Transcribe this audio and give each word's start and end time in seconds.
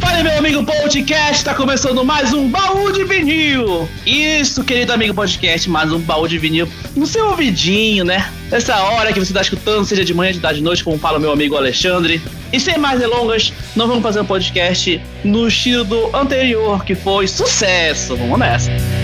Fala 0.00 0.22
meu 0.24 0.38
amigo 0.38 0.64
podcast, 0.64 1.44
tá 1.44 1.54
começando 1.54 2.04
mais 2.04 2.32
um 2.32 2.48
baú 2.48 2.90
de 2.90 3.04
vinil. 3.04 3.88
Isso, 4.04 4.64
querido 4.64 4.92
amigo 4.92 5.14
podcast, 5.14 5.70
mais 5.70 5.92
um 5.92 6.00
baú 6.00 6.26
de 6.26 6.36
vinil 6.36 6.68
no 6.96 7.06
seu 7.06 7.26
ouvidinho, 7.28 8.04
né? 8.04 8.28
Nessa 8.50 8.76
hora 8.76 9.12
que 9.12 9.20
você 9.20 9.32
tá 9.32 9.42
escutando, 9.42 9.84
seja 9.84 10.04
de 10.04 10.12
manhã, 10.12 10.32
de 10.32 10.40
tarde, 10.40 10.58
de 10.58 10.64
noite, 10.64 10.82
como 10.82 10.98
fala 10.98 11.20
meu 11.20 11.30
amigo 11.30 11.56
Alexandre. 11.56 12.20
E 12.52 12.58
sem 12.58 12.76
mais 12.76 12.98
delongas, 12.98 13.52
nós 13.76 13.86
vamos 13.86 14.02
fazer 14.02 14.20
um 14.20 14.26
podcast 14.26 15.00
no 15.22 15.46
estilo 15.46 16.10
anterior, 16.16 16.84
que 16.84 16.96
foi 16.96 17.28
sucesso. 17.28 18.16
Vamos 18.16 18.38
nessa. 18.38 18.95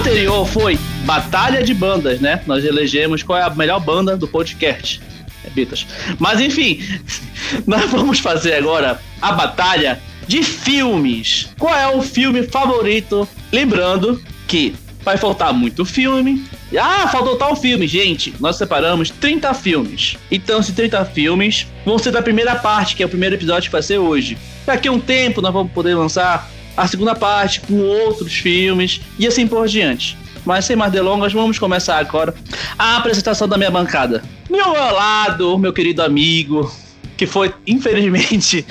Anterior 0.00 0.46
foi 0.46 0.78
Batalha 1.04 1.62
de 1.62 1.74
Bandas, 1.74 2.20
né? 2.20 2.40
Nós 2.46 2.64
elegemos 2.64 3.22
qual 3.22 3.38
é 3.38 3.42
a 3.42 3.50
melhor 3.50 3.78
banda 3.80 4.16
do 4.16 4.26
podcast. 4.26 4.98
É 5.44 5.50
Beatles. 5.50 5.86
Mas 6.18 6.40
enfim, 6.40 6.82
nós 7.66 7.90
vamos 7.90 8.18
fazer 8.18 8.54
agora 8.54 8.98
a 9.20 9.32
batalha 9.32 10.00
de 10.26 10.42
filmes. 10.42 11.50
Qual 11.58 11.74
é 11.74 11.86
o 11.86 12.00
filme 12.00 12.44
favorito? 12.44 13.28
Lembrando 13.52 14.22
que 14.48 14.74
vai 15.02 15.18
faltar 15.18 15.52
muito 15.52 15.84
filme. 15.84 16.46
Ah, 16.78 17.06
faltou 17.08 17.36
tal 17.36 17.54
filme. 17.54 17.86
Gente, 17.86 18.34
nós 18.40 18.56
separamos 18.56 19.10
30 19.10 19.52
filmes. 19.52 20.16
Então, 20.30 20.60
esses 20.60 20.74
30 20.74 21.04
filmes 21.06 21.66
vão 21.84 21.98
ser 21.98 22.10
da 22.10 22.22
primeira 22.22 22.56
parte, 22.56 22.96
que 22.96 23.02
é 23.02 23.06
o 23.06 23.08
primeiro 23.08 23.34
episódio 23.34 23.68
que 23.68 23.72
vai 23.72 23.82
ser 23.82 23.98
hoje. 23.98 24.38
Daqui 24.64 24.88
a 24.88 24.92
um 24.92 25.00
tempo 25.00 25.42
nós 25.42 25.52
vamos 25.52 25.72
poder 25.72 25.94
lançar 25.94 26.50
a 26.76 26.86
segunda 26.86 27.14
parte 27.14 27.60
com 27.60 27.80
outros 27.80 28.34
filmes 28.34 29.00
e 29.18 29.26
assim 29.26 29.46
por 29.46 29.66
diante. 29.68 30.16
Mas 30.44 30.64
sem 30.64 30.76
mais 30.76 30.92
delongas, 30.92 31.32
vamos 31.32 31.58
começar 31.58 31.98
agora 31.98 32.34
a 32.78 32.96
apresentação 32.96 33.46
da 33.46 33.58
minha 33.58 33.70
bancada. 33.70 34.22
Meu 34.48 34.72
lado, 34.72 35.58
meu 35.58 35.72
querido 35.72 36.02
amigo, 36.02 36.72
que 37.16 37.26
foi, 37.26 37.52
infelizmente, 37.66 38.64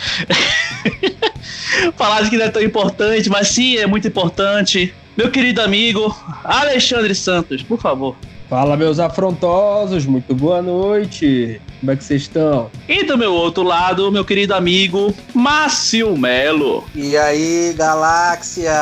falar 1.96 2.28
que 2.30 2.38
não 2.38 2.46
é 2.46 2.50
tão 2.50 2.62
importante, 2.62 3.30
mas 3.30 3.50
sim, 3.50 3.78
é 3.78 3.86
muito 3.86 4.08
importante. 4.08 4.94
Meu 5.16 5.30
querido 5.30 5.62
amigo 5.62 6.16
Alexandre 6.44 7.14
Santos, 7.14 7.62
por 7.62 7.80
favor. 7.80 8.16
Fala, 8.50 8.76
meus 8.76 9.00
afrontosos, 9.00 10.06
muito 10.06 10.34
boa 10.34 10.62
noite. 10.62 11.62
Como 11.80 11.92
é 11.92 11.96
que 11.96 12.04
vocês 12.04 12.24
estão? 12.24 12.70
E 12.90 13.04
do 13.06 13.18
meu 13.18 13.34
outro 13.34 13.64
lado, 13.64 14.12
meu 14.12 14.26
querido 14.26 14.54
amigo 14.54 15.16
Márcio 15.34 16.18
Melo. 16.18 16.84
E 16.94 17.16
aí, 17.16 17.74
galáxia? 17.78 18.74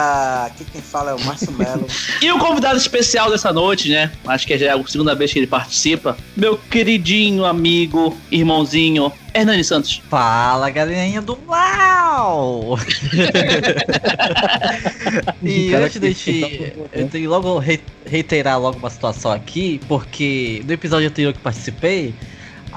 Aqui 0.48 0.66
quem 0.66 0.82
fala 0.82 1.12
é 1.12 1.14
o 1.14 1.20
Márcio 1.22 1.52
Melo. 1.54 1.86
E 2.22 2.32
o 2.32 2.40
convidado 2.40 2.78
especial 2.78 3.30
dessa 3.30 3.54
noite, 3.54 3.90
né? 3.90 4.12
Acho 4.26 4.48
que 4.48 4.58
já 4.58 4.68
é 4.68 4.70
a 4.72 4.84
segunda 4.88 5.14
vez 5.14 5.32
que 5.32 5.38
ele 5.38 5.46
participa. 5.48 6.18
Meu 6.36 6.58
queridinho 6.58 7.46
amigo, 7.46 8.18
irmãozinho, 8.32 9.12
Hernani 9.32 9.64
Santos. 9.64 10.02
Fala, 10.10 10.68
galerinha 10.72 11.22
do 11.22 11.38
mal! 11.46 12.80
e 15.44 15.70
Cara, 15.70 15.86
antes 15.86 16.00
de 16.02 16.14
que- 16.14 16.42
te, 16.42 16.74
eu 16.94 17.08
tenho 17.08 17.30
logo 17.30 17.58
re- 17.60 17.80
reiterar 18.06 18.60
logo 18.60 18.78
uma 18.80 18.90
situação 18.90 19.32
aqui, 19.32 19.80
porque 19.88 20.62
no 20.66 20.74
episódio 20.74 21.08
anterior 21.08 21.34
que 21.34 21.40
participei, 21.40 22.14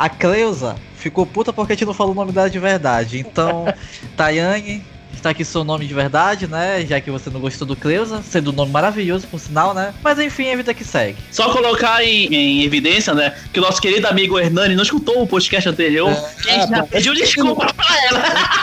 a 0.01 0.09
Cleusa 0.09 0.77
ficou 0.97 1.27
puta 1.27 1.53
porque 1.53 1.75
a 1.75 1.77
gente 1.77 1.85
não 1.85 1.93
falou 1.93 2.13
o 2.13 2.17
nome 2.17 2.33
dela 2.33 2.49
de 2.49 2.59
verdade. 2.59 3.19
Então, 3.19 3.67
Tayane, 4.17 4.83
está 5.13 5.29
aqui 5.29 5.45
seu 5.45 5.63
nome 5.63 5.87
de 5.87 5.93
verdade, 5.93 6.47
né? 6.47 6.87
Já 6.87 6.99
que 7.03 7.11
você 7.11 7.29
não 7.29 7.39
gostou 7.39 7.69
do 7.69 7.77
Cleusa, 7.77 8.23
sendo 8.23 8.51
um 8.51 8.55
nome 8.55 8.73
maravilhoso, 8.73 9.27
por 9.27 9.39
sinal, 9.39 9.75
né? 9.75 9.93
Mas 10.03 10.19
enfim, 10.19 10.47
é 10.47 10.55
a 10.55 10.57
vida 10.57 10.73
que 10.73 10.85
segue. 10.85 11.19
Só 11.31 11.53
colocar 11.53 12.03
em, 12.03 12.35
em 12.35 12.63
evidência, 12.63 13.13
né? 13.13 13.35
Que 13.53 13.61
o 13.61 13.63
nosso 13.63 13.79
querido 13.79 14.09
amigo 14.09 14.39
Hernani 14.39 14.75
não 14.75 14.83
escutou 14.83 15.23
o 15.23 15.27
podcast 15.27 15.69
anterior. 15.69 16.11
É, 16.11 16.47
e 16.47 16.51
a 16.51 16.61
gente 16.61 16.71
já 16.71 16.83
pediu 16.85 17.15
desculpa 17.15 17.67
pra 17.75 18.07
ela. 18.07 18.23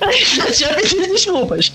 A 0.00 0.12
gente 0.12 0.36
já 0.36 0.50
tinha 0.52 0.74
pedido 0.74 1.06
desculpas. 1.12 1.72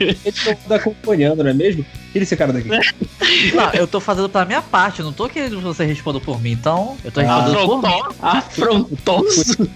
Eles 0.00 0.18
estão 0.24 0.54
tá 0.68 0.76
acompanhando, 0.76 1.42
não 1.42 1.50
é 1.50 1.54
mesmo? 1.54 1.84
Tira 2.12 2.22
esse 2.24 2.36
cara 2.36 2.52
daqui. 2.52 2.68
Não, 2.68 3.70
eu 3.72 3.86
tô 3.86 3.98
fazendo 4.00 4.28
pra 4.28 4.44
minha 4.44 4.60
parte, 4.62 5.00
eu 5.00 5.06
não 5.06 5.12
tô 5.12 5.28
querendo 5.28 5.56
que 5.56 5.62
você 5.62 5.84
responda 5.84 6.20
por 6.20 6.40
mim, 6.40 6.50
então 6.52 6.96
eu 7.04 7.10
tô 7.10 7.20
Ah, 7.20 7.42
respondendo 7.44 7.66
por 7.66 7.82
mim. 7.82 7.88
Afrontoso. 8.20 9.52
Afrontoso. 9.58 9.70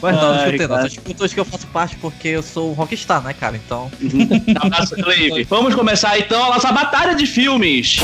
Mas 0.00 0.14
não, 0.14 0.22
Ai, 0.22 0.28
não 0.28 0.36
escutei 0.38 0.58
não. 0.66 0.68
cara. 0.68 0.80
Só 0.82 0.86
escutou 0.86 1.28
que 1.28 1.40
eu 1.40 1.44
faço 1.44 1.66
parte 1.68 1.96
porque 1.96 2.28
eu 2.28 2.42
sou 2.42 2.70
um 2.70 2.74
rockstar, 2.74 3.22
né, 3.22 3.32
cara? 3.32 3.56
Então. 3.56 3.90
Abraço, 4.60 4.94
Clive. 4.94 5.44
Vamos 5.44 5.74
começar 5.74 6.18
então 6.18 6.44
a 6.44 6.54
nossa 6.54 6.70
batalha 6.72 7.14
de 7.14 7.26
filmes. 7.26 7.98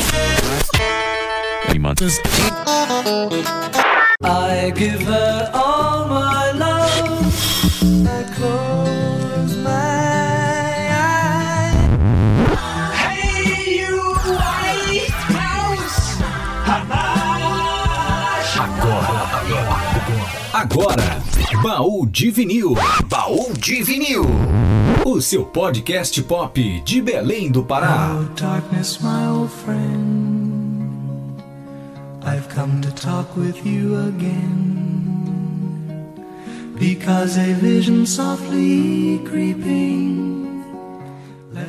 I 4.23 4.71
give 4.75 5.03
her 5.07 5.49
all 5.53 6.07
my 6.07 6.44
Agora, 20.53 21.21
Baú 21.61 22.07
de 22.07 22.31
Vinil. 22.31 22.75
Baú 23.07 23.53
de 23.53 23.83
Vinil. 23.83 24.25
O 25.05 25.21
seu 25.21 25.45
podcast 25.45 26.21
pop 26.23 26.81
de 26.83 27.01
Belém 27.01 27.51
do 27.51 27.63
Pará. 27.63 28.17
Oh, 28.17 28.23
darkness, 28.39 28.99
my 29.01 29.27
old 29.27 29.51
friend. 29.51 31.39
I've 32.23 32.49
come 32.49 32.81
to 32.81 32.91
talk 32.95 33.35
with 33.37 33.63
you 33.65 33.95
again. 34.07 35.04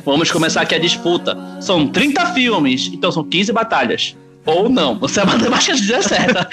Vamos 0.03 0.31
começar 0.31 0.61
aqui 0.61 0.75
a 0.75 0.79
disputa. 0.79 1.37
São 1.61 1.87
30 1.87 2.33
filmes, 2.33 2.87
então 2.93 3.11
são 3.11 3.23
15 3.23 3.51
batalhas. 3.51 4.15
Ou 4.45 4.69
não, 4.69 4.97
você 4.97 5.19
é 5.19 5.23
a 5.23 5.25
matemática 5.25 5.75
dizer 5.75 6.03
certa. 6.03 6.47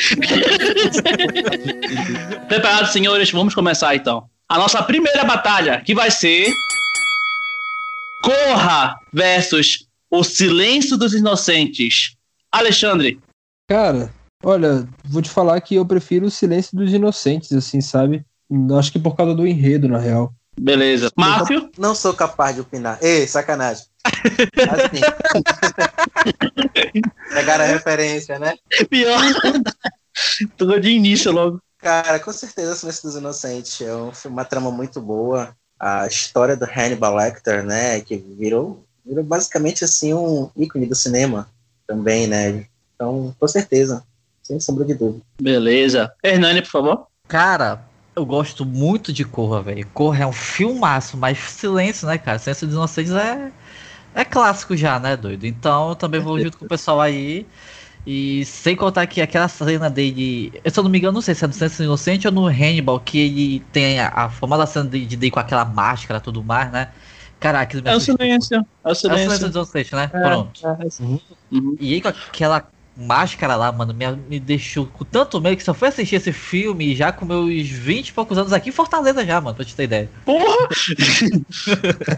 Preparados, 2.48 2.92
senhores? 2.92 3.30
Vamos 3.30 3.54
começar 3.54 3.94
então. 3.94 4.28
A 4.48 4.58
nossa 4.58 4.82
primeira 4.82 5.24
batalha, 5.24 5.80
que 5.80 5.94
vai 5.94 6.10
ser 6.10 6.52
Corra 8.22 8.98
versus 9.12 9.86
O 10.10 10.22
Silêncio 10.24 10.96
dos 10.96 11.14
Inocentes. 11.14 12.16
Alexandre, 12.50 13.20
Cara, 13.66 14.12
olha, 14.42 14.86
vou 15.04 15.22
te 15.22 15.30
falar 15.30 15.58
que 15.62 15.74
eu 15.74 15.86
prefiro 15.86 16.26
o 16.26 16.30
silêncio 16.30 16.76
dos 16.76 16.92
inocentes, 16.92 17.50
assim, 17.52 17.80
sabe? 17.80 18.24
Acho 18.78 18.92
que 18.92 18.98
por 18.98 19.16
causa 19.16 19.34
do 19.34 19.46
enredo, 19.46 19.88
na 19.88 19.98
real. 19.98 20.32
beleza. 20.58 21.10
Márcio, 21.16 21.70
Não 21.78 21.94
sou 21.94 22.14
capaz 22.14 22.54
de 22.54 22.60
opinar. 22.62 22.98
Ei, 23.02 23.26
sacanagem. 23.26 23.84
Assim. 24.04 25.00
Pegaram 27.34 27.64
a 27.64 27.68
referência, 27.68 28.38
né? 28.38 28.54
pior. 28.88 29.20
Tô 30.56 30.78
de 30.78 30.90
início 30.90 31.32
logo. 31.32 31.60
Cara, 31.78 32.18
com 32.18 32.32
certeza 32.32 32.74
Silêncio 32.74 33.02
dos 33.02 33.16
Inocentes 33.16 33.80
é 33.80 33.94
um 33.94 34.12
filme, 34.12 34.36
uma 34.36 34.44
trama 34.44 34.70
muito 34.70 35.00
boa. 35.00 35.54
A 35.78 36.06
história 36.06 36.56
do 36.56 36.64
Hannibal 36.64 37.16
Lecter, 37.16 37.64
né, 37.64 38.00
que 38.00 38.16
virou, 38.16 38.84
virou 39.04 39.24
basicamente 39.24 39.84
assim 39.84 40.14
um 40.14 40.48
ícone 40.56 40.86
do 40.86 40.94
cinema 40.94 41.48
também, 41.86 42.26
né? 42.26 42.64
Então, 42.94 43.34
com 43.38 43.48
certeza, 43.48 44.02
sem 44.42 44.58
sombra 44.60 44.84
de 44.84 44.94
dúvida. 44.94 45.22
Beleza. 45.38 46.10
Hernani, 46.22 46.62
por 46.62 46.70
favor. 46.70 47.06
Cara, 47.28 47.82
eu 48.16 48.24
gosto 48.26 48.64
muito 48.64 49.12
de 49.12 49.24
Corra, 49.24 49.62
velho. 49.62 49.86
Corra 49.92 50.22
é 50.24 50.26
um 50.26 50.32
filmaço, 50.32 51.16
mas 51.16 51.38
silêncio, 51.38 52.06
né, 52.06 52.18
cara? 52.18 52.38
Silêncio 52.38 52.66
dos 52.66 52.76
Inocentes 52.76 53.12
é, 53.12 53.52
é 54.14 54.24
clássico 54.24 54.76
já, 54.76 54.98
né, 55.00 55.16
doido? 55.16 55.46
Então 55.46 55.90
eu 55.90 55.96
também 55.96 56.20
vou 56.20 56.40
junto 56.40 56.58
com 56.58 56.64
o 56.64 56.68
pessoal 56.68 57.00
aí. 57.00 57.48
E 58.06 58.44
sem 58.46 58.76
contar 58.76 59.06
que 59.06 59.20
aquela 59.22 59.48
cena 59.48 59.90
dele. 59.90 60.52
Eu, 60.64 60.70
se 60.70 60.78
eu 60.80 60.84
não 60.84 60.90
me 60.90 60.98
engano, 60.98 61.14
não 61.14 61.22
sei 61.22 61.34
se 61.34 61.44
é 61.44 61.48
no 61.48 61.54
Silêncio 61.54 61.78
dos 61.78 61.86
Inocentes 61.86 62.26
ou 62.26 62.32
no 62.32 62.46
Hannibal, 62.48 63.00
que 63.00 63.18
ele 63.18 63.60
tem 63.72 64.00
a, 64.00 64.08
a 64.10 64.30
famosa 64.30 64.66
cena 64.66 64.88
de, 64.90 65.06
de 65.06 65.16
dele 65.16 65.30
com 65.32 65.40
aquela 65.40 65.64
máscara 65.64 66.18
e 66.20 66.22
tudo 66.22 66.44
mais, 66.44 66.70
né? 66.72 66.92
Caraca, 67.40 67.64
aquilo 67.64 67.82
me 67.82 67.90
É 67.90 67.96
o 67.96 68.00
silêncio. 68.00 68.56
É 68.84 68.90
o 68.90 68.94
É 69.06 69.14
o 69.14 69.18
Silêncio 69.18 69.18
silêncio. 69.18 69.48
dos 69.48 69.56
Inocentes, 69.56 69.92
né? 69.92 70.12
É, 70.12 70.18
Pronto. 70.20 70.60
é. 70.64 71.02
Uhum. 71.02 71.20
Uhum. 71.50 71.76
E 71.80 71.94
aí 71.94 72.00
com 72.02 72.08
aquela 72.08 72.70
máscara 72.96 73.56
lá, 73.56 73.72
mano, 73.72 73.92
me, 73.92 74.04
me 74.28 74.38
deixou 74.40 74.86
com 74.86 75.04
tanto 75.04 75.40
medo 75.40 75.56
que 75.56 75.64
só 75.64 75.74
fui 75.74 75.88
assistir 75.88 76.16
esse 76.16 76.32
filme 76.32 76.94
já 76.94 77.10
com 77.12 77.24
meus 77.24 77.48
20 77.68 78.08
e 78.08 78.12
poucos 78.12 78.38
anos 78.38 78.52
aqui 78.52 78.68
em 78.68 78.72
Fortaleza 78.72 79.24
já, 79.26 79.40
mano, 79.40 79.56
pra 79.56 79.64
te 79.64 79.74
ter 79.74 79.84
ideia. 79.84 80.10
Porra! 80.24 80.68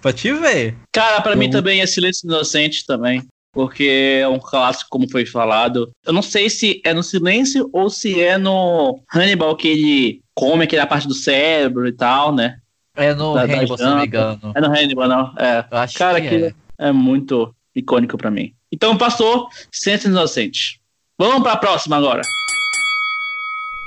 Pra 0.00 0.12
te 0.14 0.32
ver. 0.32 0.76
Cara, 0.92 1.20
pra 1.20 1.36
mim 1.36 1.44
Eu- 1.46 1.50
também 1.50 1.80
é 1.82 1.86
Silêncio 1.86 2.26
Inocente 2.26 2.86
também. 2.86 3.22
Porque 3.52 4.18
é 4.22 4.28
um 4.28 4.38
clássico, 4.38 4.88
como 4.90 5.10
foi 5.10 5.26
falado. 5.26 5.90
Eu 6.06 6.12
não 6.12 6.22
sei 6.22 6.48
se 6.48 6.80
é 6.86 6.94
no 6.94 7.02
Silêncio 7.02 7.68
ou 7.72 7.90
se 7.90 8.18
é 8.22 8.38
no 8.38 9.00
Hannibal 9.12 9.56
que 9.56 9.66
ele 9.68 10.22
come 10.34 10.64
aquela 10.64 10.86
parte 10.86 11.06
do 11.08 11.12
cérebro 11.14 11.86
e 11.86 11.92
tal, 11.92 12.32
né? 12.34 12.58
É 12.94 13.12
no 13.12 13.34
Da- 13.34 13.44
da 13.46 13.52
Hannibal, 13.54 13.76
se 13.76 13.82
não 13.84 13.98
me 13.98 14.06
engano. 14.06 14.52
É 14.54 14.60
no 14.60 14.68
Hannibal, 14.68 15.08
não? 15.08 15.34
É. 15.36 15.66
Eu 15.70 15.78
acho 15.78 15.98
Cara, 15.98 16.20
que 16.20 16.28
que 16.28 16.34
é. 16.46 16.54
é 16.78 16.92
muito 16.92 17.52
icônico 17.74 18.16
pra 18.16 18.30
mim. 18.30 18.54
Então 18.72 18.96
passou 18.96 19.48
Ciência 19.70 20.08
Inocente. 20.08 20.80
Vamos 21.18 21.42
pra 21.42 21.56
próxima 21.56 21.96
agora. 21.96 22.22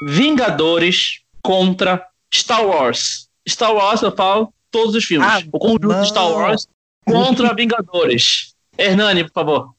Vingadores 0.06 1.21
contra 1.41 2.06
Star 2.33 2.65
Wars. 2.65 3.27
Star 3.47 3.74
Wars, 3.74 4.01
eu 4.01 4.15
falo 4.15 4.53
todos 4.69 4.95
os 4.95 5.03
filmes. 5.03 5.27
Ah, 5.27 5.41
o 5.51 5.59
conjunto 5.59 6.01
de 6.01 6.07
Star 6.07 6.30
Wars 6.31 6.68
contra 7.06 7.53
Vingadores. 7.53 8.53
Hernani, 8.77 9.24
por 9.24 9.33
favor. 9.33 9.74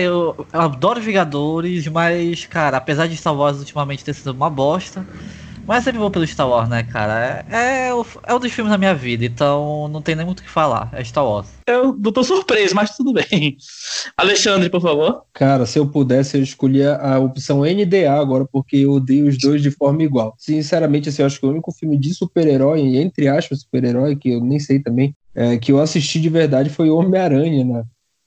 Eu, 0.00 0.46
eu 0.52 0.60
adoro 0.60 1.00
Vingadores, 1.00 1.86
mas, 1.86 2.44
cara, 2.46 2.76
apesar 2.76 3.06
de 3.06 3.16
Star 3.16 3.34
Wars 3.34 3.58
ultimamente 3.58 4.04
ter 4.04 4.14
sido 4.14 4.32
uma 4.32 4.50
bosta, 4.50 5.06
mas 5.70 5.84
sempre 5.84 6.00
vou 6.00 6.10
pelo 6.10 6.26
Star 6.26 6.48
Wars, 6.48 6.68
né, 6.68 6.82
cara? 6.82 7.44
É, 7.48 7.86
é, 7.86 7.94
o, 7.94 8.04
é 8.26 8.34
um 8.34 8.40
dos 8.40 8.50
filmes 8.50 8.72
da 8.72 8.76
minha 8.76 8.92
vida, 8.92 9.24
então 9.24 9.86
não 9.86 10.02
tem 10.02 10.16
nem 10.16 10.26
muito 10.26 10.40
o 10.40 10.42
que 10.42 10.50
falar. 10.50 10.90
É 10.92 11.04
Star 11.04 11.24
Wars. 11.24 11.46
Eu 11.64 11.96
não 11.96 12.10
tô 12.10 12.24
surpreso, 12.24 12.74
mas 12.74 12.96
tudo 12.96 13.12
bem. 13.12 13.56
Alexandre, 14.18 14.68
por 14.68 14.80
favor. 14.80 15.22
Cara, 15.32 15.64
se 15.66 15.78
eu 15.78 15.86
pudesse, 15.86 16.36
eu 16.36 16.42
escolhia 16.42 16.96
a 16.96 17.20
opção 17.20 17.60
NDA 17.60 18.12
agora, 18.12 18.44
porque 18.50 18.78
eu 18.78 18.94
odeio 18.94 19.28
os 19.28 19.38
dois 19.38 19.62
de 19.62 19.70
forma 19.70 20.02
igual. 20.02 20.34
Sinceramente, 20.36 21.08
assim, 21.08 21.22
eu 21.22 21.26
acho 21.26 21.38
que 21.38 21.46
o 21.46 21.50
único 21.50 21.70
filme 21.70 21.96
de 21.96 22.12
super-herói, 22.14 22.96
entre 22.96 23.28
aspas, 23.28 23.60
super-herói, 23.60 24.16
que 24.16 24.30
eu 24.30 24.40
nem 24.40 24.58
sei 24.58 24.80
também, 24.80 25.14
é, 25.36 25.56
que 25.56 25.70
eu 25.70 25.78
assisti 25.78 26.20
de 26.20 26.28
verdade 26.28 26.68
foi 26.68 26.90
Homem-Aranha, 26.90 27.64
né? 27.64 27.84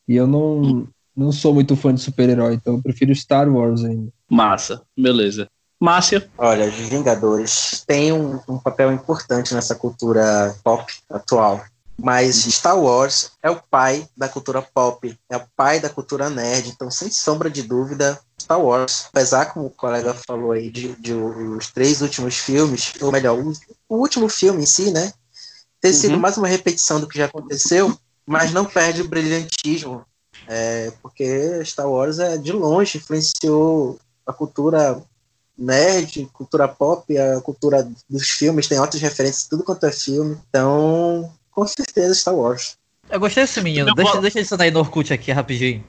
E 0.08 0.16
eu 0.16 0.28
não, 0.28 0.88
não 1.14 1.30
sou 1.34 1.54
muito 1.54 1.76
fã 1.76 1.94
de 1.94 2.00
super-herói, 2.00 2.54
então 2.54 2.76
eu 2.76 2.82
prefiro 2.82 3.14
Star 3.14 3.54
Wars 3.54 3.84
ainda. 3.84 4.14
Massa, 4.30 4.82
beleza. 4.98 5.50
Márcia, 5.84 6.32
Olha, 6.38 6.66
os 6.66 6.76
Vingadores 6.76 7.84
têm 7.86 8.14
um, 8.14 8.40
um 8.48 8.58
papel 8.58 8.90
importante 8.94 9.54
nessa 9.54 9.76
cultura 9.76 10.56
pop 10.64 10.86
atual. 11.10 11.62
Mas 12.02 12.38
Star 12.46 12.80
Wars 12.80 13.32
é 13.44 13.50
o 13.50 13.62
pai 13.70 14.08
da 14.16 14.30
cultura 14.30 14.62
pop, 14.62 15.14
é 15.30 15.36
o 15.36 15.44
pai 15.58 15.82
da 15.82 15.90
cultura 15.90 16.30
nerd. 16.30 16.70
Então, 16.70 16.90
sem 16.90 17.12
sombra 17.12 17.50
de 17.50 17.64
dúvida, 17.64 18.18
Star 18.42 18.62
Wars. 18.62 19.08
Apesar, 19.10 19.48
como 19.48 19.66
o 19.66 19.70
colega 19.70 20.14
falou 20.14 20.54
aí, 20.54 20.72
de, 20.72 20.96
de 20.96 21.14
os 21.14 21.68
três 21.68 22.02
últimos 22.02 22.38
filmes, 22.38 22.94
ou 23.02 23.12
melhor, 23.12 23.38
o, 23.38 23.52
o 23.90 23.98
último 23.98 24.30
filme 24.30 24.64
em 24.64 24.66
si, 24.66 24.90
né? 24.90 25.12
Ter 25.82 25.92
sido 25.94 26.14
Uhum. 26.14 26.20
mais 26.20 26.38
uma 26.38 26.48
repetição 26.48 27.02
do 27.02 27.10
que 27.10 27.18
já 27.18 27.26
aconteceu, 27.26 27.94
mas 28.26 28.54
não 28.54 28.64
perde 28.64 29.02
o 29.02 29.08
brilhantismo. 29.10 30.06
É, 30.48 30.94
porque 31.02 31.64
Star 31.66 31.90
Wars, 31.90 32.20
é, 32.20 32.38
de 32.38 32.54
longe, 32.54 32.98
influenciou 32.98 34.00
a 34.26 34.32
cultura 34.32 35.04
nerd, 35.58 36.28
cultura 36.34 36.68
pop, 36.68 37.18
a 37.18 37.42
cultura 37.42 37.88
dos 38.10 38.30
filmes, 38.30 38.68
tem 38.68 38.80
outras 38.80 39.02
referências, 39.02 39.48
tudo 39.48 39.64
quanto 39.64 39.86
é 39.86 39.92
filme. 39.92 40.38
Então, 40.50 41.32
com 41.52 41.66
certeza, 41.68 42.14
Star 42.14 42.36
Wars. 42.36 42.78
Eu 43.10 43.20
gostei 43.20 43.44
desse 43.44 43.62
menino. 43.62 43.94
Deixa, 43.94 44.22
deixa 44.22 44.40
isso 44.40 44.56
aí 44.60 44.72
no 44.72 44.80
Orkut 44.80 45.14
aqui 45.14 45.32
rapidinho. 45.32 45.84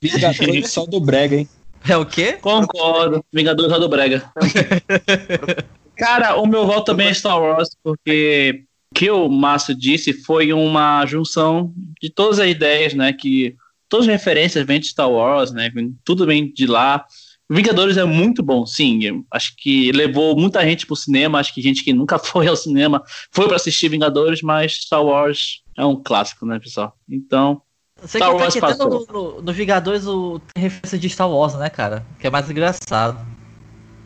Vingadores 0.00 0.70
só 0.70 0.86
do 0.86 1.00
Brega, 1.00 1.36
hein? 1.36 1.48
É 1.88 1.96
o 1.96 2.06
quê? 2.06 2.34
concordo. 2.40 3.24
Vingadores 3.32 3.72
do 3.78 3.88
Brega. 3.88 4.30
Cara, 5.96 6.36
o 6.36 6.46
meu 6.46 6.66
voto 6.66 6.84
também 6.86 7.08
é 7.08 7.14
Star 7.14 7.40
Wars, 7.40 7.70
porque 7.82 8.64
o 8.90 8.94
que 8.94 9.10
o 9.10 9.28
Márcio 9.28 9.74
disse 9.74 10.12
foi 10.12 10.52
uma 10.52 11.04
junção 11.04 11.74
de 12.00 12.08
todas 12.08 12.38
as 12.38 12.48
ideias, 12.48 12.94
né? 12.94 13.12
Que 13.12 13.56
todas 13.90 14.06
as 14.08 14.12
referências 14.12 14.64
vêm 14.64 14.80
de 14.80 14.86
Star 14.86 15.10
Wars, 15.10 15.50
né? 15.52 15.68
vem- 15.68 15.94
Tudo 16.04 16.24
vem 16.24 16.50
de 16.50 16.66
lá. 16.66 17.04
Vingadores 17.50 17.96
é 17.96 18.04
muito 18.04 18.42
bom, 18.44 18.64
sim. 18.64 19.00
Acho 19.30 19.52
que 19.56 19.90
levou 19.90 20.38
muita 20.38 20.62
gente 20.64 20.86
pro 20.86 20.94
cinema. 20.94 21.40
Acho 21.40 21.52
que 21.52 21.60
gente 21.60 21.82
que 21.84 21.92
nunca 21.92 22.16
foi 22.18 22.46
ao 22.46 22.56
cinema 22.56 23.02
foi 23.32 23.46
para 23.48 23.56
assistir 23.56 23.88
Vingadores, 23.88 24.40
mas 24.40 24.72
Star 24.84 25.04
Wars 25.04 25.62
é 25.76 25.84
um 25.84 26.00
clássico, 26.00 26.46
né, 26.46 26.58
pessoal? 26.60 26.96
Então, 27.10 27.60
Você 28.00 28.18
Star 28.18 28.30
que 28.30 28.36
tá 28.36 28.42
Wars 28.44 28.54
no, 28.54 28.60
passou. 28.60 29.06
no, 29.36 29.42
no 29.42 29.52
Vingadores 29.52 30.06
o, 30.06 30.40
tem 30.54 30.62
referência 30.62 30.98
de 30.98 31.10
Star 31.10 31.28
Wars, 31.28 31.54
né, 31.54 31.68
cara? 31.68 32.06
Que 32.20 32.28
é 32.28 32.30
mais 32.30 32.48
engraçado. 32.48 33.26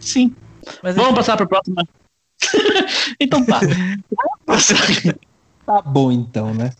sim. 0.00 0.34
Mas 0.82 0.94
Vamos 0.94 1.10
enfim, 1.10 1.16
passar 1.16 1.36
para 1.36 1.44
a 1.44 1.48
próxima. 1.48 1.84
então 3.20 3.44
tá. 3.44 3.60
Tá 5.66 5.80
bom 5.80 6.12
então, 6.12 6.52
né? 6.52 6.70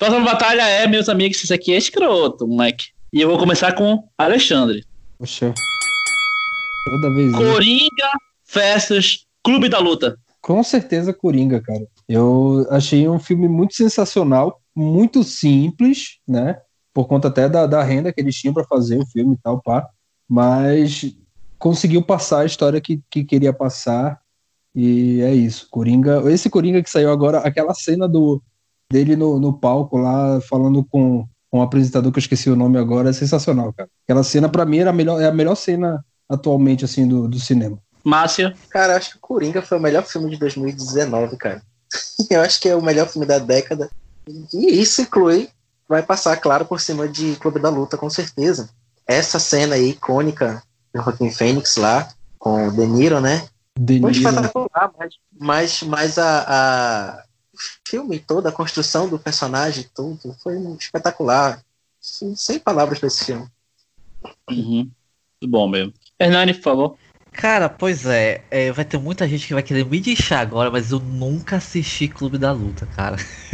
Próxima 0.00 0.24
batalha 0.24 0.62
é, 0.62 0.86
meus 0.86 1.10
amigos, 1.10 1.44
isso 1.44 1.52
aqui 1.52 1.74
é 1.74 1.76
escroto, 1.76 2.48
moleque. 2.48 2.86
E 3.12 3.20
eu 3.20 3.28
vou 3.28 3.38
começar 3.38 3.74
com 3.74 4.08
Alexandre. 4.16 4.82
Poxa. 5.18 5.52
Toda 6.86 7.14
vez. 7.14 7.36
Coringa 7.36 8.10
versus 8.50 9.26
Clube 9.44 9.68
da 9.68 9.78
Luta. 9.78 10.18
Com 10.40 10.62
certeza 10.62 11.12
Coringa, 11.12 11.60
cara. 11.60 11.86
Eu 12.08 12.66
achei 12.70 13.06
um 13.06 13.18
filme 13.18 13.46
muito 13.46 13.74
sensacional, 13.74 14.62
muito 14.74 15.22
simples, 15.22 16.18
né? 16.26 16.58
Por 16.94 17.06
conta 17.06 17.28
até 17.28 17.46
da, 17.46 17.66
da 17.66 17.82
renda 17.82 18.10
que 18.10 18.22
eles 18.22 18.36
tinham 18.36 18.54
para 18.54 18.64
fazer 18.64 18.96
o 18.96 19.06
filme 19.06 19.34
e 19.34 19.38
tal, 19.38 19.60
pá. 19.60 19.86
Mas 20.26 21.14
conseguiu 21.58 22.00
passar 22.00 22.40
a 22.40 22.46
história 22.46 22.80
que, 22.80 23.02
que 23.10 23.22
queria 23.22 23.52
passar. 23.52 24.18
E 24.74 25.20
é 25.20 25.34
isso. 25.34 25.68
Coringa. 25.70 26.22
Esse 26.32 26.48
Coringa 26.48 26.82
que 26.82 26.88
saiu 26.88 27.12
agora, 27.12 27.40
aquela 27.40 27.74
cena 27.74 28.08
do 28.08 28.42
dele 28.90 29.14
no, 29.16 29.38
no 29.38 29.52
palco 29.52 29.96
lá, 29.96 30.40
falando 30.40 30.84
com, 30.84 31.26
com 31.50 31.58
um 31.58 31.62
apresentador 31.62 32.10
que 32.10 32.18
eu 32.18 32.22
esqueci 32.22 32.50
o 32.50 32.56
nome 32.56 32.78
agora, 32.78 33.10
é 33.10 33.12
sensacional, 33.12 33.72
cara. 33.72 33.88
Aquela 34.04 34.24
cena, 34.24 34.48
para 34.48 34.66
mim, 34.66 34.78
era 34.78 34.90
a 34.90 34.92
melhor, 34.92 35.20
é 35.20 35.26
a 35.26 35.32
melhor 35.32 35.54
cena 35.54 36.04
atualmente, 36.28 36.84
assim, 36.84 37.06
do, 37.06 37.28
do 37.28 37.38
cinema. 37.38 37.78
Márcia. 38.04 38.54
Cara, 38.70 38.96
acho 38.96 39.10
que 39.10 39.16
o 39.16 39.20
Coringa 39.20 39.62
foi 39.62 39.78
o 39.78 39.80
melhor 39.80 40.04
filme 40.04 40.30
de 40.30 40.36
2019, 40.38 41.36
cara. 41.36 41.62
Eu 42.30 42.40
acho 42.40 42.60
que 42.60 42.68
é 42.68 42.74
o 42.74 42.82
melhor 42.82 43.08
filme 43.08 43.26
da 43.26 43.38
década. 43.38 43.90
E 44.52 44.80
isso 44.80 45.02
inclui, 45.02 45.48
vai 45.88 46.02
passar, 46.02 46.36
claro, 46.36 46.64
por 46.64 46.80
cima 46.80 47.08
de 47.08 47.36
Clube 47.36 47.60
da 47.60 47.68
Luta, 47.68 47.96
com 47.96 48.08
certeza. 48.08 48.70
Essa 49.06 49.38
cena 49.38 49.74
aí, 49.74 49.90
icônica 49.90 50.62
do 50.94 51.02
Joaquin 51.02 51.30
Phoenix 51.30 51.76
lá, 51.76 52.08
com 52.38 52.68
o 52.68 52.70
De 52.72 52.86
Niro, 52.86 53.20
né? 53.20 53.46
De 53.78 54.00
Muito 54.00 54.18
Niro. 54.18 54.30
espetacular, 54.30 54.92
mas, 54.98 55.14
mas, 55.38 55.82
mas 55.82 56.18
a, 56.18 56.44
a 56.48 57.24
filme 57.84 58.18
todo, 58.18 58.46
a 58.46 58.52
construção 58.52 59.08
do 59.08 59.18
personagem, 59.18 59.88
tudo, 59.94 60.34
foi 60.42 60.56
espetacular. 60.78 61.62
Sem, 62.00 62.34
sem 62.34 62.58
palavras 62.58 62.98
pra 62.98 63.08
esse 63.08 63.24
filme. 63.26 63.46
Uhum. 64.50 64.90
Muito 65.40 65.50
bom 65.50 65.68
mesmo. 65.68 65.92
Hernani, 66.18 66.54
por 66.54 66.62
favor. 66.62 66.98
Cara, 67.32 67.68
pois 67.68 68.06
é, 68.06 68.46
é, 68.50 68.72
vai 68.72 68.84
ter 68.84 68.98
muita 68.98 69.26
gente 69.28 69.46
que 69.46 69.54
vai 69.54 69.62
querer 69.62 69.84
me 69.86 70.00
deixar 70.00 70.40
agora, 70.40 70.70
mas 70.70 70.90
eu 70.90 70.98
nunca 71.00 71.56
assisti 71.56 72.08
Clube 72.08 72.38
da 72.38 72.52
Luta, 72.52 72.86
cara. 72.86 73.16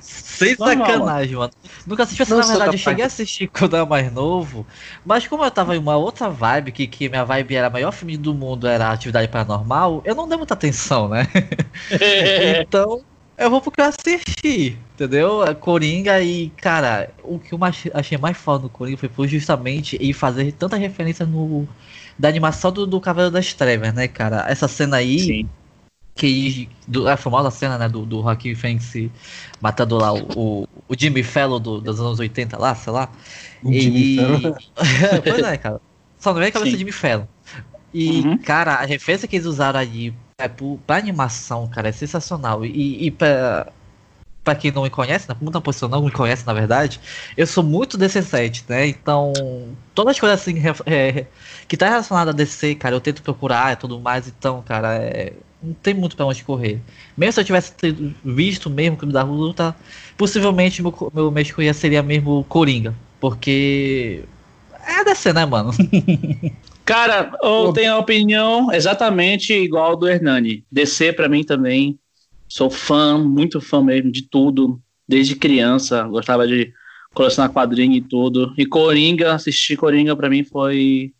Sem 0.00 0.56
Normal, 0.56 0.56
sacanagem, 0.56 1.36
mano. 1.36 1.52
Nunca 1.86 2.02
assisti, 2.02 2.22
assim, 2.22 2.30
Não 2.30 2.36
na 2.36 2.46
verdade, 2.46 2.74
eu 2.74 2.78
cheguei 2.78 3.04
a 3.04 3.06
assistir 3.06 3.48
quando 3.48 3.74
eu 3.74 3.78
era 3.80 3.86
mais 3.86 4.12
novo, 4.12 4.66
mas 5.04 5.26
como 5.26 5.44
eu 5.44 5.50
tava 5.50 5.74
em 5.76 5.78
uma 5.78 5.96
outra 5.96 6.28
vibe, 6.30 6.72
que, 6.72 6.86
que 6.88 7.08
minha 7.08 7.24
vibe 7.24 7.54
era 7.54 7.68
o 7.68 7.72
maior 7.72 7.92
filme 7.92 8.16
do 8.16 8.34
mundo, 8.34 8.66
era 8.66 8.90
Atividade 8.90 9.28
Paranormal, 9.28 10.02
eu 10.04 10.14
não 10.14 10.28
dei 10.28 10.36
muita 10.38 10.54
atenção, 10.54 11.08
né? 11.08 11.24
Então, 12.36 13.04
eu 13.38 13.50
vou 13.50 13.60
porque 13.60 13.80
eu 13.80 13.84
assisti, 13.86 14.78
entendeu? 14.94 15.44
É 15.44 15.54
Coringa 15.54 16.20
e, 16.22 16.50
cara, 16.50 17.12
o 17.22 17.38
que 17.38 17.52
eu 17.52 17.58
achei 17.94 18.16
mais 18.18 18.36
foda 18.36 18.64
no 18.64 18.70
Coringa 18.70 18.96
foi, 19.08 19.28
justamente 19.28 19.96
ele 19.96 20.12
fazer 20.12 20.52
tanta 20.52 20.76
referência 20.76 21.26
no 21.26 21.66
da 22.18 22.28
animação 22.28 22.72
do, 22.72 22.86
do 22.86 23.00
Cavaleiro 23.00 23.32
das 23.32 23.52
Trevas, 23.52 23.92
né, 23.94 24.08
cara? 24.08 24.46
Essa 24.48 24.66
cena 24.68 24.96
aí, 24.96 25.18
Sim. 25.26 25.48
que 26.16 26.68
do, 26.88 27.08
a 27.08 27.16
famosa 27.16 27.50
cena, 27.50 27.78
né, 27.78 27.88
do, 27.88 28.06
do 28.06 28.22
Joaquin 28.22 28.54
Phoenix 28.54 28.92
matando 29.60 29.98
lá 29.98 30.12
o, 30.12 30.62
o, 30.62 30.68
o 30.88 30.94
Jimmy 30.98 31.22
Fellow 31.22 31.60
do- 31.60 31.80
dos 31.80 32.00
anos 32.00 32.18
80 32.20 32.58
lá, 32.58 32.74
sei 32.74 32.92
lá. 32.92 33.10
O 33.62 33.74
Jimmy 33.76 34.04
E- 34.04 34.04
Fallon. 34.04 34.40
pois 35.26 35.42
é, 35.42 35.56
cara. 35.58 35.80
Só 36.18 36.32
não 36.32 36.40
vem 36.40 36.48
a 36.48 36.52
cabeça 36.52 36.70
Sim. 36.70 36.76
de 36.76 36.78
Jimmy 36.78 36.92
Fallon. 36.92 37.26
E, 37.92 38.24
Uhum. 38.24 38.38
cara, 38.44 38.74
a 38.76 38.86
referência 38.86 39.28
que 39.28 39.36
eles 39.36 39.46
usaram 39.46 39.80
ali 39.80 40.14
é, 40.38 40.48
pro- 40.48 40.78
pra 40.86 40.96
animação, 40.96 41.66
cara, 41.68 41.88
é 41.88 41.92
sensacional. 41.92 42.64
E, 42.64 43.06
e 43.06 43.10
pra, 43.10 43.72
pra 44.44 44.54
quem 44.56 44.72
não 44.72 44.84
me 44.84 44.90
conhece, 44.90 45.28
né? 45.28 45.36
Muita 45.40 45.60
pessoa 45.60 45.90
não 45.90 46.04
me 46.04 46.12
conhece, 46.12 46.46
na 46.46 46.52
verdade, 46.54 47.00
eu 47.36 47.46
sou 47.46 47.64
muito 47.64 47.98
DC 47.98 48.22
7, 48.22 48.64
né? 48.68 48.86
Então, 48.88 49.76
todas 49.94 50.12
as 50.16 50.20
coisas 50.20 50.40
assim 50.40 50.56
é, 50.86 51.26
que 51.68 51.76
tá 51.78 51.88
relacionada 51.90 52.30
a 52.32 52.34
DC, 52.34 52.74
cara, 52.76 52.96
eu 52.96 53.00
tento 53.00 53.22
procurar 53.22 53.74
e 53.74 53.76
tudo 53.76 54.00
mais. 54.00 54.28
Então, 54.28 54.62
cara, 54.62 54.96
é, 54.96 55.34
não 55.62 55.74
tem 55.74 55.94
muito 55.94 56.16
pra 56.16 56.26
onde 56.26 56.44
correr. 56.44 56.80
Mesmo 57.16 57.32
se 57.34 57.40
eu 57.40 57.44
tivesse 57.44 57.74
visto 58.24 58.70
mesmo 58.70 58.96
o 58.96 58.98
Clube 58.98 59.14
da 59.14 59.22
Luta, 59.24 59.76
possivelmente 60.16 60.82
meu, 60.82 60.94
meu 61.14 61.30
mês 61.32 61.52
seria 61.76 62.02
mesmo 62.02 62.44
Coringa. 62.46 62.94
Porque 63.20 64.24
é 64.86 65.04
DC, 65.04 65.32
né, 65.32 65.46
mano? 65.46 65.72
Cara, 66.86 67.32
eu 67.42 67.72
tenho 67.72 67.92
a 67.92 67.98
opinião 67.98 68.72
exatamente 68.72 69.52
igual 69.52 69.96
do 69.96 70.08
Hernani. 70.08 70.64
DC 70.70 71.12
pra 71.12 71.28
mim 71.28 71.42
também. 71.42 71.98
Sou 72.48 72.70
fã, 72.70 73.18
muito 73.18 73.60
fã 73.60 73.82
mesmo 73.82 74.10
de 74.10 74.22
tudo. 74.22 74.80
Desde 75.06 75.34
criança, 75.34 76.04
gostava 76.04 76.46
de 76.46 76.72
colecionar 77.12 77.52
quadrinho 77.52 77.94
e 77.94 78.00
tudo. 78.00 78.54
E 78.56 78.64
Coringa, 78.64 79.34
assistir 79.34 79.76
Coringa 79.76 80.14
pra 80.14 80.30
mim 80.30 80.44
foi 80.44 81.12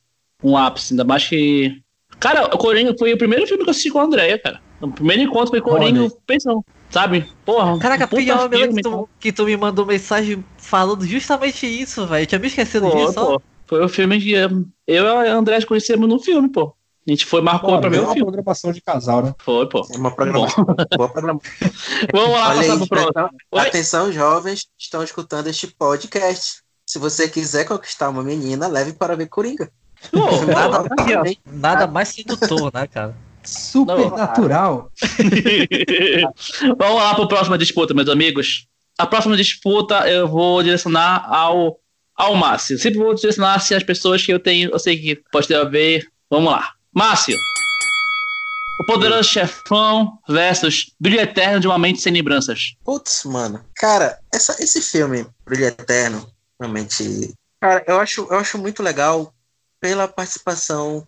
um 0.43 0.57
ápice. 0.57 0.93
Ainda 0.93 1.05
mais 1.05 1.27
que 1.27 1.83
Cara, 2.19 2.45
o 2.47 2.59
Coringa 2.59 2.95
foi 2.99 3.13
o 3.13 3.19
primeiro 3.19 3.47
filme 3.47 3.63
que 3.63 3.69
eu 3.69 3.73
assisti 3.73 3.91
com 3.91 3.99
a 3.99 4.05
Andrea, 4.05 4.39
cara. 4.39 4.61
O 4.81 4.89
primeiro 4.89 5.23
encontro 5.23 5.51
foi 5.51 5.61
Coringa, 5.61 6.03
Olha. 6.03 6.13
pensão. 6.27 6.65
Sabe? 6.91 7.27
Porra. 7.45 7.79
Caraca, 7.79 8.05
um 8.05 8.19
pior, 8.19 8.49
filme, 8.49 8.75
que 8.75 8.83
tu, 8.83 9.09
que 9.19 9.33
tu 9.33 9.45
me 9.45 9.57
mandou 9.57 9.85
mensagem 9.85 10.45
falando 10.57 11.05
justamente 11.05 11.67
isso, 11.67 12.07
velho. 12.07 12.27
Tinha 12.27 12.39
me 12.39 12.47
esquecido 12.47 12.89
Pô, 12.89 12.97
disso, 12.97 13.21
ó. 13.21 13.25
pô, 13.33 13.43
foi 13.67 13.85
o 13.85 13.89
filme 13.89 14.21
que 14.21 14.33
eu 14.33 14.67
e 14.87 15.29
a 15.29 15.35
André 15.35 15.61
conhecemos 15.65 16.09
no 16.09 16.19
filme, 16.19 16.49
pô. 16.49 16.75
A 17.07 17.11
gente 17.13 17.25
foi, 17.25 17.41
marcou 17.41 17.75
Pô, 17.75 17.81
pra 17.81 17.89
ver 17.89 18.01
o 18.01 18.03
uma 18.03 18.13
filme. 18.15 18.25
programação 18.25 18.73
de 18.73 18.81
casal, 18.81 19.23
né? 19.23 19.33
Foi, 19.39 19.69
pô. 19.69 19.87
É 19.93 19.97
uma 19.97 20.11
programação. 20.11 20.65
Boa 20.97 21.09
programação. 21.09 21.53
Vamos 22.13 22.31
lá, 22.33 22.49
Olha 22.49 22.57
passar 22.57 22.73
aí, 22.73 22.79
pro 22.79 22.87
próximo. 22.89 23.31
atenção, 23.53 24.13
jovens 24.13 24.63
que 24.63 24.69
estão 24.85 25.05
escutando 25.05 25.47
este 25.47 25.69
podcast. 25.69 26.63
Se 26.85 26.99
você 26.99 27.29
quiser 27.29 27.65
conquistar 27.65 28.09
uma 28.09 28.25
menina, 28.25 28.67
leve 28.67 28.93
para 28.93 29.15
ver 29.15 29.27
Coringa. 29.29 29.71
Pô, 30.11 30.19
Nada, 30.47 30.83
vamos 30.83 31.13
lá. 31.15 31.23
nada 31.47 31.87
mais 31.87 32.09
sedutor, 32.09 32.73
né, 32.75 32.89
cara? 32.89 33.15
Supernatural. 33.45 34.91
Vamos 36.77 36.97
lá 36.97 37.15
para 37.15 37.25
a 37.25 37.29
próxima 37.29 37.57
disputa, 37.59 37.95
meus 37.95 38.09
amigos. 38.09 38.67
A 38.99 39.07
próxima 39.07 39.37
disputa 39.37 40.09
eu 40.09 40.27
vou 40.27 40.63
direcionar 40.63 41.25
ao, 41.33 41.79
ao 42.17 42.35
Márcio. 42.35 42.79
Sempre 42.79 42.99
vou 42.99 43.15
direcionar 43.15 43.55
assim, 43.55 43.75
as 43.75 43.83
pessoas 43.83 44.25
que 44.25 44.33
eu 44.33 44.41
tenho, 44.41 44.71
eu 44.71 44.79
sei 44.79 44.99
que 44.99 45.23
pode 45.31 45.47
ter 45.47 45.57
a 45.57 45.65
ver. 45.65 46.07
Vamos 46.31 46.51
lá. 46.51 46.73
Márcio. 46.93 47.37
O 48.81 48.85
Poderoso 48.85 49.29
Chefão 49.29 50.19
versus 50.29 50.93
Brilho 51.01 51.21
Eterno 51.21 51.61
de 51.61 51.67
uma 51.67 51.79
Mente 51.79 52.01
Sem 52.01 52.13
Lembranças. 52.13 52.75
Putz, 52.85 53.25
mano. 53.25 53.65
Cara, 53.75 54.19
essa, 54.33 54.53
esse 54.63 54.83
filme, 54.83 55.27
Brilho 55.45 55.67
Eterno, 55.67 56.31
realmente. 56.61 57.33
Cara, 57.61 57.83
eu 57.87 57.99
acho, 57.99 58.27
eu 58.31 58.39
acho 58.39 58.59
muito 58.59 58.83
legal 58.83 59.33
pela 59.81 60.07
participação, 60.07 61.07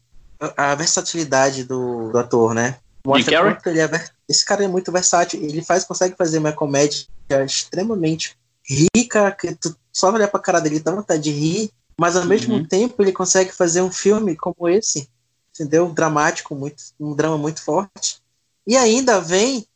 a, 0.56 0.74
versatilidade 0.74 1.64
do, 1.64 2.10
do 2.10 2.18
ator, 2.18 2.54
né? 2.54 2.76
Mostra 3.06 3.58
ele 3.66 3.80
é 3.80 4.04
Esse 4.28 4.44
cara 4.44 4.64
é 4.64 4.68
muito 4.68 4.90
versátil. 4.92 5.42
Ele 5.42 5.62
faz, 5.62 5.84
consegue 5.84 6.16
fazer 6.16 6.38
uma 6.38 6.52
comédia 6.52 7.06
extremamente 7.44 8.37
rica, 8.68 9.30
que 9.32 9.54
tu 9.54 9.76
só 9.92 10.12
olhar 10.12 10.28
pra 10.28 10.40
cara 10.40 10.60
dele 10.60 10.80
dá 10.80 10.92
vontade 10.94 11.22
de 11.22 11.30
rir, 11.30 11.70
mas 11.98 12.16
ao 12.16 12.24
mesmo 12.24 12.54
Uhum. 12.54 12.64
tempo 12.64 13.02
ele 13.02 13.12
consegue 13.12 13.50
fazer 13.52 13.82
um 13.82 13.90
filme 13.90 14.36
como 14.36 14.68
esse, 14.68 15.08
entendeu? 15.50 15.88
Dramático, 15.90 16.54
muito, 16.54 16.82
um 17.00 17.14
drama 17.14 17.38
muito 17.38 17.62
forte. 17.62 18.20
E 18.66 18.76
ainda 18.76 19.20
vem 19.20 19.66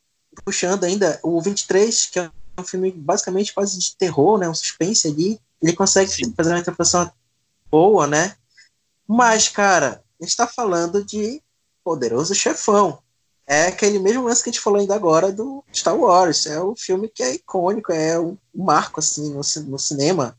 puxando 0.45 0.85
ainda 0.85 1.19
o 1.23 1.41
23, 1.41 2.07
que 2.07 2.19
é 2.21 2.31
um 2.59 2.65
filme 2.65 2.91
basicamente 2.93 3.53
quase 3.53 3.79
de 3.79 3.97
terror, 3.97 4.39
né? 4.39 4.49
Um 4.49 4.55
suspense 4.55 5.09
ali. 5.09 5.41
Ele 5.61 5.73
consegue 5.73 6.11
Sim. 6.11 6.33
fazer 6.37 6.51
uma 6.51 6.59
interpretação 6.59 7.11
boa, 7.71 8.07
né? 8.07 8.37
Mas, 9.07 9.49
cara, 9.49 10.03
a 10.21 10.25
gente 10.25 10.37
tá 10.37 10.47
falando 10.47 11.05
de 11.05 11.43
Poderoso 11.85 12.35
Chefão. 12.35 13.03
É 13.53 13.67
aquele 13.67 13.99
mesmo 13.99 14.25
lance 14.25 14.43
que 14.43 14.49
a 14.49 14.53
gente 14.53 14.63
falou 14.63 14.81
ainda 14.81 14.95
agora 14.95 15.31
do 15.31 15.63
Star 15.75 15.95
Wars. 15.95 16.47
É 16.47 16.59
o 16.59 16.75
filme 16.75 17.07
que 17.15 17.23
é 17.23 17.35
icônico, 17.35 17.93
é 17.93 18.19
um 18.19 18.35
marco, 18.55 18.99
assim, 18.99 19.29
no, 19.29 19.43
no 19.69 19.79
cinema. 19.79 20.35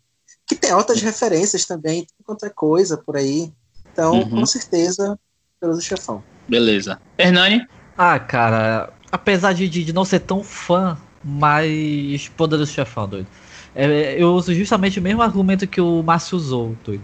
Que 0.48 0.55
tem 0.55 0.72
altas 0.72 1.00
referências 1.00 1.63
também, 1.63 2.08
tudo 2.08 2.25
quanto 2.25 2.43
é 2.48 2.50
coisa 2.50 2.98
por 2.98 3.15
aí. 3.15 3.53
Então, 3.91 4.15
Uhum. 4.15 4.29
com 4.32 4.46
certeza, 4.48 5.15
Poderoso 5.60 5.84
Chefão. 5.86 6.24
Beleza. 6.48 7.00
Hernani? 7.15 7.67
Ah, 7.96 8.17
cara, 8.20 8.91
apesar 9.12 9.53
de, 9.53 9.70
de 9.70 9.84
de 9.84 9.93
não 9.93 10.05
ser 10.05 10.22
tão 10.22 10.43
fã, 10.43 10.98
mas 11.24 12.27
Poderoso 12.29 12.72
Chefão, 12.72 13.08
doido. 13.08 13.27
É, 13.75 14.15
eu 14.17 14.34
uso 14.34 14.55
justamente 14.55 14.98
o 15.00 15.03
mesmo 15.03 15.22
argumento 15.22 15.67
que 15.67 15.79
o 15.79 16.01
Márcio 16.01 16.36
usou, 16.36 16.75
doido. 16.84 17.03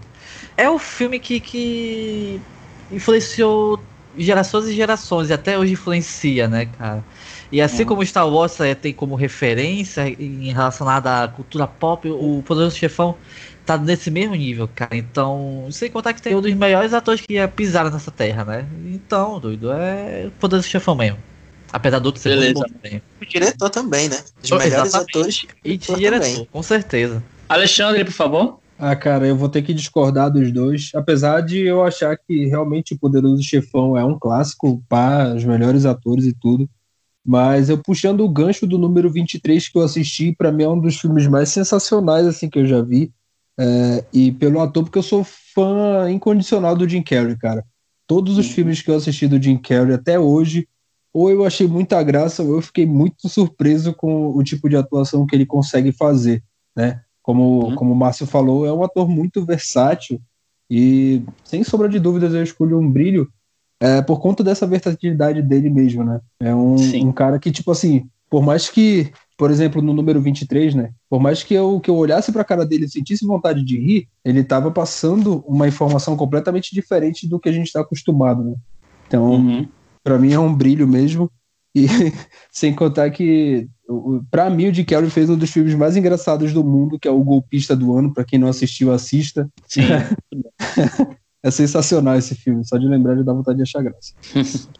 É 0.56 0.68
o 0.68 0.76
filme 0.76 1.20
que, 1.20 1.38
que 1.38 2.40
influenciou 2.90 3.78
gerações 4.16 4.66
e 4.66 4.74
gerações, 4.74 5.30
e 5.30 5.32
até 5.32 5.58
hoje 5.58 5.72
influencia, 5.72 6.48
né, 6.48 6.66
cara? 6.66 7.04
E 7.52 7.60
assim 7.60 7.82
Uhum. 7.82 7.88
como 7.88 8.06
Star 8.06 8.28
Wars 8.28 8.58
é, 8.60 8.74
tem 8.74 8.92
como 8.92 9.14
referência 9.16 10.08
em 10.08 10.52
relacionada 10.52 11.24
à 11.24 11.28
cultura 11.28 11.66
pop, 11.66 12.08
o 12.08 12.42
Poderoso 12.46 12.76
Chefão 12.76 13.16
tá 13.66 13.76
nesse 13.76 14.10
mesmo 14.10 14.34
nível, 14.34 14.68
cara. 14.74 14.96
Então, 14.96 15.68
sem 15.70 15.90
contar 15.90 16.12
que 16.14 16.22
tem 16.22 16.34
um 16.34 16.40
dos 16.40 16.54
melhores 16.54 16.92
atores 16.94 17.20
que 17.20 17.46
pisaram 17.48 17.90
nessa 17.90 18.10
terra, 18.10 18.44
né? 18.44 18.66
Então, 18.86 19.38
doido, 19.40 19.70
é 19.72 20.26
o 20.26 20.30
Poderoso 20.32 20.68
Chefão 20.68 20.94
mesmo. 20.94 21.18
Apesar 21.72 22.00
do 22.00 22.06
outro 22.06 22.20
ser 22.20 22.36
muito 22.36 22.54
bom 22.54 22.62
também. 22.62 23.02
O 23.20 23.24
diretor 23.26 23.70
também, 23.70 24.08
né? 24.08 24.16
Os 24.42 24.50
melhores 24.50 24.72
exatamente. 24.94 25.10
atores. 25.16 25.46
E 25.64 25.76
de 25.76 25.78
diretor 25.78 25.98
diretor, 25.98 26.24
também. 26.26 26.48
com 26.50 26.62
certeza. 26.62 27.22
Alexandre, 27.48 28.04
por 28.04 28.12
favor. 28.12 28.60
Ah, 28.82 28.96
cara, 28.96 29.26
eu 29.26 29.36
vou 29.36 29.50
ter 29.50 29.60
que 29.60 29.74
discordar 29.74 30.30
dos 30.32 30.50
dois, 30.50 30.90
apesar 30.94 31.42
de 31.42 31.58
eu 31.66 31.84
achar 31.84 32.16
que 32.16 32.46
realmente 32.46 32.94
o 32.94 32.98
Poderoso 32.98 33.42
Chefão 33.42 33.94
é 33.94 34.02
um 34.02 34.18
clássico, 34.18 34.82
pá, 34.88 35.34
os 35.34 35.44
melhores 35.44 35.84
atores 35.84 36.24
e 36.24 36.32
tudo. 36.32 36.66
Mas 37.22 37.68
eu 37.68 37.76
puxando 37.76 38.22
o 38.22 38.28
gancho 38.28 38.66
do 38.66 38.78
número 38.78 39.10
23 39.10 39.68
que 39.68 39.76
eu 39.76 39.82
assisti, 39.82 40.34
pra 40.34 40.50
mim 40.50 40.62
é 40.62 40.68
um 40.70 40.80
dos 40.80 40.98
filmes 40.98 41.26
mais 41.26 41.50
sensacionais 41.50 42.26
assim 42.26 42.48
que 42.48 42.58
eu 42.58 42.66
já 42.66 42.80
vi. 42.80 43.12
É, 43.58 44.02
e 44.14 44.32
pelo 44.32 44.60
ator, 44.60 44.84
porque 44.84 44.96
eu 44.98 45.02
sou 45.02 45.22
fã 45.22 46.10
incondicional 46.10 46.74
do 46.74 46.88
Jim 46.88 47.02
Carrey, 47.02 47.36
cara. 47.36 47.62
Todos 48.06 48.38
os 48.38 48.46
Uhum. 48.46 48.52
filmes 48.52 48.80
que 48.80 48.90
eu 48.90 48.96
assisti 48.96 49.28
do 49.28 49.40
Jim 49.40 49.58
Carrey 49.58 49.92
até 49.92 50.18
hoje, 50.18 50.66
ou 51.12 51.30
eu 51.30 51.44
achei 51.44 51.66
muita 51.68 52.02
graça, 52.02 52.42
ou 52.42 52.54
eu 52.54 52.62
fiquei 52.62 52.86
muito 52.86 53.28
surpreso 53.28 53.92
com 53.92 54.30
o 54.34 54.42
tipo 54.42 54.70
de 54.70 54.76
atuação 54.76 55.26
que 55.26 55.36
ele 55.36 55.44
consegue 55.44 55.92
fazer, 55.92 56.42
né? 56.74 57.02
Como, 57.30 57.64
Uhum. 57.66 57.74
como 57.76 57.92
o 57.92 57.96
Márcio 57.96 58.26
falou, 58.26 58.66
é 58.66 58.72
um 58.72 58.82
ator 58.82 59.08
muito 59.08 59.44
versátil 59.44 60.20
e, 60.68 61.22
sem 61.44 61.62
sombra 61.62 61.88
de 61.88 62.00
dúvidas, 62.00 62.34
eu 62.34 62.42
escolho 62.42 62.76
um 62.76 62.90
brilho 62.90 63.28
é, 63.80 64.02
por 64.02 64.20
conta 64.20 64.42
dessa 64.42 64.66
versatilidade 64.66 65.40
dele 65.40 65.70
mesmo, 65.70 66.02
né? 66.04 66.20
É 66.40 66.52
um, 66.52 66.74
um 67.06 67.12
cara 67.12 67.38
que, 67.38 67.52
tipo 67.52 67.70
assim, 67.70 68.08
por 68.28 68.42
mais 68.42 68.68
que, 68.68 69.12
por 69.38 69.48
exemplo, 69.48 69.80
no 69.80 69.92
número 69.92 70.20
23, 70.20 70.74
né? 70.74 70.90
Por 71.08 71.20
mais 71.20 71.44
que 71.44 71.54
eu, 71.54 71.78
que 71.78 71.88
eu 71.88 71.96
olhasse 71.96 72.32
pra 72.32 72.42
cara 72.42 72.66
dele 72.66 72.86
e 72.86 72.90
sentisse 72.90 73.24
vontade 73.24 73.64
de 73.64 73.78
rir, 73.78 74.08
ele 74.24 74.42
tava 74.42 74.72
passando 74.72 75.44
uma 75.46 75.68
informação 75.68 76.16
completamente 76.16 76.74
diferente 76.74 77.28
do 77.28 77.38
que 77.38 77.48
a 77.48 77.52
gente 77.52 77.72
tá 77.72 77.80
acostumado, 77.80 78.42
né? 78.42 78.54
Então, 79.06 79.30
Uhum. 79.34 79.68
Pra 80.02 80.18
mim 80.18 80.32
é 80.32 80.38
um 80.38 80.52
brilho 80.54 80.88
mesmo. 80.88 81.30
E 81.74 81.86
sem 82.50 82.74
contar 82.74 83.10
que, 83.10 83.68
pra 84.30 84.50
mim, 84.50 84.68
o 84.68 84.74
Jim 84.74 84.84
Carrey 84.84 85.10
fez 85.10 85.30
um 85.30 85.36
dos 85.36 85.50
filmes 85.50 85.74
mais 85.74 85.96
engraçados 85.96 86.52
do 86.52 86.64
mundo, 86.64 86.98
que 86.98 87.08
é 87.08 87.10
o 87.10 87.22
Golpista 87.22 87.76
do 87.76 87.96
Ano. 87.96 88.12
Pra 88.12 88.24
quem 88.24 88.38
não 88.38 88.48
assistiu, 88.48 88.92
assista. 88.92 89.48
Sim. 89.66 89.82
É 91.42 91.50
sensacional 91.50 92.18
esse 92.18 92.34
filme. 92.34 92.66
Só 92.66 92.76
de 92.76 92.86
lembrar 92.86 93.16
já 93.16 93.22
dá 93.22 93.32
vontade 93.32 93.56
de 93.56 93.62
achar 93.62 93.82
graça. 93.82 94.12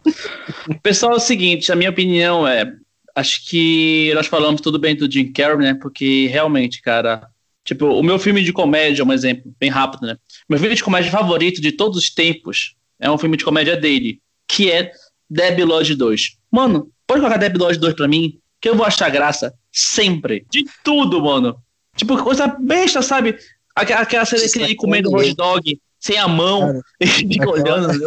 Pessoal, 0.83 1.13
é 1.13 1.15
o 1.15 1.19
seguinte, 1.19 1.71
a 1.71 1.75
minha 1.75 1.89
opinião 1.89 2.47
é, 2.47 2.71
acho 3.15 3.49
que 3.49 4.11
nós 4.13 4.27
falamos 4.27 4.61
tudo 4.61 4.77
bem 4.77 4.95
do 4.95 5.11
Jim 5.11 5.31
Carrey, 5.31 5.57
né? 5.57 5.73
Porque 5.73 6.27
realmente, 6.27 6.81
cara, 6.81 7.27
tipo, 7.65 7.85
o 7.87 8.03
meu 8.03 8.19
filme 8.19 8.43
de 8.43 8.53
comédia, 8.53 9.03
um 9.03 9.11
exemplo, 9.11 9.51
bem 9.59 9.69
rápido, 9.69 10.05
né? 10.05 10.17
Meu 10.47 10.59
filme 10.59 10.75
de 10.75 10.83
comédia 10.83 11.11
favorito 11.11 11.59
de 11.61 11.71
todos 11.71 11.97
os 11.97 12.09
tempos 12.13 12.75
é 12.99 13.09
um 13.09 13.17
filme 13.17 13.37
de 13.37 13.43
comédia 13.43 13.75
dele, 13.75 14.19
que 14.47 14.69
é 14.69 14.91
Debbie 15.31 15.63
Lodge 15.63 15.95
2. 15.95 16.37
Mano, 16.51 16.89
pode 17.07 17.21
colocar 17.21 17.37
Debbie 17.37 17.57
Lodge 17.57 17.79
2 17.79 17.93
pra 17.93 18.07
mim, 18.07 18.37
que 18.59 18.67
eu 18.67 18.75
vou 18.75 18.85
achar 18.85 19.09
graça 19.09 19.53
sempre. 19.71 20.45
De 20.51 20.65
tudo, 20.83 21.21
mano. 21.21 21.55
Tipo, 21.95 22.21
coisa 22.21 22.47
besta, 22.47 23.01
sabe? 23.01 23.37
Aqu- 23.75 23.93
Aquela 23.93 24.25
cena 24.25 24.41
que 24.51 24.59
ele 24.59 24.75
comendo 24.75 25.09
um 25.09 25.15
hot 25.15 25.33
dog 25.35 25.79
sem 25.99 26.17
a 26.17 26.27
mão, 26.27 26.81
e 26.99 27.07
fica 27.07 27.49
aquela- 27.49 27.51
olhando? 27.77 27.99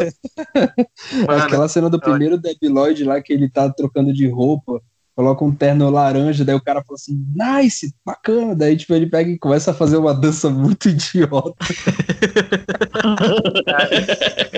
Mano, 1.27 1.43
Aquela 1.45 1.69
cena 1.69 1.89
do 1.89 1.99
primeiro 1.99 2.37
Debbie 2.37 2.69
Lloyd 2.69 3.05
lá, 3.05 3.21
que 3.23 3.33
ele 3.33 3.49
tá 3.49 3.71
trocando 3.73 4.13
de 4.13 4.29
roupa, 4.29 4.83
coloca 5.17 5.45
um 5.45 5.55
terno 5.55 5.89
laranja, 5.91 6.45
daí 6.45 6.55
o 6.57 6.61
cara 6.63 6.83
fala 6.83 6.97
assim, 6.97 7.25
nice, 7.35 7.95
bacana. 8.05 8.55
Daí, 8.55 8.77
tipo, 8.77 8.93
ele 8.95 9.07
pega 9.09 9.31
e 9.31 9.39
começa 9.39 9.71
a 9.71 9.75
fazer 9.75 9.97
uma 9.97 10.13
dança 10.13 10.51
muito 10.51 10.89
idiota. 10.91 11.55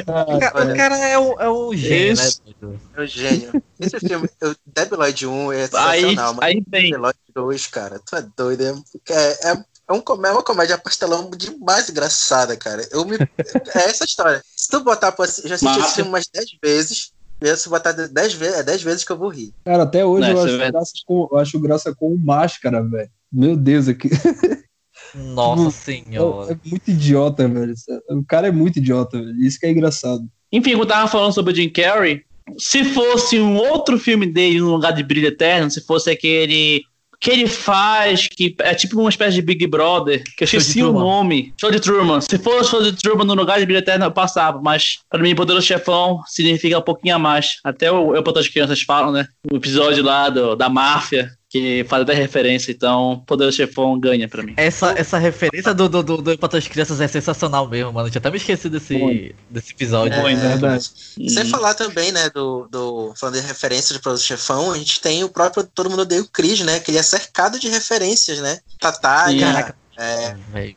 Ah, 0.06 0.26
O 0.36 0.38
ca- 0.38 0.52
o 0.64 0.76
cara 0.76 0.96
é 0.98 1.18
o, 1.18 1.40
é 1.40 1.48
o 1.48 1.74
gênio, 1.74 2.12
Isso. 2.12 2.40
né? 2.46 2.54
doido? 2.60 2.80
É 2.96 3.02
um 3.02 3.06
gênio. 3.06 3.62
Esse 3.80 3.98
filme, 4.00 4.28
o 4.42 4.54
Debbie 4.66 4.96
Lloyd 4.96 5.26
1 5.26 5.52
é 5.52 5.68
Aí, 5.74 6.00
sensacional, 6.00 6.34
mas 6.34 6.44
aí 6.44 6.64
vem. 6.68 6.90
Debbie 6.90 6.96
Lloyd 7.02 7.18
2, 7.34 7.66
cara, 7.66 8.00
tu 8.04 8.16
é 8.16 8.24
doido. 8.36 8.62
É, 8.62 8.72
é, 9.12 9.50
é, 9.52 9.64
é 9.88 9.92
um, 9.92 10.02
é 10.26 10.30
uma 10.32 10.42
comédia 10.42 10.78
pastelão 10.78 11.30
demais 11.30 11.88
engraçada, 11.90 12.56
cara. 12.56 12.86
Eu 12.90 13.04
me, 13.04 13.16
é 13.16 13.78
essa 13.90 14.04
história. 14.04 14.42
Se 14.56 14.68
tu 14.68 14.80
botar 14.80 15.12
pra 15.12 15.26
já 15.26 15.30
assisti 15.54 15.64
Massa. 15.64 15.80
esse 15.80 15.94
filme 15.96 16.10
umas 16.10 16.26
10 16.32 16.46
vezes, 16.62 17.12
e 17.40 17.56
se 17.56 17.68
botar 17.68 17.92
10 17.92 18.34
vezes, 18.34 18.58
é 18.58 18.62
10 18.62 18.82
vezes 18.82 19.04
que 19.04 19.12
eu 19.12 19.18
vou 19.18 19.28
rir. 19.28 19.52
Cara, 19.64 19.82
até 19.82 20.04
hoje 20.04 20.22
Não, 20.28 20.30
eu, 20.30 20.36
é 20.38 20.40
acho 20.40 20.48
verdade. 20.50 20.72
graça 20.72 20.92
com, 21.06 21.28
eu 21.30 21.38
acho 21.38 21.58
graça 21.60 21.94
com 21.94 22.16
máscara, 22.16 22.82
velho. 22.82 23.10
Meu 23.32 23.56
Deus, 23.56 23.88
aqui. 23.88 24.08
Nossa 25.14 25.68
É, 25.68 25.70
senhora. 26.04 26.52
é 26.52 26.68
muito 26.68 26.90
idiota, 26.90 27.48
velho. 27.48 27.74
O 28.10 28.24
cara 28.24 28.48
é 28.48 28.50
muito 28.50 28.78
idiota, 28.78 29.18
velho. 29.18 29.36
Isso 29.40 29.58
que 29.58 29.66
é 29.66 29.70
engraçado. 29.70 30.22
Enfim, 30.52 30.70
quando 30.72 30.82
eu 30.82 30.86
tava 30.88 31.08
falando 31.08 31.32
sobre 31.32 31.52
o 31.52 31.56
Jim 31.56 31.68
Carrey, 31.68 32.22
se 32.58 32.84
fosse 32.84 33.38
um 33.40 33.56
outro 33.56 33.98
filme 33.98 34.26
dele 34.26 34.60
no 34.60 34.70
lugar 34.70 34.92
de 34.92 35.02
Brilho 35.02 35.28
Eterno, 35.28 35.70
se 35.70 35.80
fosse 35.84 36.10
aquele 36.10 36.82
que 37.20 37.30
ele 37.30 37.46
faz, 37.46 38.28
que 38.28 38.54
é 38.60 38.74
tipo 38.74 39.00
uma 39.00 39.10
espécie 39.10 39.34
de 39.34 39.42
Big 39.42 39.66
Brother, 39.66 40.22
que 40.36 40.44
eu 40.44 40.46
esqueci 40.46 40.82
o 40.82 40.92
nome. 40.92 41.52
Show 41.60 41.70
de 41.70 41.80
Truman. 41.80 42.20
Se 42.20 42.38
fosse 42.38 42.70
Show 42.70 42.82
de 42.82 42.92
Truman 42.92 43.24
no 43.24 43.34
lugar 43.34 43.58
de 43.58 43.64
Brilho 43.64 43.78
Eterno, 43.78 44.04
eu 44.04 44.12
passava, 44.12 44.60
mas 44.60 45.00
para 45.10 45.22
mim, 45.22 45.34
Poderoso 45.34 45.66
Chefão 45.66 46.20
significa 46.26 46.78
um 46.78 46.82
pouquinho 46.82 47.16
a 47.16 47.18
mais. 47.18 47.58
Até 47.64 47.90
o 47.90 48.14
Eu 48.14 48.22
para 48.22 48.40
as 48.40 48.48
Crianças 48.48 48.82
falam, 48.82 49.12
né? 49.12 49.26
O 49.50 49.56
episódio 49.56 50.04
lá 50.04 50.28
do, 50.28 50.54
da 50.54 50.68
máfia, 50.68 51.30
que 51.48 51.84
faz 51.88 52.02
até 52.02 52.12
referência, 52.12 52.72
então 52.72 53.22
Poderoso 53.26 53.56
Chefão 53.56 53.98
ganha 54.00 54.28
pra 54.28 54.42
mim. 54.42 54.54
Essa, 54.56 54.90
essa 54.98 55.16
referência 55.16 55.72
do, 55.72 55.88
do, 55.88 56.02
do, 56.02 56.16
do 56.20 56.38
Para 56.38 56.58
as 56.58 56.66
Crianças 56.66 57.00
é 57.00 57.06
sensacional 57.06 57.68
mesmo, 57.68 57.92
mano. 57.92 58.08
Eu 58.08 58.10
tinha 58.10 58.18
até 58.18 58.30
me 58.30 58.36
esquecido 58.36 58.78
desse, 58.78 59.34
desse 59.48 59.72
episódio. 59.72 60.12
É, 60.12 60.22
Muito. 60.22 60.40
Verdade. 60.40 60.84
Sem 61.28 61.44
Hum. 61.44 61.48
falar 61.50 61.74
também, 61.74 62.10
né, 62.10 62.28
do, 62.30 62.66
do. 62.70 63.14
Falando 63.16 63.40
de 63.40 63.46
referência 63.46 63.94
de 63.94 64.02
Produto 64.02 64.22
Chefão, 64.24 64.72
a 64.72 64.78
gente 64.78 65.00
tem 65.00 65.22
o 65.22 65.28
próprio 65.28 65.62
Todo 65.64 65.88
Mundo 65.88 66.02
Odeia 66.02 66.20
o 66.22 66.28
Chris, 66.28 66.60
né? 66.60 66.80
Que 66.80 66.90
ele 66.90 66.98
é 66.98 67.02
cercado 67.02 67.58
de 67.60 67.68
referências, 67.68 68.40
né? 68.40 68.58
Caraca. 68.80 69.76
É, 69.96 70.34
Véi. 70.52 70.76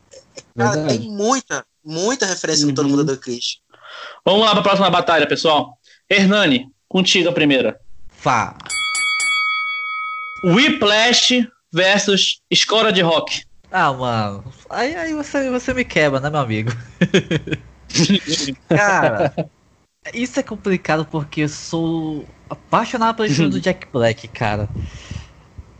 cara, 0.56 0.70
Verdade. 0.76 0.98
tem 0.98 1.10
muita, 1.10 1.64
muita 1.84 2.26
referência 2.26 2.64
no 2.66 2.72
Todo 2.74 2.84
Uhum. 2.86 2.90
Mundo 2.92 3.00
Odeia 3.00 3.18
o 3.18 3.20
Chris. 3.20 3.58
Vamos 4.24 4.42
lá 4.46 4.52
pra 4.52 4.62
próxima 4.62 4.88
batalha, 4.88 5.26
pessoal. 5.26 5.76
Hernani, 6.08 6.66
contigo 6.88 7.28
a 7.28 7.32
primeira. 7.32 7.80
Fá. 8.08 8.56
Whiplash 10.42 11.46
versus 11.72 12.40
Escola 12.50 12.92
de 12.92 13.02
Rock. 13.02 13.42
Ah, 13.70 13.92
mano. 13.92 14.44
Aí, 14.68 14.94
aí 14.96 15.14
você, 15.14 15.48
você 15.50 15.72
me 15.72 15.84
quebra, 15.84 16.18
né, 16.18 16.28
meu 16.28 16.40
amigo? 16.40 16.72
Cara, 18.68 19.32
isso 20.14 20.40
é 20.40 20.42
complicado 20.42 21.04
porque 21.04 21.42
eu 21.42 21.48
sou 21.48 22.24
apaixonado 22.48 23.16
pelo 23.16 23.28
estilo 23.28 23.50
do 23.50 23.60
Jack 23.60 23.86
Black, 23.92 24.28
cara. 24.28 24.68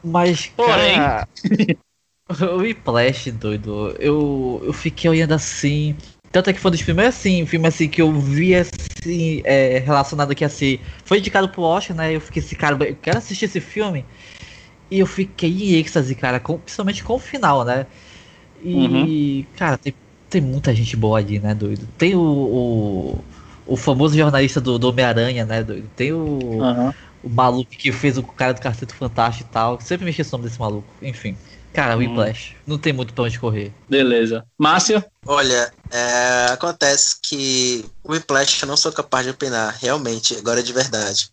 Mas, 0.03 0.47
Porém. 0.57 0.97
cara, 0.97 1.29
o 2.53 2.59
Whiplash, 2.59 3.31
doido, 3.33 3.95
eu, 3.99 4.63
eu 4.65 4.73
fiquei 4.73 5.11
olhando 5.11 5.33
assim. 5.33 5.97
Tanto 6.33 6.49
é 6.49 6.53
que 6.53 6.61
foi 6.61 6.71
um 6.71 6.73
dos 6.73 6.83
primeiros 6.83 7.17
assim, 7.17 7.45
filme 7.45 7.67
assim 7.67 7.89
que 7.89 8.01
eu 8.01 8.13
vi 8.13 8.55
assim, 8.55 9.43
é, 9.45 9.79
relacionado 9.79 10.31
aqui 10.31 10.45
assim. 10.45 10.79
Foi 11.05 11.19
indicado 11.19 11.49
pro 11.49 11.63
Oscar, 11.63 11.97
né? 11.97 12.15
Eu 12.15 12.21
fiquei 12.21 12.41
assim, 12.41 12.55
cara, 12.55 12.77
eu 12.85 12.97
quero 12.97 13.19
assistir 13.19 13.47
esse 13.47 13.61
filme. 13.61 14.05
E 14.91 14.99
eu 14.99 15.07
fiquei 15.07 15.51
em 15.51 15.75
êxtase, 15.81 16.15
cara, 16.15 16.41
com- 16.41 16.59
principalmente 16.59 17.05
com 17.05 17.15
o 17.15 17.19
final, 17.19 17.65
né? 17.65 17.87
E, 18.63 19.47
cara, 19.57 19.79
tem, 19.79 19.95
tem 20.29 20.41
muita 20.41 20.75
gente 20.75 20.97
boa 20.97 21.19
ali, 21.19 21.39
né, 21.39 21.55
doido? 21.55 21.87
Tem 21.99 22.15
o, 22.15 22.21
o, 22.21 23.25
o 23.67 23.77
famoso 23.77 24.17
jornalista 24.17 24.61
do, 24.61 24.79
do 24.79 24.89
Homem-Aranha, 24.89 25.45
né, 25.47 25.63
doido? 25.65 25.89
Tem 25.97 26.13
o, 26.13 26.67
Aham. 26.67 26.93
o 27.23 27.29
maluco 27.31 27.71
que 27.71 27.93
fez 27.93 28.19
o 28.19 28.23
cara 28.23 28.53
do 28.55 28.61
Carteto 28.61 28.95
Fantástico 28.95 29.49
e 29.51 29.53
tal. 29.53 29.81
Sempre 29.81 30.05
me 30.05 30.11
esqueço 30.11 30.35
o 30.35 30.39
nome 30.39 30.49
desse 30.49 30.61
maluco. 30.61 30.89
Enfim. 31.03 31.37
Cara, 31.73 31.95
o 31.97 31.99
Hum. 31.99 32.01
Whiplash. 32.01 32.57
Não 32.67 32.79
tem 32.79 32.93
muito 32.93 33.15
pra 33.15 33.25
onde 33.25 33.39
correr. 33.39 33.73
Beleza. 33.89 34.47
Márcio? 34.59 35.05
Olha, 35.27 35.73
é, 35.91 36.47
acontece 36.53 37.17
que 37.23 37.85
o 38.05 38.13
Whiplash 38.13 38.63
eu 38.63 38.69
não 38.69 38.77
sou 38.77 38.93
capaz 38.93 39.25
de 39.25 39.31
opinar, 39.33 39.77
realmente, 39.81 40.37
agora 40.37 40.63
de 40.63 40.73
verdade. 40.73 41.31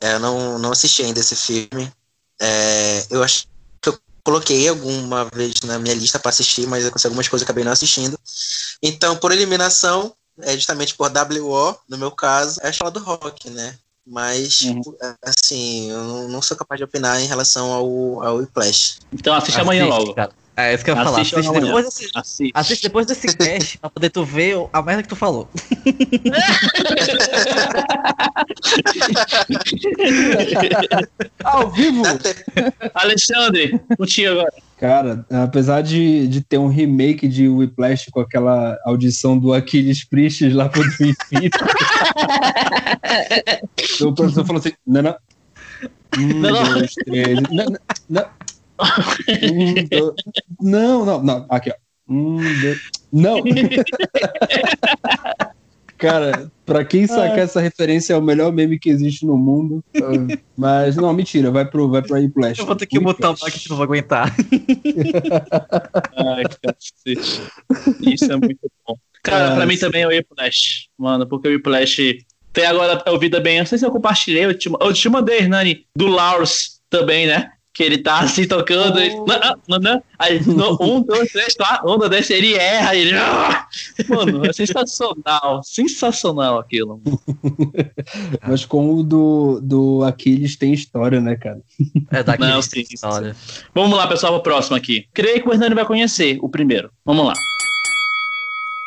É, 0.00 0.14
eu 0.14 0.20
não, 0.20 0.58
não 0.58 0.72
assisti 0.72 1.02
ainda 1.02 1.20
esse 1.20 1.36
filme. 1.36 1.92
É, 2.40 3.06
eu 3.10 3.22
acho 3.22 3.46
que 3.80 3.88
eu 3.88 3.98
coloquei 4.24 4.68
alguma 4.68 5.24
vez 5.26 5.54
na 5.64 5.78
minha 5.78 5.94
lista 5.94 6.18
para 6.18 6.30
assistir, 6.30 6.66
mas 6.66 6.84
aconteceu 6.84 7.08
algumas 7.08 7.28
coisas 7.28 7.44
que 7.44 7.50
eu 7.50 7.52
acabei 7.52 7.64
não 7.64 7.72
assistindo. 7.72 8.18
Então, 8.82 9.16
por 9.16 9.32
eliminação, 9.32 10.14
é 10.40 10.54
justamente 10.54 10.94
por 10.94 11.10
WO, 11.10 11.76
no 11.88 11.96
meu 11.98 12.10
caso, 12.10 12.60
é 12.62 12.66
a 12.66 12.70
escola 12.70 12.90
do 12.90 13.00
rock, 13.00 13.50
né? 13.50 13.78
Mas, 14.06 14.60
Uhum. 14.62 14.82
assim, 15.22 15.90
eu 15.90 16.28
não- 16.28 16.42
sou 16.42 16.56
capaz 16.56 16.78
de 16.78 16.84
opinar 16.84 17.20
em 17.22 17.26
relação 17.26 17.72
ao, 17.72 18.22
ao 18.22 18.36
Whiplash. 18.36 18.98
Então 19.12 19.34
assiste 19.34 19.58
amanhã 19.60 19.86
logo. 19.86 20.14
cara. 20.14 20.32
É 20.56 20.72
isso 20.72 20.84
que 20.84 20.90
eu 20.90 20.94
ia 20.96 21.02
falar. 21.02 21.20
Assiste 21.20 21.34
Assiste 21.36 21.60
depois, 21.60 21.84
desse, 21.84 22.10
Assiste. 22.14 22.52
assiste 22.54 22.82
depois 22.82 23.06
desse 23.06 23.26
cast 23.36 23.78
pra 23.78 23.90
poder 23.90 24.10
tu 24.10 24.24
ver 24.24 24.56
a 24.72 24.80
merda 24.82 25.02
que 25.02 25.08
tu 25.08 25.16
falou. 25.16 25.48
Ao 31.44 31.70
vivo! 31.70 32.02
Alexandre, 32.94 33.80
contigo 33.96 34.30
agora. 34.32 34.52
Cara, 34.78 35.26
apesar 35.30 35.82
de, 35.82 36.26
de 36.28 36.40
ter 36.40 36.58
um 36.58 36.68
remake 36.68 37.28
de 37.28 37.48
Whiplash 37.48 38.10
com 38.10 38.20
aquela 38.20 38.76
audição 38.84 39.38
do 39.38 39.52
Aquiles 39.52 40.04
Priestes 40.04 40.52
lá 40.52 40.68
pro 40.68 40.82
Theater, 40.96 41.50
o 44.02 44.12
professor 44.12 44.44
falou 44.46 44.60
assim: 44.60 44.72
não, 44.86 45.02
não. 45.02 45.16
Um, 46.18 46.28
Não, 46.40 46.50
não. 46.50 46.72
dois, 46.74 46.94
três. 46.94 47.40
Não, 47.50 47.64
não, 47.66 47.78
não. 48.08 48.24
Um, 48.78 49.74
dois. 49.88 50.14
Não, 50.60 51.04
não, 51.04 51.22
não. 51.22 51.46
Aqui, 51.48 51.70
ó. 51.70 51.74
Um, 52.08 52.36
dois. 52.60 52.80
Não. 53.12 53.42
Cara, 55.96 56.50
pra 56.66 56.84
quem 56.84 57.06
sacar 57.06 57.38
essa 57.38 57.60
referência, 57.60 58.12
é 58.12 58.16
o 58.16 58.22
melhor 58.22 58.52
meme 58.52 58.78
que 58.78 58.90
existe 58.90 59.24
no 59.24 59.36
mundo. 59.38 59.82
Mas, 60.56 60.96
não, 60.96 61.12
mentira, 61.14 61.50
vai 61.50 61.64
pro, 61.64 61.88
vai 61.88 62.02
pro 62.02 62.16
Whiplash. 62.16 62.58
Eu 62.58 62.66
vou 62.66 62.76
ter 62.76 62.86
que 62.86 62.98
botar 62.98 63.30
o 63.30 63.34
que 63.36 63.70
não 63.70 63.76
vou 63.76 63.84
aguentar. 63.84 64.34
Ai, 66.16 66.44
cacete. 66.62 67.42
Isso 68.02 68.30
é 68.30 68.36
muito 68.36 68.70
bom. 68.86 68.96
Cara, 69.22 69.52
Ah, 69.52 69.56
pra 69.56 69.66
mim 69.66 69.74
sim. 69.76 69.80
também 69.80 70.02
é 70.02 70.06
o 70.06 70.10
Whiplash, 70.10 70.88
mano, 70.98 71.26
porque 71.26 71.48
o 71.48 71.52
Whiplash 71.52 72.18
tem 72.52 72.66
agora 72.66 73.02
vida 73.18 73.40
bem. 73.40 73.56
Eu 73.56 73.60
não 73.60 73.66
sei 73.66 73.78
se 73.78 73.86
eu 73.86 73.90
compartilhei, 73.90 74.44
eu 74.44 74.56
te, 74.56 74.68
eu 74.68 74.92
te 74.92 75.08
mandei, 75.08 75.38
Hernani, 75.38 75.86
do 75.96 76.06
Lars 76.06 76.82
também, 76.90 77.26
né? 77.26 77.50
Que 77.74 77.82
ele 77.82 77.98
tá 77.98 78.20
assim 78.20 78.46
tocando. 78.46 79.00
e- 79.02 79.10
Oh. 79.10 79.24
Não, 79.26 79.38
não, 79.40 79.56
não, 79.68 79.78
não. 79.78 80.02
Aí, 80.16 80.40
no, 80.46 80.78
um, 80.80 81.02
dois, 81.02 81.32
três, 81.32 81.54
quatro. 81.56 81.90
Um, 81.92 81.98
dois, 81.98 82.08
três, 82.08 82.30
ele 82.30 82.54
erra. 82.54 82.94
Ele... 82.94 83.12
Ah! 83.16 83.66
Mano, 84.08 84.46
é 84.46 84.52
sensacional. 84.52 85.60
Sensacional 85.64 86.58
aquilo. 86.60 87.02
Mas 88.46 88.64
com 88.64 88.94
o 88.94 89.02
do, 89.02 89.60
do 89.60 90.04
Aquiles 90.04 90.56
tem 90.56 90.72
história, 90.72 91.20
né, 91.20 91.34
cara? 91.34 91.60
É 92.12 92.22
daqui 92.22 92.40
Não, 92.44 92.62
sim, 92.62 92.84
sim, 92.84 92.94
história. 92.94 93.34
Vamos 93.74 93.96
lá, 93.98 94.06
pessoal, 94.06 94.34
pro 94.34 94.42
próximo 94.52 94.76
aqui. 94.76 95.06
Creio 95.12 95.42
que 95.42 95.48
o 95.48 95.52
Hernani 95.52 95.74
vai 95.74 95.84
conhecer 95.84 96.38
o 96.40 96.48
primeiro. 96.48 96.90
Vamos 97.04 97.26
lá. 97.26 97.32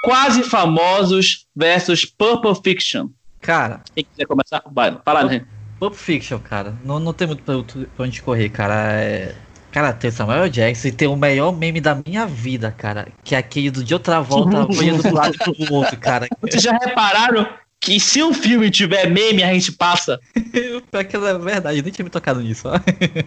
Quase 0.04 0.44
famosos 0.44 1.46
versus 1.54 2.06
Purple 2.06 2.56
Fiction. 2.64 3.10
Cara, 3.42 3.82
Quem 3.94 4.06
quiser 4.06 4.26
começar, 4.26 4.64
vai. 4.72 4.98
Fala, 5.04 5.22
Hernani. 5.24 5.46
Pulp 5.80 5.94
Fiction, 5.94 6.40
cara. 6.40 6.76
Não, 6.84 7.00
não 7.00 7.14
tem 7.14 7.28
muito 7.28 7.44
pra, 7.44 7.56
pra 7.96 8.06
onde 8.06 8.22
correr, 8.22 8.50
cara. 8.50 8.94
É... 8.94 9.36
Cara, 9.72 9.94
tem 9.94 10.10
o 10.10 10.14
Samuel 10.14 10.50
Jackson 10.50 10.88
e 10.88 10.92
tem 10.92 11.08
o 11.08 11.16
melhor 11.16 11.56
meme 11.56 11.80
da 11.80 12.02
minha 12.06 12.26
vida, 12.26 12.72
cara. 12.72 13.08
Que 13.24 13.36
é 13.36 13.38
aquele 13.38 13.70
do 13.70 13.84
de 13.84 13.94
outra 13.94 14.22
volta 14.22 14.66
olhando 14.66 15.04
pro 15.04 15.14
lado 15.14 15.36
e 15.36 15.38
pro 15.38 15.74
outro, 15.74 15.98
cara. 15.98 16.28
Vocês 16.42 16.64
já 16.64 16.72
repararam 16.72 17.48
que 17.80 18.00
se 18.00 18.24
um 18.24 18.34
filme 18.34 18.72
tiver 18.72 19.08
meme, 19.10 19.44
a 19.44 19.54
gente 19.54 19.72
passa? 19.74 20.20
Pior 20.92 21.06
que 21.06 21.16
é 21.16 21.38
verdade, 21.38 21.78
eu 21.78 21.84
nem 21.84 21.92
tinha 21.92 22.04
me 22.04 22.10
tocado 22.10 22.42
nisso. 22.42 22.68
ó. 22.68 22.80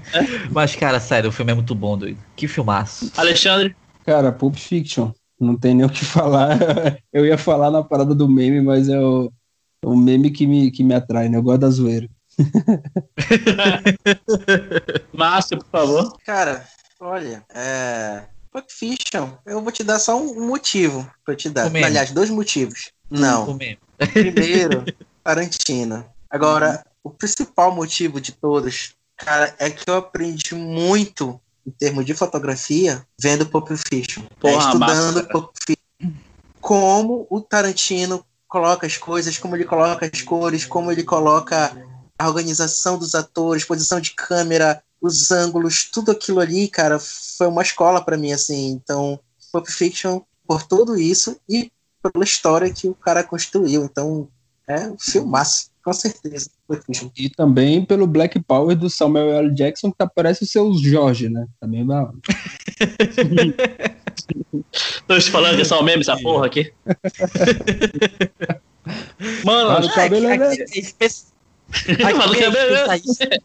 Mas, 0.51 0.75
cara, 0.75 0.99
sério, 0.99 1.31
o 1.31 1.33
filme 1.33 1.53
é 1.53 1.55
muito 1.55 1.75
bom, 1.75 1.97
doido. 1.97 2.19
Que 2.35 2.49
filmaço. 2.49 3.13
Alexandre? 3.17 3.77
Cara, 4.05 4.33
Pulp 4.33 4.57
Fiction. 4.57 5.13
Não 5.39 5.57
tem 5.57 5.75
nem 5.75 5.87
o 5.87 5.91
que 5.91 6.05
falar. 6.05 6.59
Eu 7.13 7.25
ia 7.25 7.39
falar 7.39 7.71
na 7.71 7.83
parada 7.83 8.15
do 8.15 8.29
meme, 8.29 8.61
mas 8.61 8.89
é 8.89 9.01
o, 9.01 9.33
o 9.85 9.97
meme 9.97 10.31
que 10.31 10.47
me, 10.47 10.71
que 10.71 10.83
me 10.83 10.95
atrai, 10.95 11.29
né? 11.29 11.39
Eu 11.39 11.43
gosto 11.43 11.61
da 11.61 11.71
zoeira. 11.71 12.09
Márcio, 15.12 15.59
por 15.59 15.70
favor. 15.70 16.16
Cara, 16.24 16.66
olha, 16.98 17.44
é. 17.55 18.24
Pulp 18.53 18.66
Fiction, 18.68 19.29
eu 19.46 19.62
vou 19.62 19.70
te 19.70 19.85
dar 19.85 19.98
só 19.98 20.20
um 20.20 20.46
motivo 20.46 21.09
pra 21.24 21.35
eu 21.35 21.37
te 21.37 21.48
dar. 21.48 21.66
Aliás, 21.66 22.11
dois 22.11 22.31
motivos. 22.31 22.90
Não. 23.09 23.59
Primeiro, 24.12 24.85
Tarantino. 25.22 26.05
Agora, 26.29 26.85
o 27.03 27.11
principal 27.11 27.74
motivo 27.74 28.20
de 28.20 28.33
todos, 28.33 28.94
cara, 29.16 29.55
é 29.59 29.70
que 29.70 29.88
eu 29.88 29.96
aprendi 29.96 30.55
muito 30.55 31.40
em 31.66 31.70
termos 31.70 32.05
de 32.05 32.14
fotografia 32.14 33.05
vendo 33.20 33.46
Pulp 33.46 33.68
Fiction. 33.88 34.24
É, 34.24 34.35
Porra, 34.40 34.59
estudando 34.59 35.14
massa. 35.16 35.29
Pulp 35.29 35.50
Fiction. 35.64 36.12
Como 36.61 37.26
o 37.31 37.40
Tarantino 37.40 38.24
coloca 38.48 38.87
as 38.87 38.96
coisas, 38.96 39.38
como 39.38 39.55
ele 39.55 39.64
coloca 39.64 40.11
as 40.12 40.22
cores, 40.22 40.66
como 40.66 40.90
ele 40.90 41.05
coloca 41.05 41.72
a 42.20 42.28
organização 42.28 42.98
dos 42.98 43.14
atores, 43.14 43.64
posição 43.64 43.98
de 44.00 44.11
câmera, 44.14 44.83
os 45.00 45.30
ângulos, 45.30 45.88
tudo 45.90 46.11
aquilo 46.11 46.40
ali, 46.40 46.68
cara, 46.68 46.98
foi 46.98 47.46
uma 47.46 47.62
escola 47.62 48.04
pra 48.04 48.18
mim, 48.18 48.33
assim. 48.33 48.68
Então, 48.68 49.18
Pulp 49.50 49.66
Fiction, 49.68 50.20
por 50.46 50.62
tudo 50.62 50.98
isso 50.98 51.40
e 51.48 51.72
pela 52.02 52.22
história 52.24 52.70
que 52.70 52.87
o 52.88 52.94
cara 52.94 53.24
construiu. 53.24 53.83
Então, 53.85 54.28
é 54.68 54.88
um 54.88 54.98
filmaço, 54.98 55.70
com 55.83 55.92
certeza. 55.94 56.50
E 57.16 57.30
também 57.30 57.83
pelo 57.85 58.06
Black 58.06 58.38
Power 58.40 58.76
do 58.76 58.90
Samuel 58.90 59.30
L. 59.33 59.54
Jackson, 59.54 59.90
que 59.90 59.96
tá, 59.96 60.06
parece 60.06 60.44
o 60.44 60.46
seu 60.46 60.70
Jorge, 60.74 61.30
né? 61.30 61.46
Também 61.59 61.87
vai. 61.87 62.04
Tô 65.09 65.18
te 65.18 65.30
falando 65.30 65.56
que 65.56 65.62
é 65.62 65.64
só 65.64 65.83
meme 65.83 66.02
essa 66.02 66.16
porra 66.18 66.44
aqui. 66.46 66.70
Mano, 69.44 69.70
aqui- 69.78 69.88
é- 70.26 70.37
é 70.62 70.78
espe- 70.78 71.09
Fala 71.09 71.30
aqui 72.04 72.42
é 72.42 72.44
é 72.46 72.50
beleza. 72.50 72.96
especialista- 72.96 73.38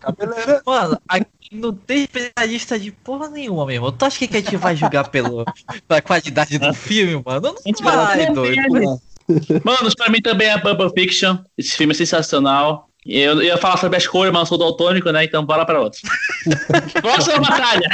Cabeleira. 0.00 0.62
Mano, 0.66 0.98
aqui 1.08 1.28
não 1.52 1.72
tem 1.72 2.04
especialista 2.04 2.78
de 2.78 2.92
porra 2.92 3.28
nenhuma 3.28 3.66
mesmo. 3.66 3.90
Tu 3.92 4.04
acha 4.04 4.18
que 4.26 4.36
a 4.36 4.40
gente 4.40 4.56
vai 4.56 4.76
julgar 4.76 5.08
pelo, 5.08 5.44
pela 5.86 6.00
qualidade 6.02 6.58
do 6.58 6.72
filme, 6.74 7.22
mano? 7.24 7.54
Não 7.66 7.84
vai, 7.84 8.32
doido. 8.32 9.00
Mano, 9.64 9.94
pra 9.96 10.10
mim 10.10 10.20
também 10.22 10.48
é 10.48 10.58
Pulp 10.58 10.80
Fiction. 10.98 11.38
Esse 11.56 11.76
filme 11.76 11.92
é 11.92 11.96
sensacional. 11.96 12.88
Eu 13.10 13.42
ia 13.42 13.56
falar 13.56 13.78
sobre 13.78 13.96
a 13.96 13.98
escolha, 13.98 14.30
mas 14.30 14.42
eu 14.42 14.46
sou 14.46 14.58
daltônico, 14.58 15.10
né? 15.10 15.24
Então 15.24 15.42
bora 15.42 15.64
pra 15.64 15.80
outro. 15.80 15.98
Próxima 17.00 17.40
batalha. 17.40 17.88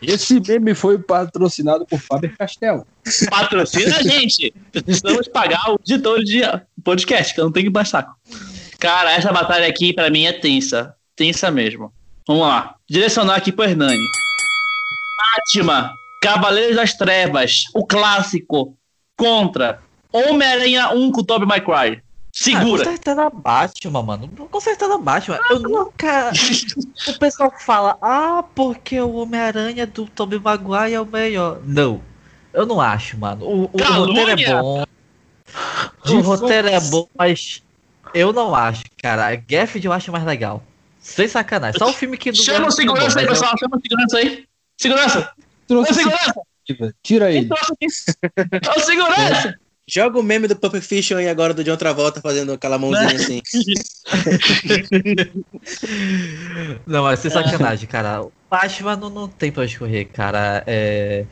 Esse 0.00 0.40
meme 0.40 0.74
foi 0.74 0.98
patrocinado 0.98 1.84
por 1.84 2.00
Faber 2.00 2.34
Castell. 2.38 2.86
Patrocina 3.28 3.98
a 3.98 4.02
gente. 4.02 4.54
Precisamos 4.72 5.28
pagar 5.28 5.60
o 5.68 5.78
editor 5.86 6.24
de 6.24 6.40
podcast, 6.82 7.34
que 7.34 7.40
eu 7.40 7.44
não 7.44 7.52
tenho 7.52 7.70
que 7.70 7.84
saco. 7.84 8.16
Cara, 8.78 9.12
essa 9.12 9.30
batalha 9.30 9.68
aqui 9.68 9.92
pra 9.92 10.08
mim 10.08 10.24
é 10.24 10.32
tensa. 10.32 10.94
Tensa 11.14 11.50
mesmo. 11.50 11.92
Vamos 12.26 12.46
lá. 12.46 12.76
Direcionar 12.88 13.36
aqui 13.36 13.52
pro 13.52 13.64
Hernani. 13.66 14.02
Fátima, 15.34 15.92
Cavaleiros 16.22 16.76
das 16.76 16.94
Trevas, 16.94 17.64
o 17.74 17.86
clássico, 17.86 18.74
contra 19.18 19.80
Homem-Aranha 20.10 20.94
1 20.94 21.12
com 21.12 21.20
o 21.20 21.24
Tobey 21.24 21.46
Maguire. 21.46 22.05
Segura. 22.38 22.82
Ah, 22.82 22.84
certeza 22.84 23.22
é 23.22 23.30
Batman, 23.30 24.02
mano. 24.02 24.30
Certeza 24.60 24.92
é 24.94 24.98
Batman. 24.98 25.40
Eu 25.48 25.58
nunca. 25.60 26.30
o 27.08 27.18
pessoal 27.18 27.50
fala, 27.58 27.96
ah, 28.02 28.44
porque 28.54 29.00
o 29.00 29.14
Homem-Aranha 29.14 29.86
do 29.86 30.04
Tobey 30.06 30.38
Maguire 30.38 30.92
é 30.92 31.00
o 31.00 31.06
melhor. 31.06 31.60
Não. 31.64 32.02
Eu 32.52 32.66
não 32.66 32.78
acho, 32.78 33.16
mano. 33.16 33.42
O, 33.46 33.64
o- 33.64 33.70
o 33.72 34.04
roteiro 34.04 34.30
é 34.30 34.36
bom. 34.60 34.84
O 36.10 36.20
roteiro 36.20 36.68
é 36.68 36.80
bom, 36.80 37.08
mas 37.16 37.62
eu 38.12 38.34
não 38.34 38.54
acho, 38.54 38.84
cara. 39.02 39.28
A 39.28 39.34
Garfield 39.36 39.86
eu 39.86 39.92
acho 39.94 40.12
mais 40.12 40.24
legal. 40.24 40.62
Sem 41.00 41.26
sacanagem. 41.28 41.78
Só 41.78 41.88
o 41.88 41.92
filme 41.94 42.18
que 42.18 42.34
Chama 42.34 42.58
o 42.58 42.62
é 42.62 42.64
bom, 42.66 42.70
segurança 42.70 43.18
aí, 43.18 43.24
eu- 43.24 43.30
pessoal. 43.30 43.54
Chama 43.58 43.76
o 43.78 43.80
segurança 43.80 44.18
aí. 44.18 44.44
Segurança! 44.76 45.32
Trouxe 45.66 45.90
Ô, 45.90 45.94
segurança! 45.94 46.34
Tira 47.02 47.32
ele. 47.32 47.48
trouxe 47.48 48.84
segurança! 48.84 49.58
Joga 49.88 50.18
o 50.18 50.22
meme 50.22 50.48
do 50.48 50.56
Pulp 50.56 50.74
Fiction 50.82 51.16
aí 51.18 51.28
agora 51.28 51.54
do 51.54 51.62
John 51.64 51.76
Travolta 51.76 52.20
fazendo 52.20 52.52
aquela 52.52 52.78
mãozinha 52.78 53.16
assim. 53.16 53.40
Não, 56.86 57.02
mas 57.04 57.20
sem 57.20 57.30
sacanagem, 57.30 57.88
cara. 57.88 58.22
O 58.24 58.32
Batman 58.50 58.96
não, 58.96 59.10
não 59.10 59.28
tem 59.28 59.50
pra 59.52 59.62
onde 59.62 59.78
correr, 59.78 60.06
cara. 60.06 60.62
É, 60.66 61.26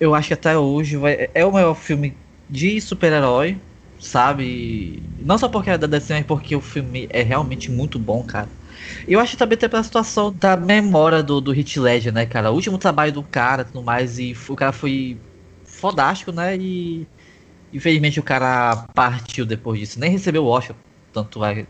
eu 0.00 0.14
acho 0.14 0.28
que 0.28 0.34
até 0.34 0.56
hoje 0.58 0.96
vai- 0.96 1.30
é 1.34 1.44
o 1.44 1.52
maior 1.52 1.74
filme 1.74 2.22
de 2.48 2.80
super-herói, 2.80 3.60
sabe? 3.98 5.02
Não 5.18 5.38
só 5.38 5.48
porque 5.48 5.70
é 5.70 5.78
da 5.78 5.86
DC, 5.86 6.14
mas 6.14 6.26
porque 6.26 6.56
o 6.56 6.60
filme 6.60 7.08
é 7.10 7.22
realmente 7.22 7.70
muito 7.70 7.98
bom, 7.98 8.24
cara. 8.24 8.50
Eu 9.06 9.20
acho 9.20 9.32
que 9.32 9.38
também 9.38 9.58
tem 9.58 9.68
pela 9.68 9.82
situação 9.82 10.32
da 10.32 10.56
memória 10.56 11.22
do, 11.22 11.40
do 11.40 11.52
Hit 11.52 11.78
Ledger, 11.80 12.12
né, 12.12 12.26
cara? 12.26 12.50
O 12.50 12.54
último 12.54 12.78
trabalho 12.78 13.12
do 13.12 13.22
cara 13.24 13.62
e 13.62 13.64
tudo 13.66 13.82
mais, 13.84 14.18
e 14.18 14.34
o 14.48 14.56
cara 14.56 14.72
foi 14.72 15.20
fodástico, 15.64 16.32
né? 16.32 16.56
E 16.56 17.08
infelizmente 17.72 18.20
o 18.20 18.22
cara 18.22 18.86
partiu 18.94 19.44
depois 19.46 19.78
disso. 19.80 20.00
Nem 20.00 20.10
recebeu 20.10 20.44
o 20.44 20.48
Oscar, 20.48 20.76
tanto 21.12 21.38
vai 21.38 21.66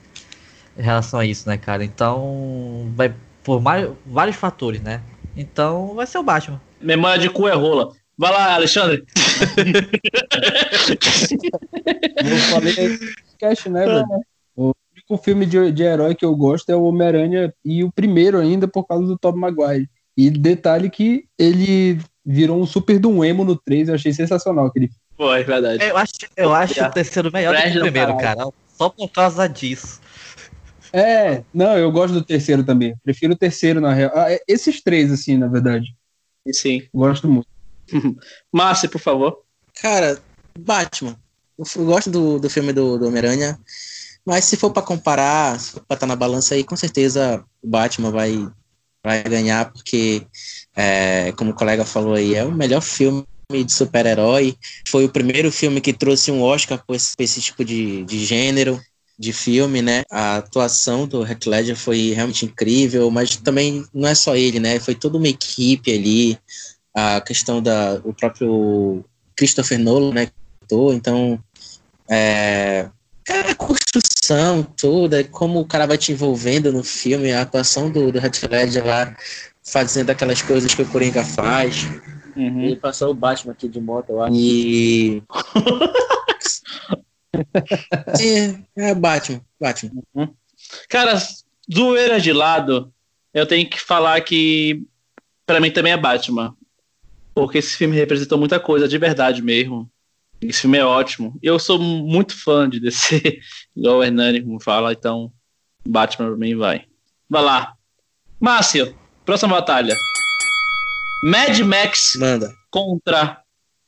em 0.77 0.83
relação 0.83 1.21
a 1.21 1.27
isso, 1.27 1.49
né, 1.49 1.57
cara? 1.57 1.85
Então, 1.85 2.91
vai 2.95 3.15
por 3.43 3.61
mais, 3.61 3.89
vários 4.07 4.37
fatores, 4.37 4.81
né? 4.83 5.01
Então, 5.37 5.95
vai 5.95 6.07
ser 6.07 6.19
o 6.19 6.23
Batman. 6.23 6.61
Memória 6.81 7.19
de 7.19 7.31
cu 7.31 7.49
é 7.49 7.55
rola. 7.55 7.93
Vai 8.17 8.33
lá, 8.33 8.55
Alexandre. 8.55 9.05
Eu 12.17 12.37
falei 12.51 12.75
podcast, 12.75 13.69
né, 13.69 13.87
velho? 13.87 14.07
O 14.57 14.73
único 14.93 15.25
filme 15.25 15.47
de, 15.47 15.71
de 15.71 15.83
herói 15.83 16.15
que 16.15 16.25
eu 16.25 16.35
gosto 16.35 16.71
é 16.71 16.77
o 16.77 16.83
Homem-Aranha 16.83 17.55
e 17.65 17.85
o 17.85 17.93
primeiro 17.93 18.39
ainda 18.39 18.67
por 18.67 18.85
causa 18.85 19.07
do 19.07 19.17
Tobey 19.17 19.41
Maguire. 19.41 19.89
E 20.17 20.31
detalhe 20.31 20.91
que 20.91 21.27
ele 21.39 22.01
virou 22.27 22.61
um 22.61 22.67
super 22.67 22.99
do 22.99 23.25
emo 23.25 23.45
no 23.45 23.57
3, 23.57 23.89
eu 23.89 23.95
achei 23.95 24.13
sensacional 24.13 24.67
aquele 24.67 24.89
filme. 24.89 25.08
Pô, 25.19 25.35
é 25.35 25.43
verdade. 25.43 25.83
Eu 25.83 25.97
acho, 25.97 26.13
eu 26.37 26.55
acho 26.55 26.81
o 26.81 26.93
terceiro 26.93 27.33
melhor 27.33 27.53
do 27.53 27.61
que 27.61 27.79
o 27.79 27.81
primeiro, 27.83 28.17
cara. 28.19 28.49
Só 28.69 28.89
por 28.89 29.11
causa 29.11 29.49
disso. 29.49 30.01
É, 30.93 31.43
não, 31.53 31.77
eu 31.77 31.91
gosto 31.91 32.15
do 32.15 32.25
terceiro 32.25 32.65
também. 32.65 32.95
Prefiro 33.03 33.33
o 33.35 33.37
terceiro, 33.37 33.81
na 33.81 33.93
real. 33.93 34.13
Ah, 34.15 34.33
é- 34.33 34.41
esses 34.47 34.81
três, 34.81 35.11
assim, 35.11 35.37
na 35.37 35.49
verdade. 35.49 35.87
Sim. 36.53 36.89
Gosto 36.95 37.27
muito. 37.29 37.49
Márcio, 38.53 38.89
por 38.89 39.01
favor. 39.01 39.43
Cara, 39.83 40.23
Batman. 40.57 41.19
Eu 41.59 41.85
gosto 41.85 42.11
do, 42.11 42.39
do 42.39 42.49
filme 42.49 42.73
do, 42.73 42.97
do 42.97 43.09
Homem-Aranha. 43.09 43.59
Mas 44.25 44.45
se 44.45 44.57
for 44.57 44.71
pra 44.73 44.83
comparar, 44.83 45.59
se 45.59 45.73
for 45.73 45.85
pra 45.85 45.97
estar 45.97 46.07
na 46.07 46.15
balança 46.15 46.55
aí, 46.55 46.63
com 46.63 46.77
certeza 46.77 47.45
o 47.61 47.69
Batman 47.69 48.13
vai, 48.13 48.49
vai 49.05 49.23
ganhar, 49.25 49.73
porque, 49.73 50.25
é, 50.77 51.33
como 51.33 51.51
o 51.51 51.55
colega 51.55 51.85
falou 51.85 52.15
aí, 52.15 52.37
é 52.37 52.45
o 52.45 52.53
melhor 52.53 52.81
filme 52.83 53.25
de 53.51 53.73
super-herói. 53.73 54.55
Foi 54.87 55.07
o 55.07 55.09
primeiro 55.09 55.51
filme 55.51 55.81
que 55.81 55.95
trouxe 55.95 56.31
um 56.31 56.43
Oscar 56.43 56.85
por 56.87 56.95
esse, 56.95 57.15
esse 57.19 57.41
tipo 57.41 57.65
de, 57.65 58.05
de 58.05 58.23
gênero 58.23 58.79
de 59.19 59.33
filme, 59.33 59.81
né? 59.81 60.03
A 60.11 60.37
atuação 60.37 61.09
do 61.09 61.27
Heath 61.27 61.47
Ledger 61.47 61.75
foi 61.75 62.13
realmente 62.15 62.45
incrível, 62.45 63.11
mas 63.11 63.37
também 63.37 63.87
não 63.93 64.07
é 64.07 64.15
só 64.15 64.37
ele, 64.37 64.61
né? 64.61 64.79
Foi 64.79 64.95
toda 64.95 65.17
uma 65.17 65.29
equipe 65.29 65.91
ali. 65.91 66.39
A 66.95 67.23
questão 67.23 67.63
da 67.63 67.99
o 68.05 68.13
próprio 68.13 69.03
Christopher 69.35 69.79
Nolan, 69.79 70.13
né? 70.13 70.29
Então, 70.71 71.43
é, 72.07 72.87
é 73.27 73.41
a 73.51 73.55
construção 73.55 74.63
toda, 74.77 75.25
como 75.25 75.61
o 75.61 75.67
cara 75.67 75.87
vai 75.87 75.97
te 75.97 76.13
envolvendo 76.13 76.71
no 76.71 76.85
filme, 76.85 77.33
a 77.33 77.41
atuação 77.41 77.91
do, 77.91 78.13
do 78.13 78.19
Heath 78.19 78.43
Ledger 78.51 78.85
lá, 78.85 79.17
fazendo 79.65 80.11
aquelas 80.11 80.43
coisas 80.43 80.75
que 80.75 80.83
o 80.83 80.87
Coringa 80.87 81.25
faz. 81.25 81.87
Uhum. 82.39 82.63
Ele 82.63 82.77
passou 82.77 83.11
o 83.11 83.15
Batman 83.15 83.53
aqui 83.53 83.69
de 83.69 83.81
moto, 83.81 84.11
eu 84.11 84.23
acho. 84.23 84.33
E. 84.33 85.21
é, 88.77 88.91
é 88.91 88.95
Batman, 88.95 89.41
Batman. 89.61 90.03
Cara, 90.89 91.21
zoeira 91.73 92.21
de 92.21 92.33
lado, 92.33 92.93
eu 93.35 93.45
tenho 93.45 93.69
que 93.69 93.81
falar 93.81 94.21
que 94.21 94.87
pra 95.45 95.61
mim 95.61 95.73
também 95.73 95.93
é 95.93 95.97
Batman. 95.97 96.55
Porque 97.35 97.59
esse 97.59 97.77
filme 97.77 97.97
representou 97.97 98.39
muita 98.39 98.61
coisa, 98.61 98.87
de 98.87 98.99
verdade 98.99 99.43
mesmo. 99.43 99.91
Esse 100.41 100.61
filme 100.61 100.79
é 100.79 100.85
ótimo. 100.85 101.37
Eu 101.43 101.59
sou 101.59 101.77
muito 101.81 102.37
fã 102.37 102.71
de 102.71 102.79
DC, 102.79 103.41
igual 103.77 103.99
o 103.99 104.05
Hernani 104.05 104.43
como 104.43 104.63
fala, 104.63 104.93
então 104.93 105.33
Batman 105.85 106.29
pra 106.29 106.37
mim 106.37 106.55
vai. 106.55 106.85
Vai 107.29 107.43
lá. 107.43 107.75
Márcio, 108.41 108.97
próxima 109.25 109.57
batalha. 109.57 109.97
Mad 111.23 111.59
Max 111.61 112.15
Manda. 112.17 112.55
contra 112.71 113.41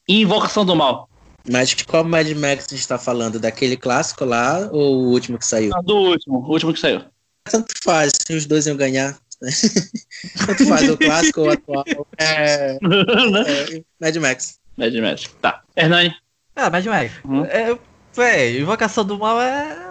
Invocação 0.09 0.65
do 0.65 0.75
Mal. 0.75 1.09
Mas 1.49 1.71
de 1.71 1.85
qual 1.85 2.05
Mad 2.05 2.29
Max 2.33 2.67
a 2.71 2.75
gente 2.75 2.87
tá 2.87 2.99
falando? 2.99 3.39
Daquele 3.39 3.77
clássico 3.77 4.25
lá 4.25 4.69
ou 4.73 4.97
o 4.97 5.11
último 5.11 5.39
que 5.39 5.47
saiu? 5.47 5.71
Ah, 5.75 5.81
Do 5.81 5.97
último, 5.97 6.39
o 6.39 6.51
último 6.53 6.73
que 6.73 6.81
saiu. 6.81 7.03
Tanto 7.45 7.73
faz, 7.83 8.13
se 8.27 8.35
os 8.35 8.47
dois 8.47 8.67
iam 8.67 8.77
ganhar. 8.77 9.17
Tanto 10.47 10.67
faz, 10.67 10.91
o 10.91 10.99
clássico 10.99 11.41
ou 11.41 11.47
o 11.47 11.51
atual. 11.51 11.85
É, 12.19 12.79
é 12.83 13.83
Mad 14.01 14.17
Max. 14.17 14.59
Mad 14.77 14.95
Max. 14.95 15.31
Tá. 15.41 15.63
Hernani. 15.77 16.15
Ah, 16.55 16.69
Mad 16.69 16.85
Max. 16.85 17.13
Uhum. 17.25 17.45
É, 17.47 17.79
véi, 18.15 18.61
Invocação 18.61 19.05
do 19.05 19.19
Mal 19.19 19.41
é. 19.41 19.91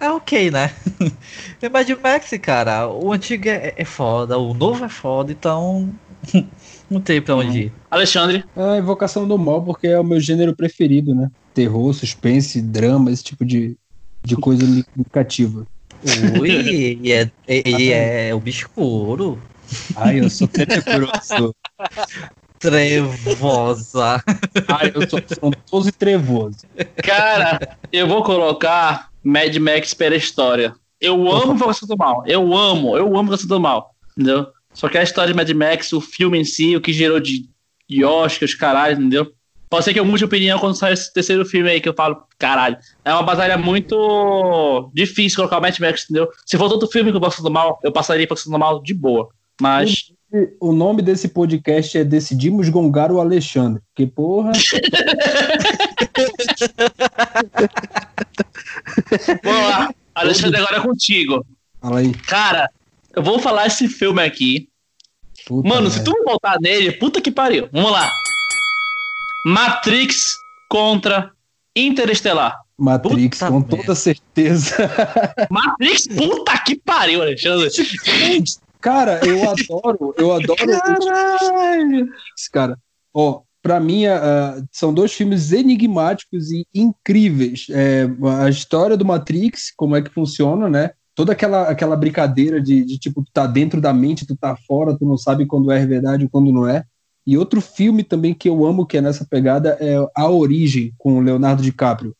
É 0.00 0.10
ok, 0.10 0.50
né? 0.50 0.74
É 1.62 1.68
Mad 1.68 1.88
Max, 2.02 2.30
cara. 2.42 2.88
O 2.88 3.12
antigo 3.12 3.48
é, 3.48 3.72
é 3.76 3.84
foda, 3.86 4.36
o 4.36 4.52
novo 4.52 4.84
é 4.84 4.88
foda, 4.88 5.32
então. 5.32 5.94
Não 6.94 7.00
tem 7.00 7.20
pra 7.20 7.36
onde 7.36 7.64
ir. 7.64 7.72
Alexandre. 7.90 8.44
É 8.56 8.62
a 8.62 8.78
Invocação 8.78 9.26
do 9.26 9.36
Mal, 9.38 9.62
porque 9.62 9.86
é 9.88 9.98
o 9.98 10.04
meu 10.04 10.20
gênero 10.20 10.54
preferido, 10.54 11.14
né? 11.14 11.30
Terror, 11.52 11.92
suspense, 11.92 12.60
drama, 12.60 13.10
esse 13.10 13.22
tipo 13.22 13.44
de, 13.44 13.76
de 14.24 14.36
coisa 14.36 14.64
me 14.64 14.84
me 14.96 15.04
cativa. 15.04 15.66
Ui, 16.40 16.50
e 17.02 17.12
é, 17.12 17.30
e 17.48 17.92
é 17.92 18.34
obscuro, 18.34 19.38
Ai, 19.96 20.20
eu 20.20 20.30
sou 20.30 20.46
tenebroso. 20.48 21.54
trevosa. 22.58 24.22
Ai, 24.68 24.92
eu 24.94 25.08
sou 25.08 25.18
afrontoso 25.18 25.88
e 25.88 25.92
trevoso. 25.92 26.58
Cara, 26.96 27.76
eu 27.92 28.06
vou 28.06 28.22
colocar 28.22 29.08
Mad 29.22 29.54
Max 29.56 29.94
pela 29.94 30.16
história. 30.16 30.74
Eu 31.00 31.30
amo 31.30 31.52
Invocação 31.54 31.88
do 31.88 31.96
Mal. 31.96 32.22
Eu 32.26 32.54
amo, 32.54 32.96
eu 32.96 33.06
amo 33.06 33.22
Invocação 33.22 33.48
do 33.48 33.60
Mal. 33.60 33.94
Entendeu? 34.12 34.46
Só 34.74 34.88
que 34.88 34.98
a 34.98 35.02
história 35.02 35.32
de 35.32 35.36
Mad 35.36 35.48
Max, 35.50 35.92
o 35.92 36.00
filme 36.00 36.38
em 36.38 36.44
si, 36.44 36.76
o 36.76 36.80
que 36.80 36.92
gerou 36.92 37.18
de, 37.20 37.48
de 37.88 38.04
Oscar, 38.04 38.46
os 38.46 38.54
caralho, 38.54 38.96
entendeu? 38.96 39.32
Pode 39.70 39.84
ser 39.84 39.94
que 39.94 40.00
eu 40.00 40.04
mude 40.04 40.18
de 40.18 40.24
opinião 40.24 40.58
quando 40.58 40.76
sair 40.76 40.92
esse 40.92 41.12
terceiro 41.12 41.44
filme 41.44 41.70
aí 41.70 41.80
que 41.80 41.88
eu 41.88 41.94
falo, 41.94 42.24
caralho. 42.38 42.76
É 43.04 43.12
uma 43.12 43.22
batalha 43.22 43.56
muito 43.56 44.90
difícil 44.92 45.36
colocar 45.36 45.58
o 45.58 45.60
Mad 45.62 45.78
Max, 45.78 46.04
entendeu? 46.04 46.28
Se 46.44 46.58
for 46.58 46.68
todo 46.68 46.86
filme 46.86 47.10
com 47.10 47.18
Invocação 47.18 47.44
do 47.44 47.50
Mal, 47.50 47.78
eu 47.82 47.92
passaria 47.92 48.24
Invocação 48.24 48.52
do 48.52 48.58
Mal 48.58 48.82
de 48.82 48.92
boa. 48.92 49.28
Mas. 49.60 50.12
O 50.60 50.72
nome 50.72 51.00
desse 51.00 51.28
podcast 51.28 51.96
é 51.96 52.02
Decidimos 52.02 52.68
Gongar 52.68 53.12
o 53.12 53.20
Alexandre. 53.20 53.80
Porque, 53.94 54.04
porra, 54.04 54.50
Vamos 59.42 59.62
lá. 59.68 59.94
Alexandre, 60.14 60.60
agora 60.60 60.78
é 60.78 60.80
contigo. 60.80 61.46
Fala 61.80 62.00
aí. 62.00 62.12
Cara, 62.12 62.70
eu 63.16 63.22
vou 63.22 63.38
falar 63.38 63.66
esse 63.66 63.88
filme 63.88 64.22
aqui. 64.22 64.68
Puta 65.46 65.68
Mano, 65.68 65.90
se 65.90 65.98
merda. 65.98 66.12
tu 66.12 66.24
voltar 66.24 66.56
nele, 66.60 66.92
puta 66.92 67.20
que 67.20 67.30
pariu. 67.30 67.68
Vamos 67.72 67.90
lá. 67.92 68.10
Matrix 69.46 70.36
contra 70.70 71.30
Interestelar. 71.76 72.56
Matrix, 72.78 73.38
Puta 73.38 73.50
com 73.50 73.60
merda. 73.60 73.76
toda 73.76 73.94
certeza. 73.94 74.76
Matrix, 75.50 76.06
puta 76.08 76.58
que 76.64 76.76
pariu, 76.76 77.20
Alexandre. 77.22 77.68
Cara, 78.80 79.20
eu 79.24 79.48
adoro, 79.50 80.14
eu 80.16 80.32
adoro 80.32 80.56
Caralho. 80.56 82.06
Matrix, 82.06 82.48
cara. 82.52 82.78
Ó, 83.12 83.42
pra 83.62 83.78
mim, 83.80 84.06
ah, 84.06 84.62
são 84.72 84.92
dois 84.92 85.12
filmes 85.12 85.52
enigmáticos 85.52 86.50
e 86.50 86.66
incríveis. 86.74 87.66
É, 87.70 88.06
a 88.42 88.48
história 88.48 88.96
do 88.96 89.04
Matrix, 89.04 89.72
como 89.76 89.94
é 89.96 90.02
que 90.02 90.10
funciona, 90.10 90.68
né? 90.68 90.90
Toda 91.14 91.32
aquela, 91.32 91.68
aquela 91.68 91.96
brincadeira 91.96 92.60
de, 92.60 92.84
de, 92.84 92.98
tipo, 92.98 93.22
tu 93.22 93.30
tá 93.32 93.46
dentro 93.46 93.80
da 93.80 93.92
mente, 93.92 94.26
tu 94.26 94.36
tá 94.36 94.56
fora, 94.56 94.96
tu 94.96 95.04
não 95.04 95.16
sabe 95.16 95.46
quando 95.46 95.70
é 95.70 95.84
verdade 95.86 96.24
ou 96.24 96.30
quando 96.30 96.52
não 96.52 96.66
é. 96.66 96.84
E 97.26 97.38
outro 97.38 97.60
filme 97.60 98.02
também 98.02 98.34
que 98.34 98.48
eu 98.48 98.66
amo, 98.66 98.84
que 98.84 98.98
é 98.98 99.00
nessa 99.00 99.24
pegada, 99.24 99.78
é 99.80 99.94
A 100.14 100.28
Origem, 100.28 100.92
com 100.98 101.18
o 101.18 101.20
Leonardo 101.20 101.62
DiCaprio. 101.62 102.14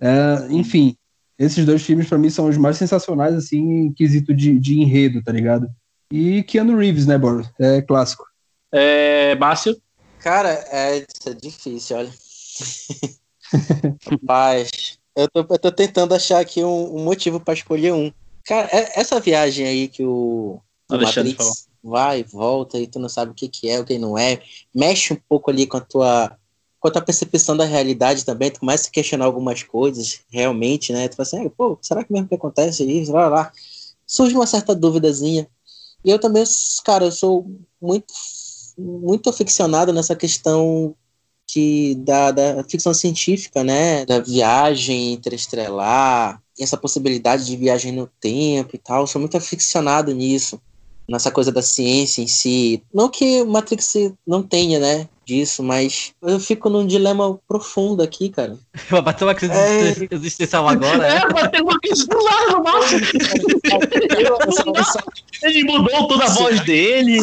É, 0.00 0.48
enfim, 0.50 0.96
esses 1.38 1.64
dois 1.64 1.82
filmes 1.82 2.08
pra 2.08 2.18
mim 2.18 2.28
são 2.28 2.48
os 2.48 2.58
mais 2.58 2.76
sensacionais, 2.76 3.34
assim, 3.34 3.58
em 3.58 3.92
quesito 3.92 4.34
de, 4.34 4.58
de 4.58 4.78
enredo, 4.78 5.22
tá 5.22 5.32
ligado? 5.32 5.68
E 6.12 6.42
Keanu 6.42 6.76
Reeves, 6.76 7.06
né, 7.06 7.16
Boris? 7.16 7.48
É 7.58 7.80
clássico. 7.80 8.24
É, 8.72 9.34
Márcio. 9.36 9.80
Cara, 10.18 10.50
é, 10.70 10.98
isso 10.98 11.28
é 11.28 11.34
difícil, 11.34 11.96
olha. 11.96 12.10
Rapaz, 14.10 14.98
eu 15.16 15.28
tô, 15.28 15.40
eu 15.40 15.58
tô 15.58 15.72
tentando 15.72 16.14
achar 16.14 16.40
aqui 16.40 16.62
um, 16.62 16.96
um 16.96 17.04
motivo 17.04 17.40
pra 17.40 17.54
escolher 17.54 17.92
um. 17.92 18.12
Cara, 18.50 18.68
é- 18.72 19.00
essa 19.00 19.20
viagem 19.20 19.64
aí 19.64 19.88
que 19.88 20.04
o, 20.04 20.60
o 20.90 20.96
Matrix 20.98 21.68
vai 21.84 22.20
e 22.20 22.22
volta 22.24 22.78
e 22.80 22.86
tu 22.88 22.98
não 22.98 23.08
sabe 23.08 23.30
o 23.30 23.34
que, 23.34 23.48
que 23.48 23.70
é, 23.70 23.78
o 23.78 23.84
que 23.84 23.96
não 23.96 24.18
é, 24.18 24.42
mexe 24.74 25.12
um 25.14 25.16
pouco 25.28 25.50
ali 25.50 25.66
com 25.68 25.76
a 25.76 25.80
tua 25.80 26.36
com 26.80 26.88
a 26.88 26.90
tua 26.90 27.02
percepção 27.02 27.56
da 27.56 27.64
realidade 27.64 28.24
também, 28.24 28.50
tu 28.50 28.60
começa 28.60 28.88
a 28.88 28.90
questionar 28.90 29.26
algumas 29.26 29.62
coisas, 29.62 30.22
realmente, 30.30 30.92
né? 30.94 31.08
Tu 31.08 31.16
fala 31.16 31.26
assim, 31.28 31.46
"Ah, 31.46 31.50
pô, 31.50 31.78
será 31.82 32.02
que 32.02 32.10
mesmo 32.12 32.26
que 32.28 32.34
acontece 32.34 32.84
isso? 32.84 33.12
Vai 33.12 33.28
lá. 33.30 33.52
Surge 34.06 34.34
uma 34.34 34.46
certa 34.46 34.74
duvidazinha. 34.74 35.48
E 36.04 36.10
eu 36.10 36.18
também, 36.18 36.44
cara, 36.84 37.04
eu 37.06 37.12
sou 37.12 37.46
muito, 37.80 38.12
muito 38.78 39.30
aficionado 39.30 39.92
nessa 39.92 40.16
questão 40.16 40.94
que 41.46 41.96
da, 41.96 42.30
da 42.30 42.64
ficção 42.64 42.94
científica, 42.94 43.64
né? 43.64 44.06
Da 44.06 44.20
viagem 44.20 45.12
interestelar, 45.14 46.42
essa 46.64 46.76
possibilidade 46.76 47.46
de 47.46 47.56
viagem 47.56 47.92
no 47.92 48.06
tempo 48.20 48.70
e 48.74 48.78
tal. 48.78 49.02
Eu 49.02 49.06
sou 49.06 49.20
muito 49.20 49.36
aficionado 49.36 50.12
nisso, 50.14 50.60
nessa 51.08 51.30
coisa 51.30 51.50
da 51.52 51.62
ciência 51.62 52.22
em 52.22 52.26
si. 52.26 52.82
Não 52.92 53.08
que 53.08 53.42
o 53.42 53.46
Matrix 53.46 53.94
não 54.26 54.42
tenha, 54.42 54.78
né? 54.78 55.08
Disso, 55.24 55.62
mas 55.62 56.12
eu 56.22 56.40
fico 56.40 56.68
num 56.68 56.84
dilema 56.84 57.38
profundo 57.46 58.02
aqui, 58.02 58.30
cara. 58.30 58.58
Vai 58.90 59.00
bater 59.00 59.22
uma 59.24 59.34
crise 59.34 59.52
É. 59.54 59.94
existencial 60.10 60.66
agora, 60.66 61.06
É, 61.06 61.16
é? 61.18 61.28
bateu 61.28 61.62
uma 61.62 61.78
crise 61.78 62.04
do 62.08 62.20
lado 62.20 62.50
do 62.58 62.62
Márcio. 62.64 62.98
Ele 65.42 65.64
mudou 65.64 66.08
toda 66.08 66.24
a 66.24 66.28
voz 66.30 66.60
dele. 66.64 67.18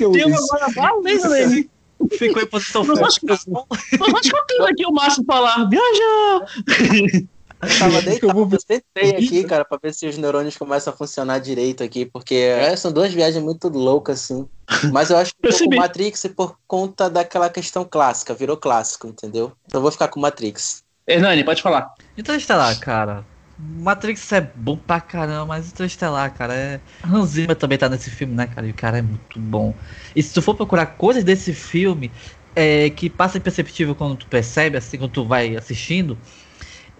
eu 0.00 0.10
Bateu 0.10 0.34
agora 0.34 0.72
valendo 0.74 1.28
nele. 1.28 1.70
Ficou 2.18 2.42
em 2.42 2.46
posição 2.46 2.84
forte. 2.84 3.20
Tô 3.20 4.10
mais 4.10 4.26
escutando 4.26 4.66
aqui 4.66 4.84
o 4.84 4.92
Márcio 4.92 5.24
falar. 5.24 5.68
Viaja! 5.70 7.24
Eu 7.74 7.78
tava 7.78 8.02
que 8.02 8.24
eu 8.24 8.32
vou 8.32 8.46
deitado, 8.46 8.64
eu 8.68 8.82
tentei 8.94 9.10
aqui, 9.10 9.44
cara, 9.44 9.64
pra 9.64 9.78
ver 9.82 9.94
se 9.94 10.06
os 10.06 10.16
neurônios 10.18 10.56
começam 10.56 10.92
a 10.92 10.96
funcionar 10.96 11.38
direito 11.38 11.82
aqui, 11.82 12.04
porque 12.06 12.34
é, 12.34 12.76
são 12.76 12.92
duas 12.92 13.12
viagens 13.12 13.42
muito 13.42 13.68
loucas, 13.68 14.22
assim. 14.22 14.48
Mas 14.92 15.10
eu 15.10 15.16
acho 15.16 15.32
que 15.32 15.46
eu 15.46 15.50
vou 15.50 15.58
com 15.58 15.58
Percebi. 15.58 15.76
o 15.76 15.80
Matrix 15.80 16.26
por 16.36 16.56
conta 16.66 17.10
daquela 17.10 17.48
questão 17.50 17.84
clássica, 17.84 18.34
virou 18.34 18.56
clássico, 18.56 19.06
entendeu? 19.06 19.52
Então 19.66 19.78
eu 19.78 19.82
vou 19.82 19.92
ficar 19.92 20.08
com 20.08 20.18
o 20.18 20.22
Matrix. 20.22 20.82
Hernani, 21.06 21.44
pode 21.44 21.62
falar. 21.62 21.92
Interestelar, 22.16 22.78
cara. 22.80 23.24
Matrix 23.58 24.32
é 24.32 24.40
bom 24.40 24.76
pra 24.76 25.00
caramba, 25.00 25.46
mas 25.46 25.68
Interestelar, 25.68 26.32
cara, 26.34 26.54
é. 26.54 26.80
Hans 27.04 27.30
Zimmer 27.30 27.56
também 27.56 27.78
tá 27.78 27.88
nesse 27.88 28.10
filme, 28.10 28.34
né, 28.34 28.46
cara? 28.46 28.66
E 28.66 28.70
o 28.70 28.74
cara 28.74 28.98
é 28.98 29.02
muito 29.02 29.38
bom. 29.38 29.74
E 30.14 30.22
se 30.22 30.32
tu 30.34 30.42
for 30.42 30.54
procurar 30.54 30.86
coisas 30.86 31.22
desse 31.22 31.52
filme 31.52 32.10
é, 32.54 32.90
que 32.90 33.10
passa 33.10 33.38
imperceptível 33.38 33.94
quando 33.94 34.16
tu 34.16 34.26
percebe, 34.26 34.76
assim, 34.76 34.98
quando 34.98 35.12
tu 35.12 35.24
vai 35.24 35.56
assistindo. 35.56 36.18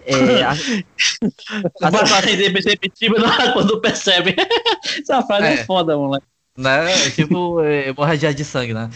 É, 0.05 0.43
a, 0.43 0.51
a 0.51 0.55
situação- 0.55 2.05
Vai 2.07 2.21
ser 2.37 2.53
perceptível 2.53 3.19
na 3.19 3.33
hora 3.33 3.53
quando 3.53 3.79
percebe. 3.81 4.35
Essa 5.01 5.21
frase 5.23 5.45
é, 5.47 5.53
É. 5.53 5.65
foda, 5.65 5.97
moleque. 5.97 6.25
né? 6.57 7.09
Tipo, 7.11 7.61
é, 7.61 7.89
hemorragia 7.89 8.33
de 8.33 8.43
sangue, 8.45 8.73
né? 8.73 8.89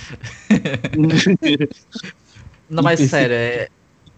Não, 2.69 2.83
mas 2.83 2.99
sério, 2.99 3.33
é, 3.35 3.67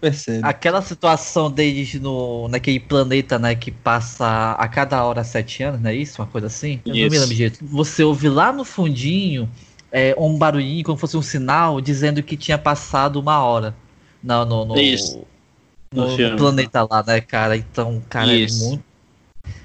Percebe. 0.02 0.42
aquela 0.44 0.82
situação 0.82 1.50
deles 1.50 1.94
no, 1.96 2.48
naquele 2.50 2.80
planeta, 2.80 3.40
né, 3.40 3.56
que 3.56 3.72
passa 3.72 4.52
a 4.54 4.68
cada 4.68 5.04
hora 5.06 5.24
sete 5.24 5.64
anos, 5.64 5.80
não 5.80 5.90
é 5.90 5.96
isso? 5.96 6.22
Uma 6.22 6.28
coisa 6.28 6.48
assim? 6.48 6.82
Eu 6.86 6.90
não 6.90 6.94
me 6.96 7.08
Isso. 7.08 7.20
lembro 7.22 7.36
direito. 7.36 7.60
Você 7.66 8.04
ouve 8.04 8.28
lá 8.28 8.52
no 8.52 8.66
fundinho 8.66 9.50
é, 9.92 10.14
um 10.18 10.38
barulhinho, 10.38 10.84
como 10.84 10.98
fosse 10.98 11.16
um 11.16 11.22
sinal, 11.22 11.80
dizendo 11.80 12.22
que 12.22 12.36
tinha 12.36 12.58
passado 12.58 13.20
uma 13.20 13.40
hora. 13.44 13.74
Não, 14.22 14.44
no, 14.46 14.66
no, 14.66 14.78
Isso. 14.78 15.24
No, 15.94 16.38
planeta 16.38 16.88
lá, 16.90 17.04
né, 17.04 17.22
cara? 17.22 17.58
Então, 17.58 18.02
cara, 18.10 18.34
Isso. 18.34 18.64
é 18.64 18.68
muito. 18.68 18.92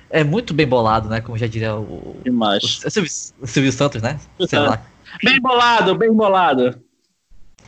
É 0.09 0.25
muito 0.25 0.55
bem 0.55 0.67
bolado, 0.67 1.09
né? 1.09 1.21
Como 1.21 1.37
já 1.37 1.47
diria 1.47 1.75
o, 1.75 1.83
o, 1.83 2.21
Demais. 2.25 2.62
o 2.62 2.91
Silvio, 2.91 3.11
o 3.41 3.47
Silvio 3.47 3.73
Santos, 3.73 4.01
né? 4.01 4.19
Sei 4.49 4.59
lá. 4.59 4.81
Bem 5.23 5.41
bolado, 5.41 5.97
bem 5.97 6.12
bolado. 6.12 6.81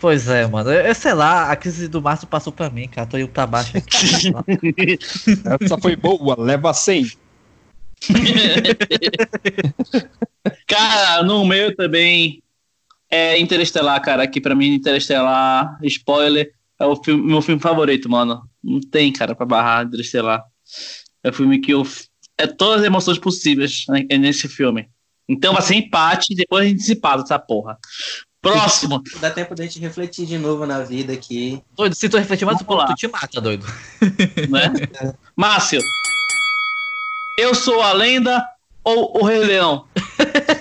Pois 0.00 0.28
é, 0.28 0.46
mano. 0.46 0.70
Eu, 0.70 0.86
eu 0.86 0.94
sei 0.94 1.14
lá, 1.14 1.50
a 1.50 1.56
crise 1.56 1.88
do 1.88 2.00
Márcio 2.00 2.28
passou 2.28 2.52
pra 2.52 2.70
mim, 2.70 2.88
cara. 2.88 3.06
Tô 3.06 3.18
indo 3.18 3.28
pra 3.28 3.46
baixo 3.46 3.76
aqui. 3.76 3.96
Essa 5.60 5.78
foi 5.78 5.96
boa, 5.96 6.36
leva 6.38 6.72
100. 6.72 7.12
Cara, 10.66 11.22
no 11.24 11.44
meu 11.44 11.74
também 11.74 12.40
é 13.10 13.38
Interestelar, 13.38 14.00
cara. 14.00 14.26
Que 14.26 14.40
pra 14.40 14.54
mim, 14.54 14.74
Interestelar, 14.74 15.78
spoiler, 15.82 16.52
é 16.80 16.86
o 16.86 16.96
filme- 16.96 17.22
meu 17.26 17.42
filme 17.42 17.60
favorito, 17.60 18.08
mano. 18.08 18.42
Não 18.62 18.80
tem, 18.80 19.12
cara, 19.12 19.34
pra 19.34 19.46
barrar 19.46 19.84
Interestelar. 19.86 20.42
É 21.22 21.30
o 21.30 21.32
filme 21.32 21.58
que 21.60 21.72
eu. 21.72 21.86
É 22.36 22.46
todas 22.46 22.80
as 22.80 22.86
emoções 22.86 23.18
possíveis 23.18 23.84
né, 23.88 24.06
é 24.08 24.16
nesse 24.18 24.48
filme. 24.48 24.88
Então 25.28 25.52
vai 25.52 25.62
ser 25.62 25.74
empate 25.74 26.32
e 26.32 26.36
depois 26.36 26.64
a 26.64 26.68
gente 26.68 26.82
se 26.82 26.94
passa 26.96 27.24
essa 27.24 27.38
porra. 27.38 27.76
Próximo. 28.40 29.02
Dá 29.20 29.30
tempo 29.30 29.54
da 29.54 29.64
gente 29.64 29.80
refletir 29.80 30.24
de 30.24 30.38
novo 30.38 30.64
na 30.64 30.80
vida 30.82 31.12
aqui. 31.12 31.60
doido, 31.76 31.94
se 31.94 32.08
tu 32.08 32.16
refletir 32.16 32.44
mais 32.44 32.60
um 32.60 32.64
pouco, 32.64 32.86
tu 32.86 32.94
te 32.94 33.08
mata, 33.08 33.40
doido. 33.40 33.66
né? 34.48 35.12
Márcio, 35.36 35.80
eu 37.38 37.54
sou 37.54 37.82
a 37.82 37.92
lenda 37.92 38.42
ou 38.84 39.20
o 39.20 39.24
Rei 39.24 39.40
Leão? 39.44 39.86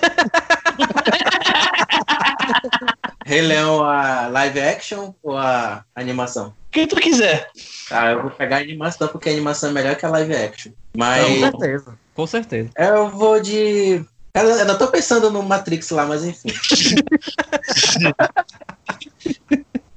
Rei 3.28 3.42
Leão, 3.42 3.84
a 3.84 4.26
live 4.28 4.58
action 4.58 5.12
ou 5.22 5.36
a 5.36 5.84
animação? 5.94 6.54
Quem 6.70 6.86
tu 6.86 6.96
quiser. 6.96 7.50
Ah, 7.90 8.12
eu 8.12 8.22
vou 8.22 8.30
pegar 8.30 8.56
a 8.56 8.60
animação 8.60 9.06
porque 9.08 9.28
a 9.28 9.32
animação 9.32 9.68
é 9.68 9.72
melhor 9.74 9.96
que 9.96 10.06
a 10.06 10.08
live 10.08 10.34
action. 10.34 10.72
Com 10.72 10.98
Mas 10.98 11.26
certeza. 11.40 11.98
Com 12.14 12.26
certeza. 12.26 12.70
eu 12.78 13.10
vou 13.10 13.38
de. 13.38 14.02
Cara, 14.32 14.48
eu 14.48 14.60
ainda 14.60 14.78
tô 14.78 14.88
pensando 14.88 15.30
no 15.30 15.42
Matrix 15.42 15.90
lá, 15.90 16.06
mas 16.06 16.24
enfim. 16.24 16.48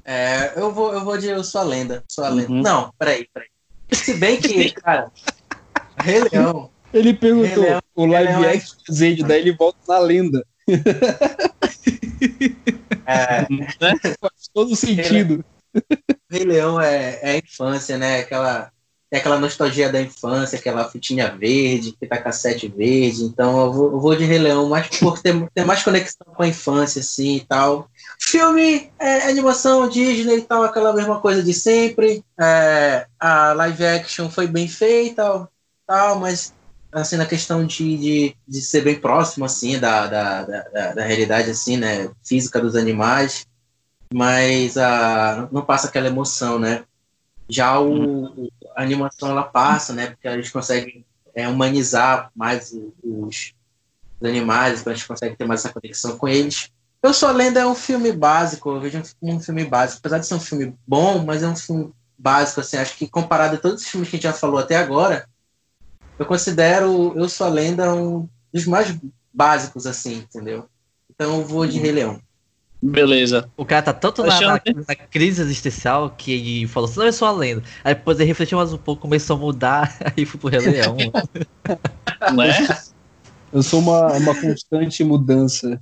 É, 0.03 0.51
eu 0.59 0.73
vou, 0.73 0.91
eu 0.91 1.05
vou 1.05 1.17
de 1.17 1.27
Eu 1.27 1.41
Sou 1.43 1.61
a 1.61 1.63
Lenda. 1.63 2.03
Sou 2.09 2.25
a 2.25 2.29
Lenda. 2.29 2.51
Uhum. 2.51 2.61
Não, 2.61 2.91
peraí, 2.99 3.29
peraí. 3.33 3.47
Se 3.93 4.13
bem 4.15 4.41
que, 4.41 4.71
cara, 4.71 5.09
Rei 5.97 6.21
Leão. 6.29 6.69
Ele 6.93 7.13
perguntou 7.13 7.63
Leão- 7.63 7.79
o 7.95 8.05
live 8.05 8.43
é- 8.45 8.49
action 8.57 8.75
do 8.85 8.93
Zed, 8.93 9.23
daí 9.23 9.39
ele 9.39 9.53
volta 9.53 9.77
na 9.87 9.99
lenda. 9.99 10.45
É, 13.05 13.45
Faz 14.19 14.47
todo 14.53 14.75
sentido. 14.75 15.43
Rei 16.29 16.43
Leão 16.43 16.79
é, 16.79 17.19
é 17.21 17.31
a 17.31 17.37
infância, 17.37 17.97
né? 17.97 18.19
Aquela, 18.19 18.71
tem 19.09 19.19
aquela 19.19 19.39
nostalgia 19.39 19.91
da 19.91 20.01
infância, 20.01 20.57
aquela 20.57 20.89
fitinha 20.89 21.29
verde, 21.35 21.95
fita 21.99 22.17
cassete 22.17 22.67
verde. 22.67 23.23
Então 23.23 23.59
eu 23.65 23.73
vou, 23.73 23.91
eu 23.91 23.99
vou 23.99 24.15
de 24.15 24.23
Rei 24.23 24.39
Leão, 24.39 24.69
mais 24.69 24.87
por 24.99 25.19
ter, 25.21 25.49
ter 25.53 25.65
mais 25.65 25.83
conexão 25.83 26.27
com 26.33 26.43
a 26.43 26.47
infância, 26.47 26.99
assim 26.99 27.37
e 27.37 27.41
tal. 27.41 27.89
Filme, 28.19 28.91
é, 28.99 29.29
animação, 29.29 29.89
Disney 29.89 30.37
e 30.37 30.41
tal, 30.41 30.63
aquela 30.63 30.93
mesma 30.93 31.19
coisa 31.19 31.43
de 31.43 31.53
sempre. 31.53 32.23
É, 32.39 33.05
a 33.19 33.53
live 33.53 33.85
action 33.85 34.29
foi 34.29 34.47
bem 34.47 34.67
feita, 34.67 35.47
tal, 35.85 36.19
mas 36.19 36.53
assim, 36.91 37.17
na 37.17 37.25
questão 37.25 37.65
de, 37.65 37.97
de, 37.97 38.37
de 38.47 38.61
ser 38.61 38.83
bem 38.83 38.99
próximo, 38.99 39.45
assim, 39.45 39.79
da, 39.79 40.07
da, 40.07 40.43
da, 40.43 40.61
da- 40.69 40.93
da 40.93 41.05
realidade, 41.05 41.49
assim, 41.49 41.77
né? 41.77 42.09
Física 42.23 42.59
dos 42.59 42.75
animais 42.75 43.45
mas 44.13 44.77
ah, 44.77 45.47
não 45.51 45.63
passa 45.63 45.87
aquela 45.87 46.07
emoção, 46.07 46.59
né? 46.59 46.83
Já 47.49 47.79
o, 47.79 48.25
o- 48.25 48.51
a 48.75 48.81
animação 48.81 49.29
ela 49.29 49.43
passa, 49.43 49.93
né? 49.93 50.07
Porque 50.07 50.27
eles 50.27 50.49
conseguem 50.49 51.05
é, 51.33 51.47
humanizar 51.47 52.29
mais 52.35 52.73
os, 53.03 53.53
os 54.21 54.27
animais, 54.27 54.81
então 54.81 54.91
a 54.91 54.95
gente 54.95 55.07
consegue 55.07 55.35
ter 55.35 55.45
mais 55.45 55.63
essa 55.63 55.73
conexão 55.73 56.17
com 56.17 56.27
eles. 56.27 56.69
Eu 57.01 57.13
Sou 57.13 57.29
a 57.29 57.31
Lenda 57.31 57.59
é 57.59 57.65
um 57.65 57.73
filme 57.73 58.11
básico, 58.11 58.69
eu 58.69 58.79
vejo 58.79 59.01
um, 59.21 59.35
um 59.35 59.39
filme 59.39 59.65
básico, 59.65 59.99
apesar 59.99 60.19
de 60.19 60.27
ser 60.27 60.35
um 60.35 60.39
filme 60.39 60.75
bom, 60.85 61.23
mas 61.25 61.41
é 61.41 61.47
um 61.47 61.55
filme 61.55 61.91
básico, 62.17 62.59
assim, 62.59 62.77
acho 62.77 62.95
que 62.97 63.07
comparado 63.07 63.55
a 63.55 63.59
todos 63.59 63.81
os 63.81 63.87
filmes 63.87 64.09
que 64.09 64.15
a 64.15 64.17
gente 64.17 64.23
já 64.23 64.33
falou 64.33 64.59
até 64.59 64.75
agora, 64.75 65.27
eu 66.19 66.25
considero 66.25 67.13
Eu 67.15 67.27
Sou 67.29 67.47
a 67.47 67.49
Lenda 67.49 67.93
um 67.93 68.27
dos 68.53 68.65
mais 68.65 68.97
básicos, 69.33 69.85
assim, 69.85 70.17
entendeu? 70.17 70.65
Então 71.09 71.37
eu 71.37 71.45
vou 71.45 71.65
de 71.65 71.79
Rei 71.79 71.91
Leão. 71.91 72.21
Beleza. 72.81 73.47
O 73.55 73.63
cara 73.63 73.83
tá 73.83 73.93
tanto 73.93 74.23
na, 74.23 74.41
na, 74.41 74.53
na 74.87 74.95
crise 74.95 75.41
existencial 75.41 76.09
que 76.09 76.31
ele 76.31 76.67
falou 76.67 76.89
assim, 76.89 76.99
não, 76.99 77.05
eu 77.05 77.13
sou 77.13 77.27
a 77.27 77.31
lenda. 77.31 77.63
Aí 77.83 77.93
depois 77.93 78.19
ele 78.19 78.27
refletiu 78.27 78.57
mais 78.57 78.73
um 78.73 78.77
pouco, 78.77 79.03
começou 79.03 79.35
a 79.35 79.39
mudar, 79.39 79.95
aí 80.17 80.25
foi 80.25 80.39
pro 80.39 80.49
Rei 80.49 80.59
Leão. 80.61 80.97
Não 82.33 82.43
é? 82.43 82.81
Eu 83.53 83.61
sou 83.61 83.81
uma, 83.81 84.13
uma 84.13 84.33
constante 84.33 85.03
mudança. 85.03 85.79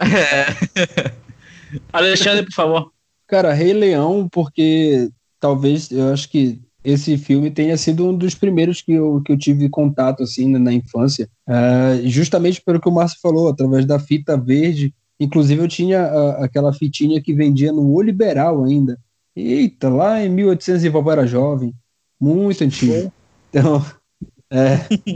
é. 0.00 1.12
Alexandre, 1.92 2.44
por 2.44 2.54
favor. 2.54 2.92
Cara, 3.28 3.52
Rei 3.52 3.72
Leão, 3.72 4.28
porque 4.28 5.10
talvez 5.38 5.90
eu 5.92 6.12
acho 6.12 6.28
que 6.28 6.60
esse 6.84 7.16
filme 7.16 7.50
tenha 7.50 7.76
sido 7.76 8.06
um 8.08 8.16
dos 8.16 8.34
primeiros 8.34 8.82
que 8.82 8.92
eu, 8.92 9.20
que 9.24 9.30
eu 9.32 9.38
tive 9.38 9.68
contato 9.68 10.22
assim 10.22 10.48
na 10.58 10.72
infância, 10.72 11.28
É, 11.48 12.00
justamente 12.08 12.60
pelo 12.60 12.80
que 12.80 12.88
o 12.88 12.92
Márcio 12.92 13.18
falou, 13.20 13.48
através 13.48 13.84
da 13.86 13.98
fita 13.98 14.36
verde. 14.36 14.92
Inclusive 15.20 15.62
eu 15.62 15.68
tinha 15.68 16.02
a- 16.02 16.44
aquela 16.44 16.72
fitinha 16.72 17.20
que 17.22 17.32
vendia 17.34 17.72
no 17.72 17.92
O 17.94 18.02
Liberal 18.02 18.64
ainda. 18.64 18.98
Eita, 19.36 19.88
lá 19.88 20.22
em 20.24 20.28
1800 20.28 20.84
e 20.84 20.88
vovó 20.88 21.12
era 21.12 21.26
jovem, 21.26 21.72
muito 22.20 22.62
antigo. 22.64 23.12
Então, 23.48 23.84
é, 24.50 24.74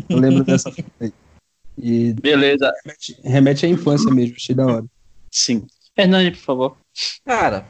eu 0.09 0.19
lembro 0.19 0.45
dessa 0.45 0.71
fita 0.71 0.91
aí. 1.01 1.13
E 1.79 2.13
Beleza. 2.15 2.73
remete, 2.85 3.17
remete 3.23 3.67
à 3.67 3.69
infância 3.69 4.11
mesmo, 4.15 4.37
achei 4.37 4.55
da 4.55 4.67
hora. 4.67 4.85
Sim. 5.31 5.67
Hernani, 5.97 6.31
por 6.31 6.39
favor. 6.41 6.77
Cara, 7.25 7.67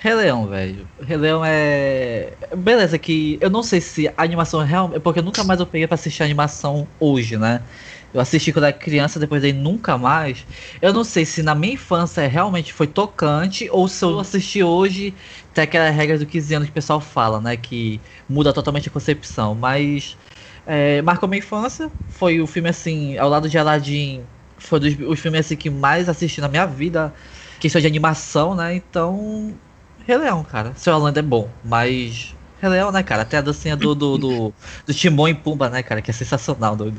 Rei 0.00 0.14
Leão, 0.14 0.46
velho. 0.48 0.88
Rei 1.00 1.16
Leão 1.16 1.44
é. 1.44 2.38
Beleza, 2.56 2.98
que 3.00 3.36
eu 3.42 3.50
não 3.50 3.64
sei 3.64 3.80
se 3.80 4.06
a 4.08 4.22
animação 4.22 4.62
é 4.62 4.64
realmente. 4.64 5.00
Porque 5.00 5.18
eu 5.18 5.24
nunca 5.24 5.42
mais 5.42 5.58
eu 5.58 5.66
peguei 5.66 5.88
pra 5.88 5.96
assistir 5.96 6.22
animação 6.22 6.94
hoje, 7.00 7.36
né? 7.36 7.66
Eu 8.12 8.20
assisti 8.20 8.52
quando 8.52 8.64
era 8.66 8.72
criança, 8.72 9.18
depois 9.18 9.42
daí 9.42 9.52
nunca 9.52 9.98
mais. 9.98 10.46
Eu 10.80 10.92
não 10.92 11.02
sei 11.02 11.24
se 11.26 11.42
na 11.42 11.52
minha 11.54 11.74
infância 11.74 12.26
realmente 12.28 12.72
foi 12.72 12.86
tocante 12.86 13.68
ou 13.70 13.88
se 13.88 14.04
eu 14.04 14.18
assisti 14.20 14.62
hoje 14.62 15.16
tem 15.52 15.64
aquela 15.64 15.90
regra 15.90 16.16
do 16.18 16.26
15 16.26 16.54
anos 16.54 16.66
que 16.68 16.70
o 16.70 16.74
pessoal 16.74 17.00
fala, 17.00 17.40
né? 17.40 17.56
Que 17.56 18.00
muda 18.28 18.52
totalmente 18.52 18.88
a 18.88 18.92
concepção. 18.92 19.54
Mas 19.56 20.16
é, 20.64 21.02
marcou 21.02 21.28
minha 21.28 21.40
infância. 21.40 21.90
Foi 22.06 22.40
o 22.40 22.46
filme 22.46 22.68
assim, 22.68 23.16
ao 23.18 23.28
lado 23.28 23.48
de 23.48 23.58
Aladdin, 23.58 24.28
foi 24.58 24.78
dos 24.80 24.94
os 25.00 25.18
filmes 25.20 25.40
assim 25.40 25.56
que 25.56 25.68
mais 25.70 26.08
assisti 26.08 26.40
na 26.40 26.48
minha 26.48 26.66
vida. 26.66 27.12
Questão 27.58 27.80
de 27.80 27.86
animação, 27.88 28.54
né? 28.54 28.74
Então. 28.76 29.60
Rei 30.08 30.16
Leão, 30.16 30.42
cara. 30.42 30.72
Seu 30.74 30.94
Orlando 30.94 31.18
é 31.18 31.22
bom, 31.22 31.50
mas. 31.62 32.34
Rei 32.62 32.70
Leão, 32.70 32.90
né, 32.90 33.02
cara? 33.02 33.22
Até 33.22 33.36
a 33.36 33.42
dancinha 33.42 33.76
do, 33.76 33.94
do, 33.94 34.16
do, 34.16 34.54
do 34.86 34.94
Timão 34.94 35.28
e 35.28 35.34
Pumba, 35.34 35.68
né, 35.68 35.82
cara? 35.82 36.00
Que 36.00 36.10
é 36.10 36.14
sensacional, 36.14 36.74
doido. 36.74 36.98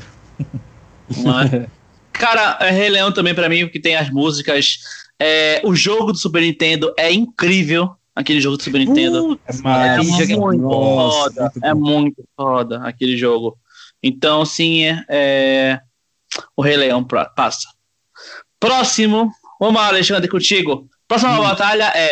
Não 1.17 1.39
é? 1.41 1.67
Cara, 2.13 2.57
é 2.59 2.69
Rei 2.69 2.89
Leão 2.89 3.11
também 3.13 3.33
pra 3.33 3.47
mim, 3.47 3.61
porque 3.61 3.79
tem 3.79 3.95
as 3.95 4.09
músicas. 4.09 4.77
É, 5.17 5.61
o 5.63 5.73
jogo 5.73 6.11
do 6.11 6.17
Super 6.17 6.41
Nintendo 6.41 6.93
é 6.97 7.11
incrível. 7.11 7.95
Aquele 8.13 8.41
jogo 8.41 8.57
do 8.57 8.63
Super 8.63 8.79
Nintendo. 8.79 9.39
É 9.47 9.89
aquele 9.89 10.27
jogo 10.27 10.31
é 10.31 10.35
muito 10.57 10.61
Nossa, 10.61 11.29
foda. 11.29 11.41
muito 11.53 11.65
é 11.65 11.73
muito 11.73 12.23
foda 12.35 12.81
aquele 12.83 13.17
jogo. 13.17 13.57
Então, 14.03 14.45
sim, 14.45 14.83
é, 14.83 15.05
é, 15.09 15.79
o 16.55 16.61
Rei 16.61 16.75
Leão 16.77 17.03
pra- 17.03 17.25
passa. 17.25 17.69
Próximo. 18.59 19.31
Vamos 19.59 19.81
lá, 19.81 19.87
Alexandre, 19.87 20.29
contigo. 20.29 20.87
Próxima 21.07 21.37
batalha 21.41 21.91
é 21.95 22.11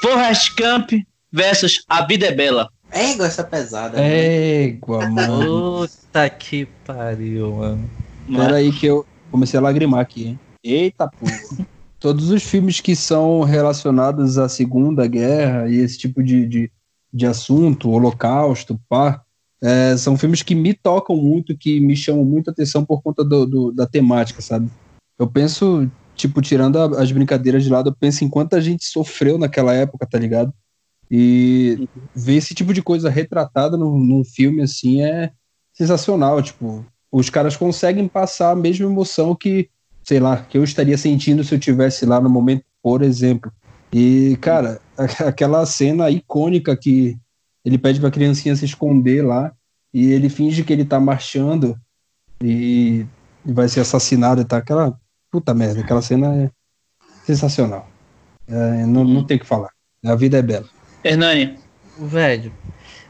Forrest 0.00 0.54
Camp 0.56 0.90
versus 1.32 1.84
A 1.88 2.04
Vida 2.06 2.26
é 2.26 2.32
Bela. 2.32 2.68
Égua, 2.90 3.26
essa 3.26 3.44
pesada. 3.44 3.96
né? 3.98 4.64
Égua, 4.64 5.06
mano. 5.08 5.86
Puta 5.86 6.28
que 6.30 6.66
pariu, 6.84 7.52
mano. 7.56 7.90
É? 8.28 8.36
Pera 8.36 8.56
aí 8.56 8.72
que 8.72 8.86
eu 8.86 9.06
comecei 9.30 9.58
a 9.58 9.62
lagrimar 9.62 10.00
aqui, 10.00 10.28
hein? 10.28 10.40
Eita 10.62 11.08
porra. 11.08 11.66
Todos 12.00 12.30
os 12.30 12.42
filmes 12.42 12.80
que 12.80 12.96
são 12.96 13.42
relacionados 13.42 14.38
à 14.38 14.48
Segunda 14.48 15.06
Guerra 15.06 15.68
e 15.68 15.76
esse 15.76 15.98
tipo 15.98 16.22
de, 16.22 16.46
de, 16.46 16.70
de 17.12 17.26
assunto, 17.26 17.90
Holocausto, 17.90 18.80
pá, 18.88 19.20
é, 19.62 19.94
são 19.98 20.16
filmes 20.16 20.42
que 20.42 20.54
me 20.54 20.72
tocam 20.72 21.14
muito, 21.14 21.54
que 21.54 21.78
me 21.78 21.94
chamam 21.94 22.24
muita 22.24 22.50
atenção 22.52 22.86
por 22.86 23.02
conta 23.02 23.22
do, 23.22 23.44
do- 23.44 23.72
da 23.72 23.86
temática, 23.86 24.40
sabe? 24.40 24.70
Eu 25.18 25.26
penso, 25.26 25.90
tipo, 26.20 26.40
tirando 26.42 26.78
a- 26.78 27.02
as 27.02 27.10
brincadeiras 27.12 27.64
de 27.64 27.70
lado, 27.70 27.90
eu 27.90 27.94
penso 27.94 28.24
em 28.24 28.28
quanta 28.28 28.60
gente 28.60 28.84
sofreu 28.84 29.38
naquela 29.38 29.74
época, 29.74 30.06
tá 30.06 30.18
ligado? 30.18 30.52
E 31.10 31.88
ver 32.14 32.34
esse 32.36 32.54
tipo 32.54 32.72
de 32.72 32.82
coisa 32.82 33.10
retratada 33.10 33.76
num, 33.76 33.98
num 33.98 34.24
filme 34.24 34.62
assim 34.62 35.02
é 35.02 35.32
sensacional, 35.72 36.42
tipo, 36.42 36.84
os 37.10 37.28
caras 37.28 37.56
conseguem 37.56 38.06
passar 38.06 38.50
a 38.52 38.56
mesma 38.56 38.86
emoção 38.86 39.34
que, 39.34 39.68
sei 40.04 40.20
lá, 40.20 40.36
que 40.36 40.56
eu 40.56 40.62
estaria 40.62 40.96
sentindo 40.96 41.42
se 41.42 41.54
eu 41.54 41.58
tivesse 41.58 42.06
lá 42.06 42.20
no 42.20 42.30
momento, 42.30 42.64
por 42.82 43.02
exemplo. 43.02 43.50
E, 43.92 44.36
cara, 44.40 44.80
aquela 45.26 45.64
cena 45.66 46.10
icônica 46.10 46.76
que 46.76 47.18
ele 47.64 47.78
pede 47.78 47.98
pra 48.00 48.10
criancinha 48.10 48.54
se 48.54 48.64
esconder 48.64 49.22
lá 49.24 49.52
e 49.92 50.12
ele 50.12 50.28
finge 50.28 50.62
que 50.62 50.72
ele 50.72 50.84
tá 50.84 51.00
marchando 51.00 51.76
e 52.42 53.04
vai 53.44 53.68
ser 53.68 53.80
assassinado 53.80 54.40
e 54.40 54.44
tá 54.44 54.58
aquela 54.58 54.96
puta 55.30 55.54
merda, 55.54 55.80
aquela 55.80 56.02
cena 56.02 56.44
é 56.44 56.50
sensacional. 57.24 57.88
É, 58.48 58.86
não, 58.86 59.04
não 59.04 59.24
tem 59.24 59.36
o 59.36 59.40
que 59.40 59.46
falar. 59.46 59.70
A 60.04 60.14
vida 60.16 60.38
é 60.38 60.42
bela. 60.42 60.68
Hernani. 61.04 61.58
Velho, 61.98 62.52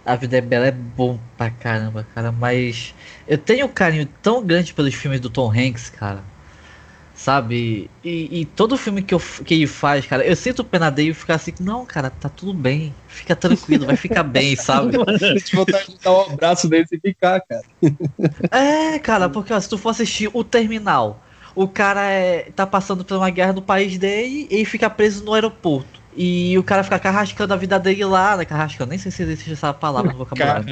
A 0.05 0.17
Vida 0.17 0.39
é 0.39 0.41
Bela 0.41 0.67
é 0.67 0.73
bom 0.73 1.19
pra 1.37 1.51
caramba, 1.51 2.05
cara, 2.15 2.33
mas 2.33 2.95
eu 3.29 3.39
tenho 3.39 3.67
um 3.67 3.69
carinho 3.69 4.07
tão 4.23 4.45
grande 4.45 4.75
pelos 4.75 4.95
filmes 4.95 5.21
do 5.21 5.31
Tom 5.31 5.51
Hanks, 5.53 5.91
cara. 5.91 6.25
Sabe? 7.15 7.91
E, 8.03 8.41
e 8.41 8.45
todo 8.47 8.79
filme 8.79 9.03
que, 9.03 9.15
eu, 9.15 9.21
que 9.45 9.55
ele 9.55 9.67
faz, 9.67 10.07
cara, 10.07 10.25
eu 10.27 10.35
sinto 10.35 10.65
pena 10.65 10.91
dele 10.91 11.11
e 11.11 11.15
ficar 11.15 11.35
assim, 11.35 11.53
não, 11.61 11.85
cara, 11.85 12.11
tá 12.11 12.31
tudo 12.31 12.55
bem, 12.55 12.95
fica 13.09 13.37
tranquilo, 13.37 13.87
vai 13.87 13.97
ficar 13.97 14.23
bem, 14.23 14.57
sabe? 14.57 14.97
Se 15.39 15.55
vontade 15.55 15.93
de 15.93 15.99
dar 16.01 16.13
um 16.13 16.33
abraço 16.33 16.69
dele 16.69 16.87
e 16.91 16.99
ficar, 17.01 17.41
cara. 17.43 17.63
É, 18.51 18.99
cara, 18.99 19.29
porque 19.29 19.53
ó, 19.53 19.61
se 19.61 19.69
tu 19.69 19.77
for 19.77 19.91
assistir 19.91 20.31
o 20.33 20.43
Terminal, 20.43 21.23
o 21.55 21.69
cara 21.69 22.03
é, 22.11 22.51
tá 22.53 22.67
passando 22.67 23.05
por 23.05 23.17
uma 23.17 23.31
guerra 23.31 23.53
no 23.53 23.63
país 23.63 23.99
dele 23.99 24.49
e 24.51 24.65
fica 24.65 24.89
preso 24.91 25.25
no 25.25 25.35
aeroporto. 25.35 26.01
E 26.17 26.59
o 26.59 26.65
cara 26.65 26.83
fica 26.83 26.99
carrascando 26.99 27.55
a 27.55 27.57
vida 27.57 27.79
dele 27.79 28.05
lá, 28.05 28.37
né? 28.37 28.45
Carrascando, 28.45 28.91
nem 28.91 28.99
sei 28.99 29.13
se 29.13 29.23
existe 29.23 29.53
essa 29.53 29.73
palavra 29.73 30.11
no 30.11 30.19
vocabulário. 30.19 30.65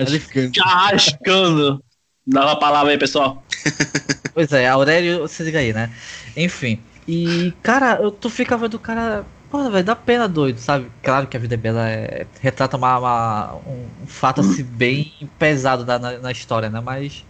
Carrascando. 0.55 1.83
Dá 2.27 2.45
uma 2.45 2.59
palavra 2.59 2.93
aí, 2.93 2.99
pessoal. 2.99 3.43
Pois 4.35 4.53
é, 4.53 4.69
Aurélio, 4.69 5.27
se 5.27 5.43
liga 5.43 5.59
aí, 5.59 5.73
né? 5.73 5.91
Enfim. 6.37 6.87
E, 7.07 7.53
cara, 7.63 7.99
eu, 8.01 8.11
tu 8.13 8.31
fica 8.31 8.57
vendo 8.57 8.75
o 8.75 8.79
cara. 8.79 9.25
Pô, 9.51 9.69
velho, 9.71 9.85
dá 9.85 9.97
pena 9.97 10.29
doido, 10.29 10.59
sabe? 10.61 10.91
Claro 11.03 11.27
que 11.27 11.37
a 11.37 11.41
vida 11.41 11.55
é 11.55 11.57
bela 11.59 11.89
é, 11.89 12.27
retrata 12.41 12.77
uma, 12.77 12.99
uma- 12.99 13.55
um, 13.67 14.07
fato 14.07 14.41
assim 14.43 14.63
bem 14.63 15.15
pesado 15.39 15.85
da- 15.85 15.99
na, 15.99 16.19
na 16.19 16.31
história, 16.33 16.69
né? 16.71 16.81
Mas. 16.81 17.25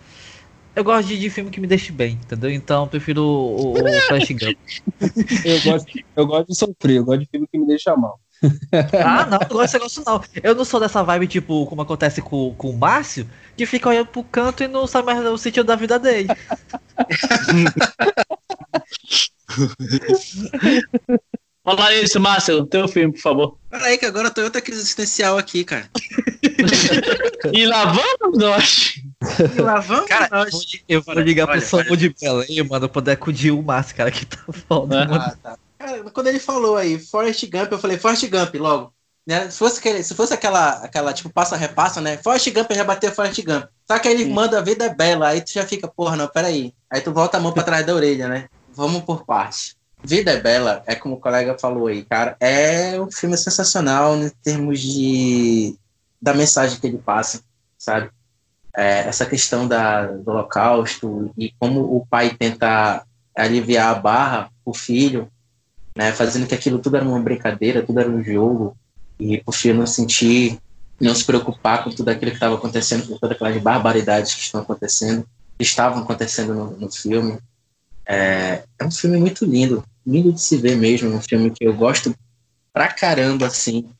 Eu 0.78 0.84
gosto 0.84 1.08
de, 1.08 1.18
de 1.18 1.28
filme 1.28 1.50
que 1.50 1.60
me 1.60 1.66
deixe 1.66 1.90
bem, 1.90 2.12
entendeu? 2.12 2.48
Então 2.52 2.84
eu 2.84 2.88
prefiro 2.88 3.24
o, 3.24 3.72
o, 3.72 3.76
Flash 4.06 4.28
Gump. 4.30 4.56
Eu 5.44 5.60
gosto, 5.64 5.92
eu 6.14 6.24
gosto 6.24 6.46
de 6.46 6.56
sofrer, 6.56 6.98
eu 6.98 7.04
gosto 7.04 7.18
de 7.20 7.26
filme 7.26 7.48
que 7.50 7.58
me 7.58 7.66
deixa 7.66 7.96
mal. 7.96 8.20
Ah, 9.04 9.26
não, 9.26 9.40
não 9.40 9.48
gosto 9.48 9.62
desse 9.62 9.74
negócio 9.74 10.04
não. 10.06 10.22
Eu 10.40 10.54
não 10.54 10.64
sou 10.64 10.78
dessa 10.78 11.02
vibe, 11.02 11.26
tipo, 11.26 11.66
como 11.66 11.82
acontece 11.82 12.22
com, 12.22 12.54
com 12.54 12.70
o 12.70 12.78
Márcio, 12.78 13.28
que 13.56 13.66
fica 13.66 13.88
olhando 13.88 14.06
pro 14.06 14.22
canto 14.22 14.62
e 14.62 14.68
não 14.68 14.86
sabe 14.86 15.06
mais 15.06 15.18
o 15.26 15.36
sentido 15.36 15.66
da 15.66 15.74
vida 15.74 15.98
dele. 15.98 16.28
Fala 21.64 21.92
isso, 21.96 22.20
Márcio. 22.20 22.64
Teu 22.66 22.86
filme, 22.86 23.12
por 23.14 23.20
favor. 23.20 23.58
Peraí, 23.68 23.98
que 23.98 24.06
agora 24.06 24.28
eu 24.28 24.32
tô 24.32 24.42
em 24.42 24.44
outra 24.44 24.60
crise 24.60 24.80
existencial 24.80 25.36
aqui, 25.36 25.64
cara. 25.64 25.90
E 27.52 27.64
lá 27.66 27.84
vamos 27.84 28.38
nós. 28.38 28.94
E 29.56 29.60
lá 29.60 29.80
vamos 29.80 30.06
Cara, 30.06 30.28
nós. 30.30 30.54
Eu 30.88 31.02
vou 31.02 31.14
ligar 31.14 31.46
pro 31.46 31.56
Olha, 31.56 31.66
Samu 31.66 31.96
de 31.96 32.14
Belém, 32.20 32.62
mano, 32.62 32.88
pra 32.88 32.88
poder 32.88 33.12
acudir 33.12 33.50
o 33.50 33.62
Márcio, 33.62 33.96
cara, 33.96 34.10
que 34.10 34.24
tá 34.24 34.38
foda. 34.68 35.04
Ah, 35.10 35.36
tá. 35.42 35.58
Cara, 35.78 36.02
quando 36.10 36.26
ele 36.28 36.38
falou 36.38 36.76
aí, 36.76 36.98
Forrest 36.98 37.44
Gump, 37.50 37.72
eu 37.72 37.78
falei, 37.78 37.98
Forrest 37.98 38.28
Gump, 38.28 38.54
logo. 38.54 38.92
Né? 39.26 39.50
Se, 39.50 39.58
fosse 39.58 39.78
aquele, 39.78 40.02
se 40.02 40.14
fosse 40.14 40.32
aquela, 40.32 40.70
aquela 40.78 41.12
tipo, 41.12 41.28
passa-repassa, 41.30 42.00
né? 42.00 42.16
Forrest 42.16 42.50
Gump, 42.50 42.70
eu 42.70 42.76
já 42.76 42.84
bateu 42.84 43.12
Forrest 43.12 43.44
Gump. 43.44 43.64
Só 43.86 43.98
que 43.98 44.08
aí 44.08 44.14
ele 44.14 44.24
Sim. 44.24 44.32
manda 44.32 44.58
a 44.58 44.62
vida 44.62 44.86
é 44.86 44.94
bela, 44.94 45.28
aí 45.28 45.40
tu 45.40 45.52
já 45.52 45.66
fica, 45.66 45.86
porra, 45.86 46.16
não, 46.16 46.28
peraí. 46.28 46.72
Aí 46.90 47.00
tu 47.00 47.12
volta 47.12 47.36
a 47.36 47.40
mão 47.40 47.52
pra 47.52 47.62
trás 47.62 47.84
da 47.84 47.94
orelha, 47.94 48.28
né? 48.28 48.48
Vamos 48.72 49.02
por 49.02 49.24
parte. 49.24 49.76
Vida 50.02 50.30
é 50.30 50.40
Bela, 50.40 50.82
é 50.86 50.94
como 50.94 51.16
o 51.16 51.20
colega 51.20 51.58
falou 51.58 51.88
aí, 51.88 52.04
cara, 52.04 52.36
é 52.38 53.00
um 53.00 53.10
filme 53.10 53.36
sensacional 53.36 54.16
em 54.16 54.28
termos 54.28 54.80
de 54.80 55.76
da 56.22 56.32
mensagem 56.32 56.78
que 56.78 56.86
ele 56.86 56.98
passa, 56.98 57.42
sabe? 57.76 58.10
É, 58.78 59.08
essa 59.08 59.26
questão 59.26 59.66
da, 59.66 60.06
do 60.06 60.30
holocausto 60.30 61.32
e 61.36 61.52
como 61.58 61.80
o 61.80 62.06
pai 62.06 62.30
tenta 62.38 63.04
aliviar 63.36 63.88
a 63.88 63.98
barra 63.98 64.50
o 64.64 64.72
filho, 64.72 65.28
né, 65.96 66.12
fazendo 66.12 66.46
que 66.46 66.54
aquilo 66.54 66.78
tudo 66.78 66.96
era 66.96 67.04
uma 67.04 67.18
brincadeira, 67.18 67.82
tudo 67.82 67.98
era 67.98 68.08
um 68.08 68.22
jogo, 68.22 68.76
e 69.18 69.42
o 69.44 69.50
filho 69.50 69.74
não 69.74 69.86
sentir, 69.86 70.60
não 71.00 71.12
se 71.12 71.24
preocupar 71.24 71.82
com 71.82 71.90
tudo 71.90 72.08
aquilo 72.10 72.30
que 72.30 72.36
estava 72.36 72.54
acontecendo, 72.54 73.08
com 73.08 73.18
todas 73.18 73.34
aquelas 73.34 73.60
barbaridades 73.60 74.32
que 74.32 74.42
estão 74.42 74.60
acontecendo, 74.60 75.26
que 75.56 75.64
estavam 75.64 76.04
acontecendo 76.04 76.54
no, 76.54 76.70
no 76.76 76.92
filme. 76.92 77.36
É, 78.06 78.62
é 78.78 78.84
um 78.84 78.92
filme 78.92 79.18
muito 79.18 79.44
lindo, 79.44 79.82
lindo 80.06 80.32
de 80.32 80.40
se 80.40 80.56
ver 80.56 80.76
mesmo, 80.76 81.10
um 81.10 81.20
filme 81.20 81.50
que 81.50 81.66
eu 81.66 81.74
gosto 81.74 82.14
pra 82.72 82.86
caramba, 82.86 83.48
assim. 83.48 83.90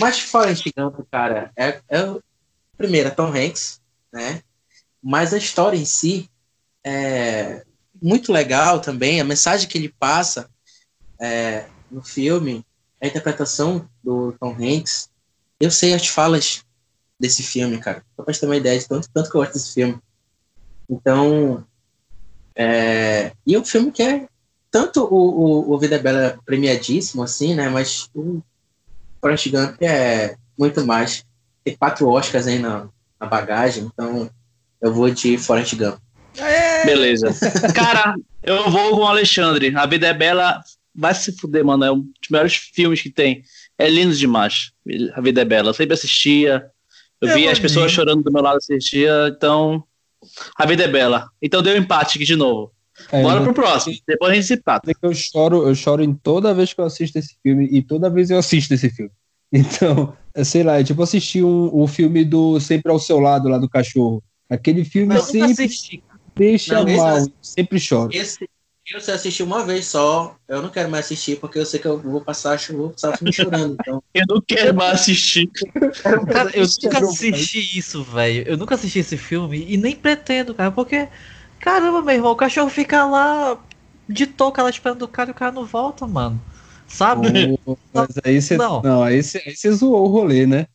Mas 0.00 0.18
Forrest 0.18 0.66
Gump, 0.76 1.06
cara, 1.08 1.52
é, 1.56 1.80
é 1.88 2.16
primeiro, 2.76 3.08
é 3.08 3.12
Tom 3.12 3.28
Hanks, 3.28 3.80
né? 4.12 4.42
Mas 5.02 5.32
a 5.32 5.38
história 5.38 5.76
em 5.76 5.84
si 5.84 6.28
é 6.84 7.64
muito 8.00 8.32
legal 8.32 8.80
também, 8.80 9.20
a 9.20 9.24
mensagem 9.24 9.68
que 9.68 9.76
ele 9.76 9.94
passa 9.98 10.48
é, 11.20 11.66
no 11.90 12.02
filme, 12.02 12.64
a 13.00 13.06
interpretação 13.06 13.88
do 14.02 14.32
Tom 14.40 14.56
Hanks. 14.58 15.10
Eu 15.60 15.70
sei 15.70 15.94
as 15.94 16.06
falas 16.06 16.64
desse 17.18 17.42
filme, 17.42 17.78
cara. 17.78 18.04
Só 18.16 18.22
pra 18.22 18.34
ter 18.34 18.46
uma 18.46 18.56
ideia 18.56 18.78
de 18.78 18.86
tanto, 18.86 19.08
tanto 19.12 19.30
que 19.30 19.36
eu 19.36 19.40
gosto 19.40 19.54
desse 19.54 19.74
filme. 19.74 19.98
Então, 20.88 21.66
é, 22.54 23.32
e 23.46 23.56
o 23.56 23.64
filme 23.64 23.90
que 23.90 24.02
é 24.02 24.28
tanto 24.70 25.04
o, 25.04 25.14
o, 25.14 25.74
o 25.74 25.78
Vida 25.78 25.98
Bela 25.98 26.38
premiadíssimo, 26.44 27.22
assim, 27.22 27.54
né? 27.54 27.68
Mas 27.68 28.08
o 28.14 28.40
Forrest 29.20 29.50
Gump 29.50 29.82
é 29.82 30.36
muito 30.58 30.84
mais. 30.84 31.24
Tem 31.64 31.76
quatro 31.76 32.08
Oscars 32.08 32.46
aí 32.46 32.58
na, 32.58 32.88
na 33.20 33.26
bagagem, 33.26 33.84
então 33.92 34.30
eu 34.80 34.92
vou 34.92 35.10
de 35.10 35.36
Forrest 35.38 35.74
Gump. 35.74 35.98
Beleza. 36.84 37.28
Cara, 37.74 38.14
eu 38.42 38.70
vou 38.70 38.90
com 38.90 39.02
o 39.02 39.06
Alexandre. 39.06 39.74
A 39.76 39.86
Vida 39.86 40.06
é 40.06 40.14
Bela 40.14 40.60
vai 40.94 41.14
se 41.14 41.32
fuder, 41.32 41.64
mano. 41.64 41.84
É 41.84 41.92
um 41.92 42.00
dos 42.00 42.28
melhores 42.30 42.54
filmes 42.54 43.02
que 43.02 43.10
tem. 43.10 43.42
É 43.76 43.88
lindo 43.88 44.14
demais. 44.14 44.72
A 45.14 45.20
Vida 45.20 45.42
é 45.42 45.44
Bela. 45.44 45.70
Eu 45.70 45.74
sempre 45.74 45.94
assistia. 45.94 46.66
Eu 47.20 47.28
É 47.28 47.34
via 47.34 47.50
as 47.50 47.58
pessoas 47.58 47.90
chorando 47.90 48.22
do 48.22 48.32
meu 48.32 48.42
lado 48.42 48.56
assistia. 48.56 49.32
Então, 49.36 49.82
a 50.56 50.66
Vida 50.66 50.84
é 50.84 50.88
Bela. 50.88 51.28
Então 51.42 51.62
deu 51.62 51.76
empate 51.76 52.18
aqui 52.18 52.24
de 52.24 52.36
novo. 52.36 52.72
É, 53.12 53.22
Bora 53.22 53.42
pro 53.42 53.54
próximo. 53.54 53.96
Depois 54.06 54.32
a 54.32 54.34
gente 54.34 54.46
se 54.46 54.54
empata. 54.54 54.90
eu 55.00 55.14
choro, 55.14 55.68
eu 55.68 55.74
choro 55.74 56.02
em 56.02 56.12
toda 56.12 56.52
vez 56.52 56.72
que 56.72 56.80
eu 56.80 56.84
assisto 56.84 57.18
esse 57.18 57.36
filme 57.42 57.68
e 57.70 57.80
toda 57.80 58.10
vez 58.10 58.30
eu 58.30 58.38
assisto 58.38 58.74
esse 58.74 58.90
filme. 58.90 59.12
Então, 59.50 60.14
sei 60.44 60.62
lá, 60.62 60.78
é 60.78 60.84
tipo 60.84 61.02
assistir 61.02 61.44
um, 61.44 61.70
o 61.72 61.86
filme 61.86 62.24
do 62.24 62.58
Sempre 62.60 62.90
ao 62.90 62.98
Seu 62.98 63.20
Lado, 63.20 63.48
lá 63.48 63.58
do 63.58 63.68
cachorro. 63.68 64.22
Aquele 64.48 64.84
filme 64.84 65.14
Eu 65.14 65.22
sempre 65.22 65.68
deixa 66.36 66.74
Não, 66.74 66.88
esse 66.88 66.96
mal, 66.96 67.16
é- 67.16 67.20
eu 67.22 67.32
sempre 67.42 67.78
choro. 67.78 68.10
Esse 68.14 68.48
eu 68.90 69.00
só 69.02 69.12
assisti 69.12 69.42
uma 69.42 69.64
vez 69.66 69.86
só. 69.86 70.34
Eu 70.48 70.62
não 70.62 70.70
quero 70.70 70.90
mais 70.90 71.04
assistir 71.04 71.38
porque 71.38 71.58
eu 71.58 71.66
sei 71.66 71.78
que 71.78 71.86
eu 71.86 71.98
vou 71.98 72.22
passar, 72.22 72.58
eu 72.70 72.76
vou 72.76 72.90
passar 72.90 73.18
filme 73.18 73.32
chorando. 73.32 73.76
Então, 73.78 74.02
Eu 74.14 74.24
não 74.26 74.40
quero 74.40 74.74
mais 74.74 75.00
assistir. 75.00 75.50
Cara, 76.32 76.50
eu 76.54 76.66
nunca 76.82 76.98
assisti 76.98 77.78
isso, 77.78 78.02
velho. 78.02 78.48
Eu 78.48 78.56
nunca 78.56 78.74
assisti 78.76 79.00
esse 79.00 79.18
filme 79.18 79.66
e 79.68 79.76
nem 79.76 79.94
pretendo, 79.94 80.54
cara, 80.54 80.70
porque. 80.70 81.06
Caramba, 81.60 82.00
meu 82.02 82.14
irmão, 82.14 82.32
o 82.32 82.36
cachorro 82.36 82.70
fica 82.70 83.04
lá 83.04 83.58
de 84.08 84.26
touca 84.26 84.62
lá 84.62 84.70
esperando 84.70 85.02
o 85.02 85.08
cara 85.08 85.30
e 85.30 85.32
o 85.32 85.34
cara 85.34 85.52
não 85.52 85.66
volta, 85.66 86.06
mano. 86.06 86.40
Sabe? 86.88 87.58
Ô, 87.66 87.76
Mas 87.94 88.08
aí 88.24 88.40
você 88.42 88.56
Não. 88.56 88.82
não. 88.82 89.02
aí 89.02 89.22
você 89.22 89.42
aí 89.46 89.54
você 89.54 89.70
zoou 89.72 90.04
o 90.06 90.08
rolê, 90.10 90.46
né? 90.46 90.66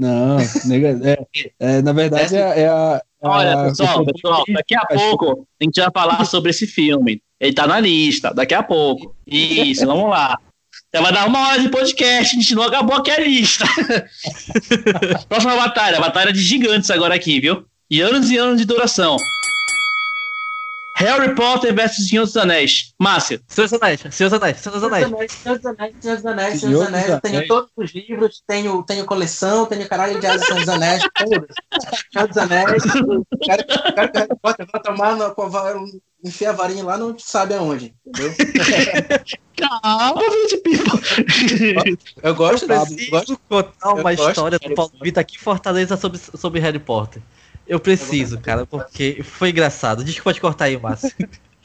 Não, 0.00 0.38
nega- 0.64 0.98
é, 1.08 1.24
é, 1.60 1.82
na 1.82 1.92
verdade 1.92 2.34
é, 2.36 2.60
é 2.62 2.68
a. 2.68 3.00
é 3.22 3.28
Olha, 3.28 3.52
a- 3.60 3.64
pessoal, 3.68 4.04
pessoal, 4.04 4.44
daqui 4.48 4.74
a 4.74 4.84
pouco 4.86 5.46
a 5.60 5.64
gente 5.64 5.80
vai 5.80 5.90
falar 5.92 6.24
sobre 6.24 6.50
esse 6.50 6.66
filme. 6.66 7.22
Ele 7.38 7.52
tá 7.52 7.66
na 7.66 7.78
lista, 7.78 8.32
daqui 8.34 8.54
a 8.54 8.62
pouco. 8.62 9.14
Isso, 9.26 9.86
vamos 9.86 10.10
lá. 10.10 10.36
Já 10.94 11.00
vai 11.00 11.12
dar 11.12 11.26
uma 11.26 11.48
hora 11.48 11.60
de 11.60 11.68
podcast, 11.68 12.36
a 12.36 12.40
gente 12.40 12.54
não 12.54 12.64
acabou 12.64 12.96
aqui 12.96 13.10
a 13.10 13.18
lista. 13.20 13.64
Próxima 15.28 15.56
batalha, 15.56 16.00
batalha 16.00 16.32
de 16.32 16.40
gigantes 16.40 16.90
agora 16.90 17.14
aqui, 17.14 17.40
viu? 17.40 17.64
E 17.90 18.00
anos 18.00 18.30
e 18.30 18.36
anos 18.36 18.58
de 18.58 18.64
duração. 18.64 19.16
Harry 21.02 21.34
Potter 21.34 21.74
versus 21.74 22.08
Senhor 22.08 22.24
dos 22.24 22.36
Anéis. 22.36 22.94
Márcio, 22.98 23.40
Senhor 23.48 23.68
dos 23.68 23.82
Anéis, 23.82 24.00
Senhor 24.10 24.30
dos 24.30 24.40
Anéis, 24.40 24.58
Senhor 24.58 24.72
dos 24.74 24.84
Anéis. 24.84 25.32
Senhor 25.32 25.56
dos 25.56 25.66
Anéis, 25.66 25.94
Senhor 26.00 26.16
dos 26.16 26.26
Anéis, 26.26 26.60
Senhor 26.60 26.60
Senhor 26.60 26.72
dos 26.72 26.78
dos 26.78 26.86
Anéis. 26.86 27.08
Eu 27.08 27.20
tenho 27.20 27.48
todos 27.48 27.70
os 27.76 27.94
livros, 27.94 28.42
tenho, 28.46 28.82
tenho 28.84 29.04
coleção, 29.04 29.66
tenho 29.66 29.88
caralho 29.88 30.20
de 30.20 30.26
asa 30.26 30.44
Senhor 30.44 30.60
dos 30.60 30.68
Anéis, 30.68 31.02
todos. 31.14 31.56
Senhor 32.12 32.28
dos 32.28 32.36
Anéis. 32.36 32.82
Quero, 33.42 33.64
quero 33.94 34.12
que 34.12 34.18
Harry 34.18 34.36
Potter 34.40 34.66
vá 34.72 34.78
tomar, 34.78 35.16
no, 35.16 35.34
vai 35.50 35.74
enfiar 36.24 36.50
a 36.50 36.52
varinha 36.52 36.84
lá, 36.84 36.96
não 36.96 37.18
sabe 37.18 37.54
aonde, 37.54 37.94
entendeu? 38.06 38.32
calma, 39.56 40.22
de 40.48 40.56
pipa. 40.58 40.92
Eu 42.22 42.34
gosto 42.34 42.62
Eu 42.62 42.68
desse. 42.68 42.94
preciso 42.94 43.10
Gosto, 43.10 43.40
contar 43.48 43.94
uma 43.94 44.14
eu 44.14 44.14
história 44.14 44.58
do 44.58 44.62
Harry 44.62 44.74
Paulo 44.74 44.90
Potter. 44.90 45.00
Vitor 45.00 45.20
aqui 45.20 45.36
em 45.36 45.38
Fortaleza 45.38 45.96
sobre, 45.96 46.18
sobre 46.18 46.60
Harry 46.60 46.78
Potter. 46.78 47.22
Eu 47.72 47.80
preciso, 47.80 48.38
cara, 48.38 48.66
porque 48.66 49.22
foi 49.22 49.48
engraçado. 49.48 50.04
Diz 50.04 50.14
que 50.14 50.22
pode 50.22 50.38
cortar 50.38 50.66
aí, 50.66 50.78
Márcio. 50.78 51.10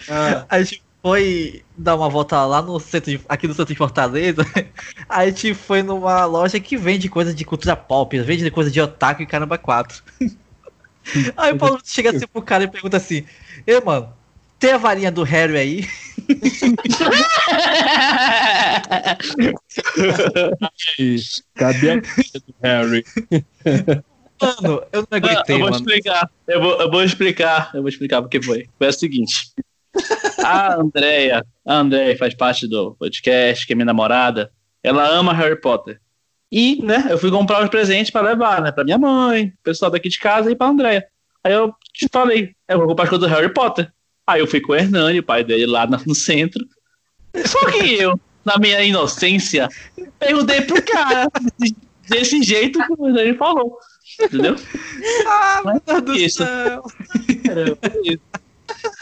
ah, 0.10 0.45
A 0.47 0.64
gente 0.64 0.82
foi 1.01 1.66
dar 1.78 1.97
uma 1.97 2.10
volta 2.10 2.45
lá 2.45 2.62
no 2.62 2.80
centro 2.80 3.12
de, 3.12 3.20
aqui 3.28 3.45
no 3.45 3.53
centro 3.53 3.74
de 3.74 3.78
Fortaleza. 3.78 4.41
A 5.10 5.26
gente 5.26 5.53
foi 5.53 5.84
numa 5.84 6.24
loja 6.24 6.62
que 6.62 6.78
vende 6.78 7.10
coisa 7.10 7.34
de 7.34 7.43
cultura 7.43 7.76
pop, 7.76 8.18
vende 8.22 8.49
coisa 8.49 8.72
de 8.72 8.80
otaku 8.80 9.22
e 9.22 9.28
caramba 9.28 9.58
quatro. 9.58 10.01
Aí 11.36 11.53
o 11.53 11.58
Paulo 11.58 11.80
chega 11.84 12.12
assim 12.12 12.28
pro 12.28 12.41
cara 12.41 12.64
e 12.64 12.68
pergunta 12.68 12.97
assim: 12.97 13.26
Ei, 13.66 13.80
mano, 13.82 14.14
tem 14.60 14.74
a 14.74 14.78
varinha 14.78 15.12
do 15.12 15.24
Harry 15.24 15.58
aí? 15.58 15.88
Cadê 21.55 21.91
a 21.91 21.95
do 21.97 22.55
Harry? 22.62 23.03
Mano, 24.41 24.83
eu 24.91 25.01
não 25.01 25.07
Ah, 25.11 25.15
aguentei, 25.17 25.55
eu 25.55 25.59
vou 25.59 25.69
mano. 25.69 25.75
explicar. 25.77 26.29
Eu 26.47 26.61
vou, 26.61 26.81
eu 26.81 26.91
vou 26.91 27.03
explicar. 27.03 27.71
Eu 27.73 27.81
vou 27.81 27.89
explicar 27.89 28.21
porque 28.21 28.41
foi. 28.41 28.67
Foi 28.77 28.88
o 28.88 28.93
seguinte. 28.93 29.51
A 30.43 30.75
Andrea, 30.75 31.43
a 31.65 31.73
Andrea 31.75 32.15
faz 32.17 32.33
parte 32.35 32.67
do 32.67 32.95
podcast, 32.95 33.65
que 33.65 33.73
é 33.73 33.75
minha 33.75 33.85
namorada. 33.85 34.51
Ela 34.83 35.07
ama 35.09 35.33
Harry 35.33 35.59
Potter. 35.59 35.99
E, 36.51 36.81
né, 36.83 37.07
eu 37.09 37.17
fui 37.17 37.29
comprar 37.31 37.61
os 37.63 37.69
presentes 37.69 38.09
pra 38.11 38.21
levar, 38.21 38.61
né, 38.61 38.71
pra 38.71 38.83
minha 38.85 38.97
mãe, 38.97 39.51
pessoal 39.63 39.91
daqui 39.91 40.07
de 40.07 40.17
casa 40.19 40.49
e 40.51 40.55
pra 40.55 40.67
Andrea. 40.67 41.05
Aí 41.43 41.51
eu 41.51 41.73
te 41.93 42.07
falei, 42.11 42.51
eu 42.69 42.77
vou 42.77 42.88
comprar 42.88 43.03
as 43.03 43.09
coisas 43.09 43.27
do 43.27 43.33
Harry 43.35 43.51
Potter. 43.53 43.91
Aí 44.25 44.39
eu 44.39 44.47
fui 44.47 44.61
com 44.61 44.71
o 44.71 44.75
Hernani, 44.75 45.19
o 45.19 45.23
pai 45.23 45.43
dele, 45.43 45.65
lá 45.65 45.85
no 45.88 45.97
no 46.05 46.15
centro. 46.15 46.63
Só 47.45 47.65
que 47.71 47.95
eu, 47.95 48.19
na 48.45 48.57
minha 48.57 48.81
inocência, 48.83 49.67
perguntei 50.19 50.61
pro 50.61 50.81
cara 50.83 51.27
desse 52.07 52.41
jeito 52.43 52.79
que 52.85 52.93
o 52.97 53.07
Hernani 53.07 53.33
falou. 53.35 53.77
Entendeu? 54.20 54.55
Ah, 55.28 55.61
meu 55.63 55.82
Deus 55.86 56.01
do 56.03 56.13
Isso. 56.15 56.43
céu. 56.43 56.84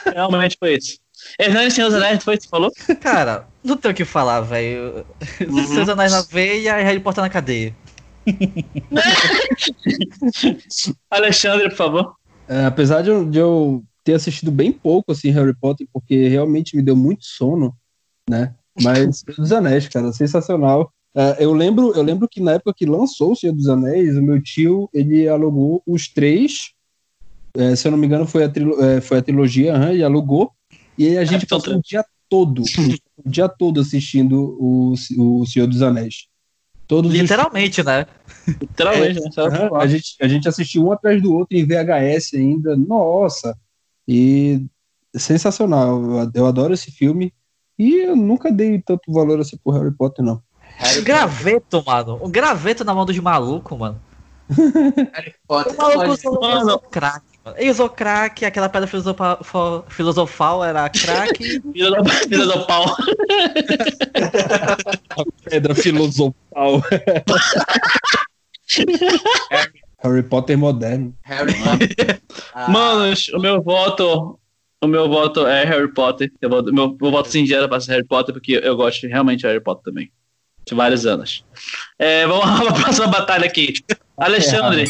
Realmente 0.05 0.57
foi 0.59 0.76
isso. 0.76 0.99
Hernani 1.39 1.72
Senhor 1.72 1.89
dos 1.89 1.97
Anéis, 1.97 2.24
foi 2.24 2.36
isso 2.36 2.43
que 2.43 2.49
falou? 2.49 2.72
Cara, 3.01 3.47
não 3.63 3.76
tem 3.78 3.91
o 3.91 3.95
que 3.95 4.05
falar, 4.05 4.41
velho. 4.41 5.05
Uhum. 5.47 5.68
Seus 5.68 5.89
anéis 5.89 6.11
na 6.11 6.22
veia 6.22 6.80
e 6.80 6.84
Harry 6.84 6.99
Potter 6.99 7.24
na 7.24 7.30
cadeia. 7.30 7.76
Alexandre, 11.09 11.70
por 11.70 11.76
favor. 11.76 12.16
É, 12.47 12.66
apesar 12.66 13.01
de 13.01 13.09
eu, 13.09 13.26
de 13.26 13.39
eu 13.39 13.84
ter 14.03 14.13
assistido 14.13 14.51
bem 14.51 14.72
pouco 14.72 15.11
assim 15.11 15.32
Harry 15.32 15.55
Potter, 15.55 15.88
porque 15.91 16.28
realmente 16.28 16.76
me 16.76 16.84
deu 16.84 16.95
muito 16.95 17.26
sono, 17.26 17.76
né? 18.30 18.53
Mas 18.82 19.20
Senhor 19.20 19.38
dos 19.38 19.51
Anéis, 19.51 19.88
cara, 19.88 20.11
sensacional. 20.13 20.91
É, 21.16 21.43
eu 21.43 21.53
lembro, 21.53 21.93
eu 21.95 22.03
lembro 22.03 22.28
que 22.30 22.41
na 22.41 22.53
época 22.53 22.74
que 22.76 22.86
lançou 22.86 23.32
o 23.32 23.36
Senhor 23.36 23.53
dos 23.53 23.70
Anéis, 23.70 24.18
o 24.18 24.22
meu 24.22 24.41
tio 24.41 24.89
ele 24.93 25.28
alugou 25.28 25.82
os 25.88 26.07
três. 26.09 26.72
é, 27.57 27.76
se 27.76 27.88
eu 27.88 27.91
não 27.91 27.97
me 27.97 28.05
engano, 28.05 28.28
foi 28.28 28.43
a, 28.43 28.49
trilo- 28.49 28.82
é, 28.84 28.99
foi 28.99 29.20
a 29.20 29.22
trilogia, 29.22 29.74
aham, 29.76 29.91
ele 29.93 30.03
alugou. 30.03 30.51
E 30.97 31.07
aí 31.07 31.18
a 31.18 31.24
gente 31.26 31.43
então 31.45 31.57
passou 31.59 31.78
o 31.78 31.82
dia 31.82 32.03
todo, 32.30 32.63
o 33.24 33.30
dia 33.30 33.47
todo 33.47 33.80
assistindo 33.80 34.57
o, 34.59 34.93
o 35.18 35.45
Senhor 35.45 35.68
dos 35.68 35.82
Anéis. 35.82 36.28
Todos 36.88 37.11
os 37.11 37.18
Literalmente, 37.18 37.82
né? 37.84 38.05
Literalmente, 38.61 39.20
né? 39.22 39.30
Só- 39.32 39.47
Aham, 39.47 39.70
a, 39.78 39.88
gente, 39.88 40.16
a 40.22 40.28
gente 40.28 40.47
assistiu 40.47 40.86
um 40.86 40.91
atrás 40.91 41.22
do 41.22 41.34
outro 41.34 41.57
em 41.57 41.66
VHS 41.66 42.36
ainda. 42.36 42.76
Nossa! 42.76 43.57
E 44.07 44.66
sensacional. 45.16 46.01
Eu, 46.22 46.32
eu 46.34 46.45
adoro 46.45 46.74
esse 46.74 46.91
filme. 46.91 47.34
E 47.80 47.95
eu 48.03 48.16
nunca 48.16 48.51
dei 48.51 48.82
tanto 48.82 49.11
valor 49.11 49.39
assim 49.39 49.57
pro 49.63 49.74
Harry 49.74 49.93
Potter, 49.95 50.24
não. 50.24 50.41
Harry 50.78 51.01
graveto, 51.01 51.84
mano. 51.86 52.19
Um 52.21 52.30
graveto 52.30 52.84
na 52.84 52.93
mão 52.93 53.05
dos 53.05 53.17
malucos, 53.19 53.78
mano. 53.78 54.01
Potter. 55.47 55.73
O 55.73 55.78
maluco 55.78 56.11
usou, 56.11 56.39
Mano. 56.39 56.61
usou 56.61 56.80
crack, 56.80 57.23
mano. 57.43 57.57
Ele 57.57 57.71
usou 57.71 57.89
crack, 57.89 58.45
aquela 58.45 58.69
pedra 58.69 58.88
filosofa- 58.88 59.39
fo- 59.41 59.84
filosofal 59.88 60.63
era 60.63 60.88
crack. 60.89 61.61
Pau. 62.67 62.86
Pedra 65.49 65.73
filosofal. 65.73 66.84
Harry 69.99 70.23
Potter 70.23 70.57
moderno. 70.57 71.13
Harry 71.23 71.53
Potter. 71.53 72.21
Ah, 72.53 72.69
Manos, 72.69 73.30
o 73.30 73.39
meu 73.39 73.61
voto. 73.61 74.39
O 74.84 74.88
meu 74.88 75.07
voto 75.09 75.47
é 75.47 75.63
Harry 75.65 75.91
Potter. 75.91 76.32
Eu 76.41 76.49
vou, 76.49 76.63
meu, 76.63 76.95
meu 77.01 77.11
voto 77.11 77.30
singelo 77.30 77.67
para 77.67 77.80
ser 77.80 77.91
Harry 77.93 78.05
Potter, 78.05 78.34
porque 78.34 78.59
eu 78.61 78.76
gosto 78.76 79.07
realmente 79.07 79.39
de 79.41 79.47
Harry 79.47 79.59
Potter 79.61 79.84
também. 79.86 80.11
De 80.66 80.74
vários 80.74 81.05
anos. 81.05 81.43
É, 81.99 82.26
vamos 82.26 82.45
lá 82.45 82.57
para 82.61 82.70
a 82.70 82.74
próxima 82.84 83.07
batalha 83.07 83.45
aqui. 83.45 83.74
Alexandre. 84.18 84.88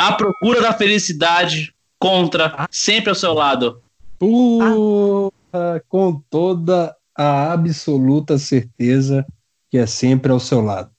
A 0.00 0.12
procura 0.12 0.60
da 0.60 0.72
felicidade 0.72 1.72
contra 1.98 2.68
sempre 2.70 3.10
ao 3.10 3.14
seu 3.14 3.32
lado. 3.32 3.80
Porra, 4.18 5.82
com 5.88 6.20
toda 6.30 6.94
a 7.16 7.52
absoluta 7.52 8.38
certeza 8.38 9.24
que 9.70 9.78
é 9.78 9.86
sempre 9.86 10.30
ao 10.32 10.40
seu 10.40 10.60
lado. 10.60 10.90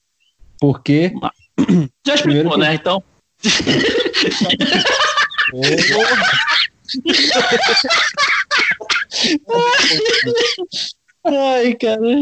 Porque 0.59 1.13
Já 2.05 2.15
explicou, 2.15 2.53
que- 2.53 2.57
né? 2.59 2.73
Então. 2.75 3.03
Ai, 11.25 11.73
cara. 11.75 12.21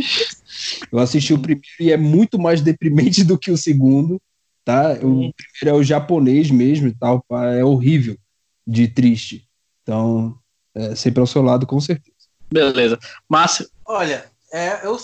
Eu 0.93 0.99
assisti 0.99 1.33
o 1.33 1.39
primeiro 1.39 1.67
e 1.79 1.91
é 1.91 1.97
muito 1.97 2.39
mais 2.39 2.61
deprimente 2.61 3.23
do 3.25 3.37
que 3.37 3.51
o 3.51 3.57
segundo, 3.57 4.21
tá? 4.63 4.93
O 4.93 5.33
primeiro 5.33 5.33
é 5.65 5.73
o 5.73 5.83
japonês 5.83 6.49
mesmo 6.49 6.87
e 6.87 6.95
tal, 6.95 7.25
é 7.55 7.63
horrível 7.63 8.17
de 8.65 8.87
triste. 8.87 9.47
Então, 9.81 10.37
é 10.73 10.95
sempre 10.95 11.19
ao 11.19 11.27
seu 11.27 11.41
lado, 11.41 11.67
com 11.67 11.79
certeza. 11.79 12.13
Beleza. 12.51 12.97
Márcio, 13.27 13.67
Olha, 13.85 14.25
é, 14.51 14.85
eu, 14.85 14.97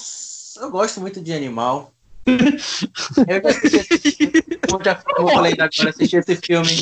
eu 0.62 0.72
gosto 0.72 1.02
muito 1.02 1.22
de 1.22 1.34
animal. 1.34 1.94
Eu 2.30 3.42
já 3.42 3.50
assisti 3.50 3.78
esse 3.78 4.12
filme, 4.12 4.60
como, 4.68 4.84
já, 4.84 4.96
falei 4.96 5.54
agora, 5.54 5.90
assisti 5.90 6.16
esse 6.18 6.36
filme 6.36 6.80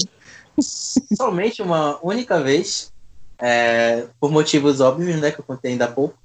somente 1.16 1.62
uma 1.62 1.98
única 2.04 2.42
vez, 2.42 2.92
é, 3.40 4.08
por 4.20 4.30
motivos 4.32 4.82
óbvios, 4.82 5.22
né, 5.22 5.32
que 5.32 5.40
eu 5.40 5.46
contei 5.46 5.72
ainda 5.72 5.86
há 5.86 5.92
pouco. 5.92 6.18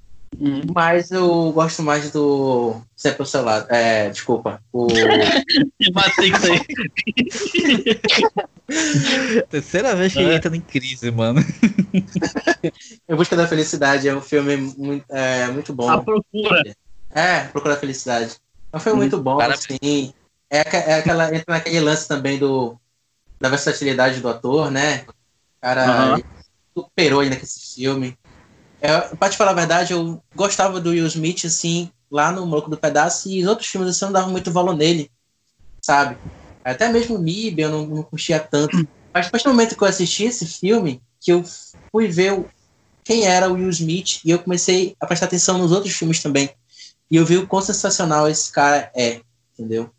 Mas 0.73 1.11
eu 1.11 1.51
gosto 1.51 1.83
mais 1.83 2.09
do 2.11 2.75
Sempre 2.95 3.25
seu 3.25 3.43
lado. 3.43 3.67
É, 3.69 4.09
desculpa. 4.09 4.61
O, 4.71 4.87
Matrix 5.93 6.43
aí. 6.45 6.59
Terceira 9.49 9.95
vez 9.95 10.13
que 10.13 10.19
É. 10.19 10.23
ele 10.23 10.35
entra 10.35 10.55
em 10.55 10.61
crise, 10.61 11.11
mano. 11.11 11.41
Em 13.07 13.15
Busca 13.15 13.35
da 13.35 13.47
Felicidade 13.47 14.07
é 14.07 14.15
um 14.15 14.21
filme 14.21 14.55
muito, 14.57 15.05
é, 15.09 15.47
muito 15.47 15.73
bom. 15.73 15.89
A 15.89 16.01
procura. 16.01 16.75
É, 17.11 17.41
Procura 17.45 17.73
a 17.75 17.77
Felicidade. 17.77 18.35
É 18.71 18.77
um 18.77 18.79
filme 18.79 18.99
muito 18.99 19.19
bom, 19.21 19.37
Parabéns. 19.37 19.65
assim. 19.69 20.13
É, 20.49 20.59
é 20.59 20.95
aquela, 20.99 21.27
entra 21.35 21.55
naquele 21.55 21.79
lance 21.79 22.07
também 22.07 22.39
do, 22.39 22.75
da 23.39 23.49
versatilidade 23.49 24.19
do 24.19 24.29
ator, 24.29 24.71
né? 24.71 25.03
O 25.07 25.13
cara 25.61 26.13
ele 26.13 26.25
superou 26.75 27.19
ainda 27.19 27.35
com 27.35 27.43
esse 27.43 27.75
filme. 27.75 28.17
É, 28.83 28.99
pra 29.15 29.29
te 29.29 29.37
falar 29.37 29.51
a 29.51 29.55
verdade, 29.55 29.93
eu 29.93 30.21
gostava 30.35 30.81
do 30.81 30.89
Will 30.89 31.07
Smith, 31.07 31.45
assim, 31.45 31.89
lá 32.11 32.33
no 32.33 32.45
Maluco 32.45 32.69
do 32.69 32.77
Pedaço, 32.77 33.29
e 33.29 33.41
os 33.41 33.47
outros 33.47 33.69
filmes 33.69 33.89
assim, 33.89 34.03
eu 34.03 34.07
não 34.07 34.13
dava 34.19 34.27
muito 34.29 34.51
valor 34.51 34.75
nele, 34.75 35.09
sabe? 35.81 36.17
Até 36.65 36.89
mesmo 36.89 37.15
o 37.15 37.21
MIB 37.21 37.61
eu 37.61 37.71
não, 37.71 37.85
não 37.87 38.03
curtia 38.03 38.39
tanto. 38.41 38.77
Mas 39.13 39.27
a 39.27 39.29
partir 39.29 39.45
do 39.45 39.51
momento 39.51 39.77
que 39.77 39.81
eu 39.83 39.87
assisti 39.87 40.25
esse 40.25 40.45
filme, 40.45 41.01
que 41.21 41.31
eu 41.31 41.43
fui 41.91 42.09
ver 42.09 42.33
o- 42.33 42.49
quem 43.05 43.25
era 43.25 43.49
o 43.49 43.53
Will 43.53 43.69
Smith, 43.69 44.19
e 44.25 44.31
eu 44.31 44.39
comecei 44.39 44.95
a 44.99 45.05
prestar 45.05 45.27
atenção 45.27 45.57
nos 45.57 45.71
outros 45.71 45.93
filmes 45.93 46.21
também. 46.21 46.49
E 47.09 47.15
eu 47.15 47.25
vi 47.25 47.37
o 47.37 47.47
quão 47.47 47.61
sensacional 47.61 48.27
esse 48.27 48.51
cara 48.51 48.91
é, 48.95 49.21
entendeu? 49.53 49.89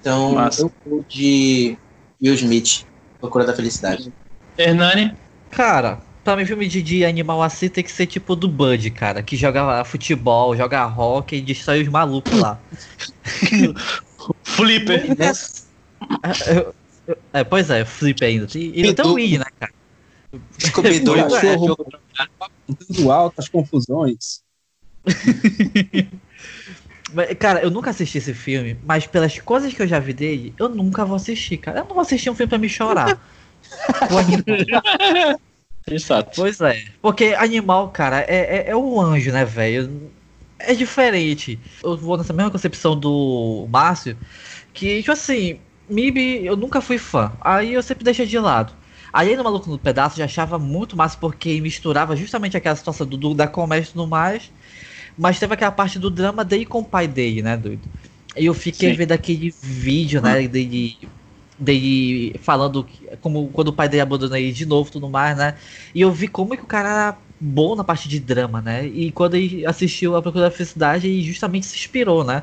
Então, 0.00 0.34
Massa. 0.34 0.62
eu 0.62 0.72
vou 0.84 1.02
de 1.08 1.78
Will 2.22 2.34
Smith, 2.34 2.84
Procura 3.20 3.44
da 3.44 3.54
Felicidade. 3.54 4.12
Hernani. 4.56 5.14
Cara, 5.50 6.00
pra 6.28 6.36
mim 6.36 6.44
filme 6.44 6.68
de, 6.68 6.82
de 6.82 7.04
animal 7.06 7.42
assim 7.42 7.70
tem 7.70 7.82
que 7.82 7.90
ser 7.90 8.06
tipo 8.06 8.36
do 8.36 8.46
Bud, 8.48 8.90
cara, 8.90 9.22
que 9.22 9.34
joga 9.34 9.82
futebol, 9.84 10.54
joga 10.54 10.86
hockey 10.86 11.36
e 11.38 11.40
destrói 11.40 11.82
os 11.82 11.88
malucos 11.88 12.38
lá. 12.38 12.60
Flipper. 14.44 15.06
É, 17.32 17.40
é, 17.40 17.44
pois 17.44 17.70
é, 17.70 17.84
flip 17.84 18.22
ainda. 18.24 18.46
E, 18.54 18.82
e 18.82 18.88
até 18.88 19.02
o 19.02 19.14
Wii, 19.14 19.38
né, 19.38 19.44
cara? 19.58 19.72
Scooby-Doo, 20.60 21.16
é, 21.16 21.28
cachorro. 21.28 21.66
jogo- 21.66 21.86
Dando 22.68 23.10
altas 23.10 23.48
confusões. 23.48 24.42
Cara, 27.40 27.62
eu 27.62 27.70
nunca 27.70 27.88
assisti 27.90 28.18
esse 28.18 28.34
filme, 28.34 28.76
mas 28.84 29.06
pelas 29.06 29.38
coisas 29.40 29.72
que 29.72 29.80
eu 29.80 29.86
já 29.88 29.98
vi 29.98 30.12
dele, 30.12 30.54
eu 30.58 30.68
nunca 30.68 31.06
vou 31.06 31.16
assistir, 31.16 31.56
cara. 31.56 31.78
Eu 31.80 31.84
não 31.84 31.94
vou 31.94 32.00
assistir 32.02 32.28
um 32.28 32.34
filme 32.34 32.50
pra 32.50 32.58
me 32.58 32.68
chorar. 32.68 33.18
Exato. 35.90 36.36
Pois 36.36 36.60
é. 36.60 36.74
Porque 37.00 37.34
animal, 37.38 37.92
cara, 37.92 38.20
é, 38.28 38.68
é, 38.68 38.70
é 38.70 38.76
um 38.76 39.00
anjo, 39.00 39.32
né, 39.32 39.44
velho? 39.44 40.12
É 40.58 40.74
diferente. 40.74 41.62
Eu 41.82 41.96
vou 41.96 42.16
nessa 42.16 42.32
mesma 42.32 42.50
concepção 42.50 42.98
do 42.98 43.68
Márcio, 43.70 44.18
que, 44.74 44.98
tipo 45.00 45.12
assim, 45.12 45.62
MIB 45.88 46.44
eu 46.46 46.56
nunca 46.56 46.80
fui 46.80 46.98
fã. 46.98 47.38
Aí 47.42 47.72
eu 47.74 47.82
sempre 47.82 48.04
deixei 48.04 48.26
de 48.26 48.38
lado. 48.38 48.76
Aí 49.12 49.36
no 49.36 49.44
Maluco 49.44 49.70
no 49.70 49.78
Pedaço 49.78 50.16
eu 50.16 50.18
já 50.20 50.24
achava 50.26 50.58
muito 50.58 50.96
massa 50.96 51.16
porque 51.18 51.60
misturava 51.60 52.16
justamente 52.16 52.56
aquela 52.56 52.76
situação 52.76 53.06
do, 53.06 53.16
do- 53.16 53.34
da 53.34 53.48
comédia 53.48 53.88
e 53.90 53.92
tudo 53.92 54.06
mais. 54.08 54.52
Mas 55.16 55.38
teve 55.38 55.54
aquela 55.54 55.72
parte 55.72 55.98
do 55.98 56.10
drama 56.10 56.44
dele 56.44 56.66
com 56.66 56.80
o 56.80 56.84
pai 56.84 57.08
dele, 57.08 57.42
né, 57.42 57.56
doido? 57.56 57.88
E 58.36 58.46
eu 58.46 58.54
fiquei 58.54 58.92
Sim. 58.92 58.96
vendo 58.96 59.12
aquele 59.12 59.50
vídeo, 59.62 60.20
né, 60.20 60.46
dele, 60.48 61.10
dele 61.58 62.38
falando 62.40 62.86
como 63.20 63.48
quando 63.48 63.68
o 63.68 63.72
pai 63.72 63.88
dele 63.88 64.02
abandonou 64.02 64.36
ele 64.36 64.52
de 64.52 64.66
novo 64.66 64.90
tudo 64.90 65.08
mais, 65.08 65.36
né? 65.36 65.54
E 65.94 66.00
eu 66.00 66.12
vi 66.12 66.28
como 66.28 66.56
que 66.56 66.62
o 66.62 66.66
cara 66.66 66.88
era 66.88 67.18
bom 67.40 67.74
na 67.74 67.84
parte 67.84 68.08
de 68.08 68.20
drama, 68.20 68.60
né? 68.60 68.86
E 68.86 69.10
quando 69.12 69.34
ele 69.34 69.66
assistiu 69.66 70.16
A 70.16 70.22
Procura 70.22 70.44
da 70.44 70.50
Felicidade, 70.50 71.08
ele 71.08 71.22
justamente 71.22 71.66
se 71.66 71.76
inspirou, 71.76 72.24
né? 72.24 72.42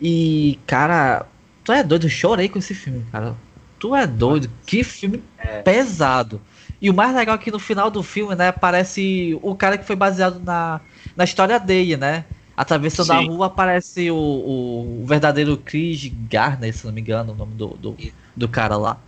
E, 0.00 0.58
cara, 0.66 1.26
tu 1.64 1.72
é 1.72 1.82
doido, 1.82 2.06
eu 2.06 2.10
chorei 2.10 2.48
com 2.48 2.58
esse 2.58 2.74
filme, 2.74 3.04
cara. 3.12 3.36
Tu 3.78 3.94
é 3.94 4.06
doido, 4.06 4.50
que 4.66 4.84
filme 4.84 5.22
pesado. 5.64 6.40
E 6.80 6.88
o 6.90 6.94
mais 6.94 7.14
legal 7.14 7.34
é 7.34 7.38
que 7.38 7.50
no 7.50 7.58
final 7.58 7.90
do 7.90 8.02
filme, 8.02 8.34
né, 8.34 8.48
aparece 8.48 9.38
o 9.42 9.54
cara 9.54 9.76
que 9.76 9.84
foi 9.84 9.96
baseado 9.96 10.40
na, 10.40 10.80
na 11.16 11.24
história 11.24 11.58
dele, 11.60 11.96
né? 11.96 12.24
Atravessando 12.56 13.12
a 13.12 13.18
Sim. 13.18 13.26
rua 13.26 13.46
aparece 13.46 14.10
o, 14.10 14.16
o, 14.16 15.02
o 15.02 15.06
verdadeiro 15.06 15.56
Chris 15.56 16.10
Garner, 16.28 16.74
se 16.74 16.84
não 16.86 16.92
me 16.92 17.00
engano, 17.00 17.32
o 17.32 17.36
nome 17.36 17.54
do, 17.54 17.68
do, 17.68 17.96
do 18.36 18.48
cara 18.48 18.76
lá. 18.76 18.98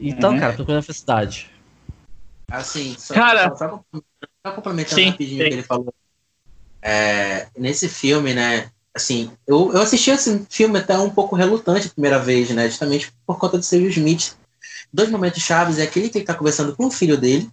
Então, 0.00 0.32
Uhum. 0.32 0.40
cara, 0.40 0.52
procura 0.52 0.78
a 0.80 0.82
felicidade. 0.82 1.50
Assim, 2.50 2.94
só, 2.98 3.14
Cara. 3.14 3.48
só, 3.56 3.56
só, 3.56 3.84
só 4.46 4.52
complementando 4.52 4.96
Sim, 4.96 5.10
rapidinho 5.10 5.40
o 5.40 5.42
sim. 5.44 5.48
que 5.48 5.54
ele 5.54 5.62
falou. 5.62 5.94
É, 6.82 7.48
nesse 7.56 7.88
filme, 7.88 8.34
né? 8.34 8.70
Assim, 8.94 9.30
eu, 9.46 9.72
eu 9.72 9.82
assisti 9.82 10.10
esse 10.10 10.46
filme 10.48 10.78
até 10.78 10.98
um 10.98 11.10
pouco 11.10 11.36
relutante 11.36 11.88
a 11.88 11.90
primeira 11.90 12.18
vez, 12.18 12.50
né? 12.50 12.68
Justamente 12.68 13.12
por 13.26 13.38
conta 13.38 13.58
de 13.58 13.66
ser 13.66 13.78
Will 13.78 13.90
Smith. 13.90 14.36
Dois 14.92 15.10
momentos 15.10 15.42
chaves 15.42 15.78
é 15.78 15.82
aquele 15.82 16.08
que 16.08 16.18
ele 16.18 16.24
tá 16.24 16.34
conversando 16.34 16.74
com 16.74 16.86
o 16.86 16.90
filho 16.90 17.18
dele, 17.18 17.50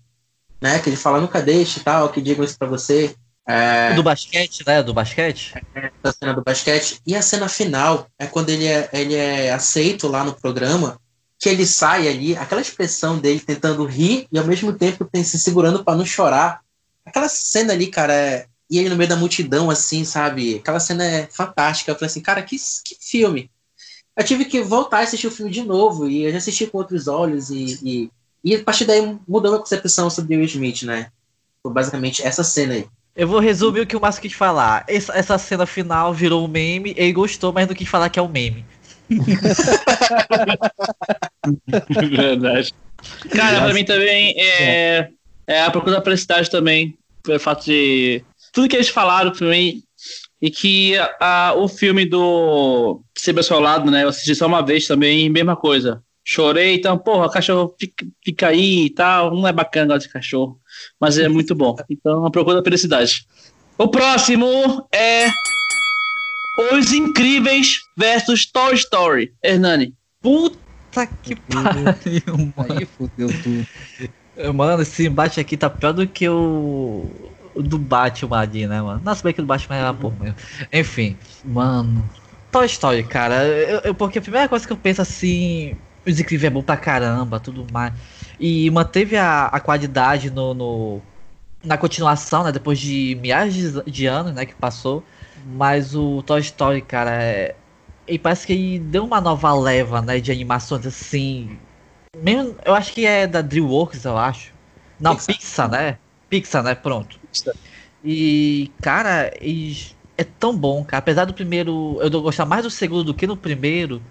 né? 0.62 0.80
Que 0.80 0.90
ele 0.90 0.96
fala, 0.96 1.20
nunca 1.20 1.42
deixe 1.42 1.80
e 1.80 1.84
tal, 1.84 2.10
que 2.12 2.22
digam 2.22 2.46
isso 2.46 2.58
pra 2.58 2.68
você. 2.68 3.16
É, 3.46 3.94
Do 3.94 4.04
basquete, 4.04 4.64
né? 4.66 4.82
Do 4.82 4.94
basquete? 4.94 5.54
a 6.04 6.12
cena 6.12 6.34
do 6.34 6.44
basquete. 6.44 7.02
E 7.06 7.16
a 7.16 7.22
cena 7.22 7.50
final 7.50 8.08
é 8.18 8.26
quando 8.26 8.50
ele 8.50 8.66
é, 8.66 8.90
ele 8.94 9.16
é 9.16 9.52
aceito 9.52 10.08
lá 10.08 10.24
no 10.24 10.34
programa, 10.34 11.00
que 11.38 11.50
ele 11.50 11.66
sai 11.66 12.08
ali, 12.08 12.38
aquela 12.38 12.62
expressão 12.62 13.20
dele 13.20 13.40
tentando 13.42 13.86
rir 13.86 14.28
e 14.32 14.40
ao 14.40 14.46
mesmo 14.46 14.72
tempo 14.72 15.04
tem 15.06 15.24
se 15.24 15.38
segurando 15.38 15.84
para 15.84 15.98
não 15.98 16.06
chorar. 16.06 16.62
Aquela 17.06 17.28
cena 17.28 17.74
ali, 17.74 17.88
cara, 17.88 18.14
é- 18.14 18.48
e 18.70 18.80
ele 18.80 18.90
no 18.90 18.96
meio 18.96 19.10
da 19.10 19.16
multidão, 19.18 19.70
assim, 19.70 20.06
sabe? 20.06 20.56
Aquela 20.56 20.80
cena 20.80 21.04
é 21.04 21.28
fantástica. 21.28 21.92
Eu 21.92 21.96
falei 21.96 22.08
assim, 22.08 22.22
cara, 22.22 22.42
que, 22.42 22.56
que 22.58 22.98
filme. 23.00 23.52
Eu 24.16 24.24
tive 24.24 24.46
que 24.46 24.62
voltar 24.62 25.00
a 25.00 25.02
assistir 25.02 25.28
o 25.28 25.32
filme 25.32 25.52
de 25.52 25.64
novo 25.64 26.08
e 26.08 26.24
eu 26.24 26.32
já 26.32 26.38
assisti 26.38 26.66
com 26.68 26.78
outros 26.78 27.08
olhos 27.08 27.50
e, 27.50 27.80
e, 27.84 28.12
e 28.44 28.56
a 28.56 28.64
partir 28.64 28.86
daí 28.86 29.18
mudou 29.28 29.54
a 29.56 29.60
concepção 29.60 30.10
sobre 30.10 30.36
o 30.36 30.40
Will 30.40 30.46
Smith, 30.48 30.84
né? 30.84 31.12
Foi 31.62 31.74
basicamente 31.74 32.22
essa 32.24 32.44
cena 32.44 32.76
aí. 32.76 32.88
Eu 33.16 33.28
vou 33.28 33.40
resumir 33.40 33.82
o 33.82 33.86
que 33.86 33.96
o 33.96 34.02
Márcio 34.02 34.24
quis 34.24 34.34
falar. 34.34 34.84
Essa, 34.88 35.14
essa 35.14 35.38
cena 35.38 35.68
final 35.68 36.14
virou 36.14 36.44
um 36.44 36.48
meme, 36.48 36.96
ele 36.98 37.14
gostou, 37.14 37.54
mas 37.54 37.68
não 37.68 37.76
quis 37.76 37.88
falar 37.88 38.10
que 38.10 38.18
é 38.18 38.22
um 38.22 38.28
meme. 38.28 38.66
Verdade. 42.10 42.74
Cara, 43.30 43.62
pra 43.62 43.74
mim 43.74 43.84
também 43.84 44.34
é, 44.38 45.10
é 45.46 45.62
a 45.62 45.70
procura 45.70 45.98
da 45.98 46.02
felicidade 46.02 46.50
também. 46.50 46.98
Pelo 47.22 47.40
fato 47.40 47.66
de. 47.66 48.24
Tudo 48.52 48.68
que 48.68 48.76
eles 48.76 48.90
falaram 48.90 49.32
pra 49.32 49.48
mim. 49.48 49.84
E 50.42 50.50
que 50.50 50.96
a, 51.22 51.54
o 51.56 51.68
filme 51.70 52.06
do 52.06 53.02
Sempre 53.18 53.40
ao 53.40 53.44
Seu 53.44 53.60
Lado, 53.60 53.90
né? 53.90 54.04
Eu 54.04 54.10
assisti 54.10 54.36
só 54.36 54.48
uma 54.48 54.62
vez 54.62 54.88
também, 54.88 55.30
mesma 55.30 55.56
coisa. 55.56 56.04
Chorei, 56.26 56.76
então, 56.76 56.98
porra, 56.98 57.30
cachorro 57.30 57.76
fica, 57.80 58.06
fica 58.24 58.48
aí 58.48 58.86
e 58.86 58.90
tal. 58.90 59.34
Não 59.34 59.48
é 59.48 59.54
bacana 59.54 59.98
de 60.00 60.10
cachorro, 60.10 60.60
mas 61.00 61.18
é 61.18 61.28
muito 61.28 61.54
bom. 61.56 61.76
Então, 61.90 62.26
a 62.26 62.32
procura 62.32 62.58
da 62.58 62.64
felicidade. 62.64 63.26
O 63.78 63.88
próximo 63.88 64.88
é. 64.92 65.30
Os 66.74 66.94
Incríveis 66.94 67.80
versus 67.98 68.46
Toy 68.46 68.76
Story. 68.76 69.34
Hernani. 69.44 69.94
Puta 70.22 71.08
que 71.22 71.36
pariu, 71.36 72.38
mano. 72.38 72.54
Aí 72.80 72.86
fudeu 72.86 73.28
tudo. 73.42 73.68
Mano, 74.54 74.82
esse 74.84 75.08
embate 75.08 75.40
aqui 75.40 75.58
tá 75.58 75.70
pior 75.70 75.94
do 75.94 76.08
que 76.08 76.28
o, 76.30 77.06
o 77.56 77.62
do 77.64 77.78
Batman 77.78 78.40
ali, 78.40 78.68
né, 78.68 78.82
mano? 78.82 79.02
Nossa, 79.04 79.24
bem 79.24 79.34
que 79.34 79.40
o 79.42 79.44
do 79.44 79.48
Batman 79.48 79.76
era 79.76 79.94
bom 79.94 80.14
mesmo. 80.20 80.36
Enfim, 80.72 81.18
mano. 81.44 82.08
Toy 82.52 82.66
Story, 82.68 83.04
cara. 83.04 83.44
Eu, 83.46 83.80
eu- 83.80 83.96
porque 83.96 84.20
a 84.20 84.22
primeira 84.22 84.48
coisa 84.48 84.66
que 84.66 84.74
eu 84.74 84.78
penso 84.78 85.02
assim. 85.02 85.76
Os 86.06 86.20
incríveis 86.20 86.52
é 86.52 86.54
bom 86.54 86.62
pra 86.62 86.76
caramba, 86.78 87.40
tudo 87.40 87.66
mais. 87.72 87.94
E 88.44 88.70
manteve 88.72 89.16
a, 89.18 89.46
a 89.48 89.60
qualidade 89.62 90.30
no, 90.30 90.54
no- 90.54 91.02
na 91.64 91.78
continuação, 91.78 92.44
né? 92.44 92.52
Depois 92.52 92.80
de 92.80 93.16
milhares 93.22 93.54
de, 93.56 93.84
de 93.92 94.06
anos, 94.08 94.34
né? 94.34 94.46
Que 94.46 94.56
passou. 94.56 95.04
Mas 95.46 95.96
o 95.96 96.24
Toy 96.24 96.42
Story, 96.42 96.82
cara, 96.82 97.12
é. 97.24 97.56
E 98.08 98.20
parece 98.20 98.48
que 98.48 98.54
ele 98.54 98.80
deu 98.80 99.06
uma 99.06 99.22
nova 99.22 99.54
leva, 99.54 100.02
né? 100.02 100.20
De 100.20 100.32
animações 100.32 100.86
assim. 100.88 101.58
Mesmo, 102.18 102.56
eu 102.66 102.76
acho 102.76 102.94
que 102.94 103.06
é 103.06 103.28
da 103.28 103.42
DreamWorks, 103.42 104.06
eu 104.06 104.18
acho. 104.18 104.54
Não, 105.00 105.16
Pixar. 105.16 105.36
Pixar, 105.38 105.70
né? 105.72 105.98
Pixar, 106.30 106.64
né? 106.64 106.76
Pronto. 106.76 107.20
E, 108.04 108.72
cara, 108.82 109.32
é 110.18 110.24
tão 110.24 110.56
bom, 110.58 110.84
cara. 110.84 111.00
Apesar 111.00 111.26
do 111.26 111.34
primeiro. 111.34 111.98
Eu 112.02 112.10
gostar 112.22 112.46
mais 112.46 112.64
do 112.64 112.70
segundo 112.70 113.04
do 113.04 113.14
que 113.14 113.26
no 113.28 113.38
primeiro. 113.38 114.02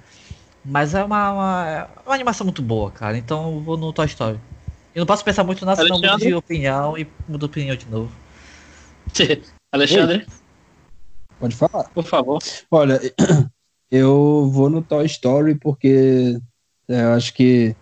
Mas 0.64 0.94
é 0.94 1.02
uma, 1.02 1.32
uma, 1.32 1.68
é 1.68 1.88
uma 2.06 2.14
animação 2.14 2.44
muito 2.44 2.62
boa, 2.62 2.90
cara. 2.90 3.18
Então 3.18 3.54
eu 3.54 3.60
vou 3.60 3.76
no 3.76 3.92
Toy 3.92 4.06
Story. 4.06 4.38
Eu 4.94 5.00
não 5.00 5.06
posso 5.06 5.24
pensar 5.24 5.42
muito 5.42 5.64
nessa, 5.66 5.82
senão 5.82 5.98
mudo 5.98 6.18
de 6.18 6.34
opinião 6.34 6.96
e 6.96 7.06
mudo 7.26 7.38
de 7.38 7.44
opinião 7.46 7.76
de 7.76 7.86
novo. 7.86 8.12
Alexandre, 9.72 10.26
Pode 11.42 11.56
falar. 11.56 11.84
por 11.90 12.04
favor. 12.04 12.38
Olha, 12.70 13.00
eu 13.90 14.48
vou 14.52 14.70
no 14.70 14.80
Toy 14.80 15.04
Story 15.06 15.56
porque 15.56 16.38
é, 16.88 17.02
eu 17.02 17.12
acho 17.14 17.34
que. 17.34 17.74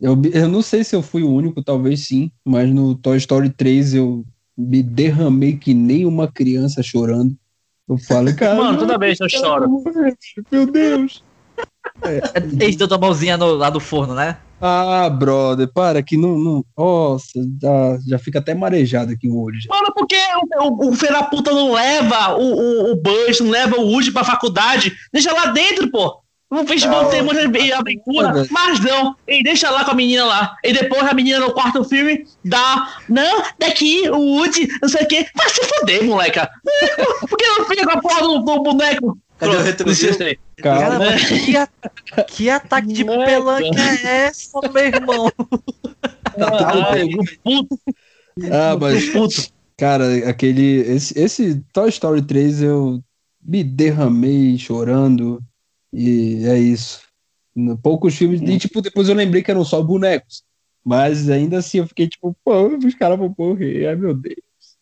Eu, 0.00 0.16
eu 0.32 0.48
não 0.48 0.62
sei 0.62 0.84
se 0.84 0.96
eu 0.96 1.02
fui 1.02 1.22
o 1.22 1.30
único, 1.30 1.62
talvez 1.62 2.06
sim, 2.06 2.30
mas 2.44 2.72
no 2.72 2.94
Toy 2.94 3.18
Story 3.18 3.50
3 3.50 3.94
eu 3.94 4.24
me 4.56 4.82
derramei 4.82 5.58
que 5.58 5.74
nem 5.74 6.06
uma 6.06 6.30
criança 6.30 6.82
chorando. 6.82 7.36
Eu 7.86 7.98
falo, 7.98 8.34
cara. 8.34 8.54
Mano, 8.54 8.78
toda 8.78 8.96
vez 8.96 9.18
eu 9.20 9.28
choro. 9.28 9.82
Meu 10.50 10.70
Deus. 10.70 11.22
Eles 12.60 12.76
deu 12.76 12.88
a 12.90 12.98
mãozinha 12.98 13.36
no- 13.36 13.54
lá 13.54 13.70
do 13.70 13.80
forno, 13.80 14.14
né? 14.14 14.36
Ah, 14.60 15.08
brother, 15.08 15.68
para 15.72 16.02
que 16.02 16.16
não. 16.16 16.36
não 16.36 16.64
nossa, 16.76 17.30
já, 17.62 17.98
já 18.08 18.18
fica 18.18 18.40
até 18.40 18.54
marejado 18.54 19.12
aqui 19.12 19.28
o 19.28 19.38
olho. 19.40 19.60
já. 19.60 19.68
Mano, 19.72 19.92
porque 19.94 20.16
o, 20.56 20.86
o, 20.86 20.88
o 20.90 20.92
filho 20.94 21.24
puta 21.30 21.52
não 21.52 21.72
leva 21.72 22.34
o, 22.36 22.42
o, 22.42 22.92
o 22.92 22.96
Buzz, 22.96 23.38
não 23.40 23.50
leva 23.50 23.76
o 23.76 23.86
Woody 23.86 24.10
pra 24.10 24.24
faculdade? 24.24 24.92
Deixa 25.12 25.32
lá 25.32 25.46
dentro, 25.46 25.88
pô. 25.90 26.20
O 26.50 26.66
festival 26.66 27.02
Não, 27.02 27.10
tem 27.10 27.20
muita 27.22 27.42
aventura, 27.76 28.32
mas 28.50 28.80
não. 28.80 29.14
Ele 29.26 29.42
deixa 29.42 29.70
lá 29.70 29.84
com 29.84 29.90
a 29.90 29.94
menina 29.94 30.24
lá. 30.24 30.56
E 30.64 30.72
depois 30.72 31.02
a 31.06 31.12
menina 31.12 31.40
no 31.40 31.52
quarto 31.52 31.84
filme 31.84 32.24
dá. 32.42 32.88
Não, 33.06 33.42
daqui, 33.58 34.08
o 34.08 34.16
Woody, 34.18 34.66
não 34.80 34.88
sei 34.88 35.04
o 35.04 35.06
quê. 35.08 35.26
Vai 35.36 35.48
se 35.50 35.62
foder, 35.66 36.04
moleca. 36.04 36.48
Por 37.28 37.36
que 37.36 37.46
não 37.46 37.66
fica 37.66 37.84
com 37.84 37.98
a 37.98 38.00
porra 38.00 38.22
do, 38.22 38.38
do 38.38 38.62
boneco? 38.62 39.18
Cadê 39.38 39.56
o 39.56 39.76
Pronto, 39.76 39.94
se- 39.94 40.38
Calma. 40.62 40.80
Cara, 40.80 40.98
mas 40.98 41.28
que, 41.28 41.56
a- 41.56 41.68
que 42.26 42.50
ataque 42.50 42.88
de 42.88 43.04
Moleque. 43.04 43.24
pelanca 43.30 43.80
é 43.80 44.26
essa, 44.26 44.60
meu 44.72 44.84
irmão? 44.84 45.26
O 46.36 47.42
puto, 47.42 47.80
Ah, 48.52 48.76
mas. 48.80 49.08
puto. 49.10 49.48
Cara, 49.76 50.28
aquele. 50.28 50.80
Esse, 50.80 51.18
esse 51.18 51.62
Toy 51.72 51.88
Story 51.88 52.22
3 52.22 52.62
eu 52.62 53.00
me 53.40 53.62
derramei 53.62 54.58
chorando. 54.58 55.40
E 55.92 56.44
é 56.46 56.58
isso. 56.58 57.00
Poucos 57.82 58.14
filmes. 58.16 58.40
E, 58.42 58.58
tipo, 58.58 58.80
depois 58.82 59.08
eu 59.08 59.14
lembrei 59.14 59.42
que 59.42 59.50
eram 59.50 59.64
só 59.64 59.80
bonecos. 59.82 60.42
Mas 60.84 61.28
ainda 61.28 61.58
assim 61.58 61.78
eu 61.78 61.86
fiquei 61.86 62.08
tipo, 62.08 62.36
pô, 62.44 62.66
os 62.76 62.94
caras 62.94 63.18
vão 63.18 63.34
morrer. 63.38 63.86
Ai, 63.88 63.96
meu 63.96 64.14
Deus. 64.14 64.36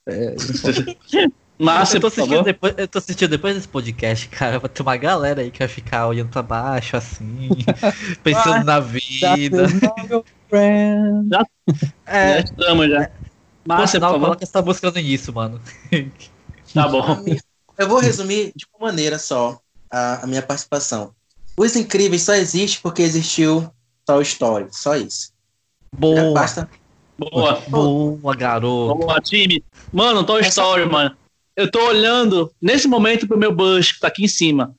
É, 0.08 0.34
Márcia, 1.58 1.96
eu, 1.96 2.00
tô 2.00 2.10
por 2.10 2.12
assistindo 2.12 2.30
favor. 2.36 2.44
depois, 2.44 2.74
eu 2.76 2.88
tô 2.88 2.98
assistindo 2.98 3.30
depois 3.30 3.54
desse 3.54 3.68
podcast, 3.68 4.28
cara. 4.28 4.58
Vai 4.58 4.68
ter 4.68 4.82
uma 4.82 4.96
galera 4.96 5.40
aí 5.40 5.50
que 5.50 5.58
vai 5.58 5.68
ficar 5.68 6.06
olhando 6.06 6.28
pra 6.28 6.42
baixo, 6.42 6.96
assim, 6.96 7.48
pensando 8.22 8.64
na 8.64 8.78
vida. 8.80 9.66
friend. 10.48 11.28
Já 11.30 11.44
É, 12.06 12.40
estamos 12.40 12.88
já. 12.90 13.06
por 13.08 13.12
Márcia, 13.66 14.00
favor. 14.00 14.20
coloca 14.20 14.44
essa 14.44 14.60
música 14.62 14.90
no 14.90 14.98
início, 14.98 15.32
mano. 15.32 15.60
Tá 16.74 16.88
bom. 16.88 17.24
Eu 17.78 17.88
vou 17.88 18.00
resumir 18.00 18.52
de 18.54 18.66
uma 18.78 18.88
maneira 18.88 19.18
só 19.18 19.58
a, 19.90 20.24
a 20.24 20.26
minha 20.26 20.42
participação. 20.42 21.12
Os 21.56 21.74
Incríveis 21.74 22.20
só 22.22 22.34
existe 22.34 22.80
porque 22.82 23.00
existiu 23.00 23.70
Toy 24.04 24.22
Story, 24.24 24.66
só 24.72 24.94
isso. 24.94 25.32
Boa, 25.96 26.34
Basta. 26.34 26.68
Boa. 27.16 27.62
boa, 27.68 28.36
garoto. 28.36 29.06
Lá, 29.06 29.20
time. 29.22 29.64
Mano, 29.90 30.22
Toy 30.24 30.40
Essa- 30.40 30.48
Story, 30.60 30.84
mano. 30.84 31.16
Eu 31.56 31.70
tô 31.70 31.80
olhando 31.86 32.50
nesse 32.60 32.86
momento 32.86 33.26
pro 33.26 33.38
meu 33.38 33.52
Bush, 33.52 33.92
que 33.92 34.00
tá 34.00 34.08
aqui 34.08 34.24
em 34.24 34.28
cima. 34.28 34.74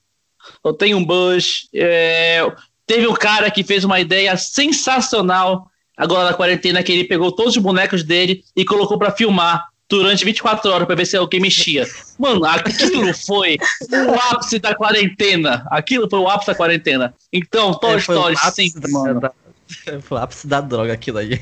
Eu 0.63 0.73
tenho 0.73 0.97
um 0.97 1.03
Bush. 1.05 1.67
é, 1.73 2.45
Teve 2.86 3.07
um 3.07 3.13
cara 3.13 3.51
que 3.51 3.63
fez 3.63 3.84
uma 3.84 3.99
ideia 3.99 4.38
sensacional 4.38 5.69
agora 5.97 6.30
na 6.30 6.34
quarentena, 6.34 6.82
que 6.84 6.91
ele 6.91 7.03
pegou 7.03 7.32
todos 7.32 7.55
os 7.57 7.61
bonecos 7.61 8.03
dele 8.03 8.43
e 8.55 8.63
colocou 8.63 8.97
pra 8.97 9.11
filmar 9.11 9.65
durante 9.89 10.23
24 10.23 10.71
horas 10.71 10.86
pra 10.88 10.95
ver 10.95 11.05
se 11.05 11.17
alguém 11.17 11.39
mexia. 11.39 11.86
Mano, 12.19 12.45
aquilo 12.45 13.13
foi 13.25 13.57
o 13.91 14.13
ápice 14.36 14.59
da 14.59 14.75
quarentena. 14.75 15.65
Aquilo 15.71 16.09
foi 16.09 16.19
o 16.19 16.28
ápice 16.30 16.47
da 16.47 16.55
quarentena. 16.55 17.13
Então, 17.34 17.73
Toy 17.73 17.95
É, 17.95 17.99
foi 17.99 18.15
o 18.17 18.32
Story 18.32 18.71
da- 18.80 18.89
mano. 18.89 19.19
da- 19.21 19.32
Foi 20.01 20.17
o 20.17 20.21
ápice 20.21 20.47
da 20.47 20.61
droga 20.61 20.93
aquilo 20.93 21.17
aí. 21.17 21.41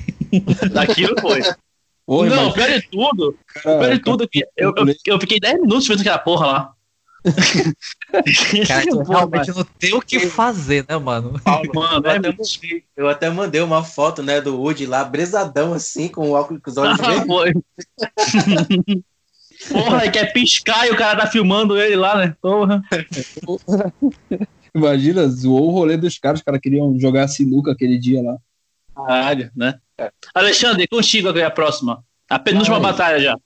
Aquilo 0.76 1.14
foi. 1.22 1.42
Oi, 2.08 2.30
Não, 2.30 2.46
mas, 2.46 2.54
pior 2.54 2.68
de 2.68 2.82
tudo, 2.90 3.40
cara, 3.48 3.80
Pior 3.80 3.94
de 3.94 4.00
tudo, 4.00 4.28
que 4.28 4.46
eu, 4.56 4.74
eu, 4.78 4.96
eu 5.08 5.20
fiquei 5.20 5.40
10 5.40 5.62
minutos 5.62 5.88
vendo 5.88 6.02
aquela 6.02 6.20
porra 6.20 6.46
lá. 6.46 6.76
Cara, 8.68 8.86
tu 8.88 9.02
realmente 9.02 9.50
não 9.50 9.64
tem 9.80 9.96
o 9.96 10.02
que 10.02 10.20
fazer, 10.28 10.86
né, 10.88 10.96
mano? 10.98 11.42
Mano, 11.74 12.06
Eu 12.06 12.12
é 12.12 12.18
até, 12.18 12.30
mandei, 12.30 12.84
eu 12.96 13.10
até 13.10 13.30
mandei 13.32 13.62
uma 13.62 13.84
foto, 13.84 14.22
né, 14.22 14.40
do 14.40 14.56
Woody 14.62 14.86
lá, 14.86 15.04
bresadão 15.04 15.74
assim, 15.74 16.08
com 16.08 16.30
o 16.30 16.34
óculos 16.34 16.62
com 16.62 16.70
os 16.70 16.78
olhos 16.78 17.00
Ah, 17.00 17.26
foi. 17.26 17.54
Porra, 19.72 20.12
quer 20.12 20.32
piscar 20.32 20.86
e 20.86 20.92
o 20.92 20.98
cara 20.98 21.22
tá 21.22 21.28
filmando 21.28 21.80
ele 21.80 21.96
lá, 21.96 22.18
né? 22.18 22.36
Porra. 22.40 22.84
imagina, 24.76 25.28
zoou 25.28 25.70
o 25.70 25.72
rolê 25.72 25.98
dos 25.98 26.20
caras, 26.20 26.40
os 26.40 26.44
caras 26.44 26.60
queriam 26.62 27.00
jogar 27.00 27.28
sinuca 27.28 27.72
aquele 27.72 27.98
dia 27.98 28.22
lá. 28.22 28.38
Caralho, 28.96 29.50
né? 29.56 29.80
Alexandre, 30.34 30.88
contigo 30.88 31.30
agora 31.30 31.48
a 31.48 31.52
próxima. 31.52 32.04
A 32.30 32.40
penúltima 32.40 32.78
Ai. 32.78 32.82
batalha 32.82 33.20
já. 33.20 33.38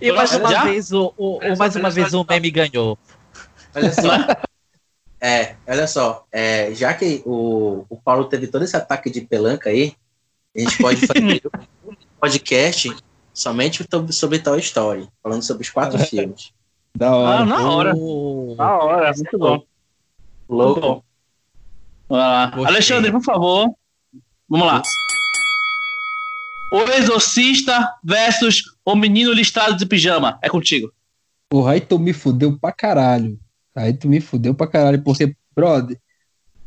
E 0.00 0.12
mais 0.12 0.32
uma 0.34 0.50
Já? 0.50 0.64
vez 0.64 0.92
o, 0.92 1.12
o- 1.16 1.38
o- 1.38 1.58
mais 1.58 1.74
uma 1.74 1.90
vez 1.90 2.14
o 2.14 2.24
meme 2.28 2.50
ganhou. 2.50 2.96
Olha 3.74 3.92
só. 3.92 4.10
É, 5.20 5.56
olha 5.66 5.86
só, 5.86 6.24
é, 6.32 6.72
já 6.74 6.94
que 6.94 7.22
o, 7.26 7.84
o 7.90 7.96
Paulo 7.96 8.24
teve 8.24 8.46
todo 8.46 8.64
esse 8.64 8.74
ataque 8.76 9.10
de 9.10 9.20
pelanca 9.20 9.68
aí, 9.68 9.94
a 10.56 10.60
gente 10.60 10.78
pode 10.78 11.06
fazer 11.06 11.42
um 11.84 11.92
podcast 12.20 12.96
somente 13.34 13.84
sobre, 14.12 14.38
Toy 14.38 14.60
Story, 14.60 15.08
falando 15.22 15.42
sobre 15.42 15.62
os 15.62 15.70
quatro 15.70 15.98
filmes. 15.98 16.52
Da 16.96 17.14
hora. 17.14 17.42
Ah, 17.42 17.44
na 17.44 17.70
hora. 17.70 17.92
Oh, 17.96 18.54
Na 18.56 18.78
hora, 18.78 19.12
muito 19.12 19.38
bom. 19.38 19.50
Muito 19.52 19.66
Louco. 20.48 20.80
bom. 20.80 21.02
Vamos 22.08 22.24
lá. 22.24 22.52
Alexandre, 22.68 23.12
por 23.12 23.22
favor. 23.22 23.68
Vamos 24.48 24.66
lá. 24.66 24.82
O 26.72 26.82
Exorcista 26.92 27.94
versus 28.04 28.62
o 28.84 28.94
Menino 28.94 29.32
Listado 29.32 29.76
de 29.76 29.84
Pijama. 29.86 30.38
É 30.42 30.48
contigo. 30.48 30.92
Porra, 31.48 31.72
aí 31.72 31.80
tu 31.80 31.98
me 31.98 32.12
fudeu 32.12 32.56
pra 32.58 32.72
caralho. 32.72 33.38
Aí 33.74 33.92
tu 33.92 34.08
me 34.08 34.20
fudeu 34.20 34.54
pra 34.54 34.66
caralho, 34.66 35.02
porque, 35.02 35.34
brother, 35.54 35.98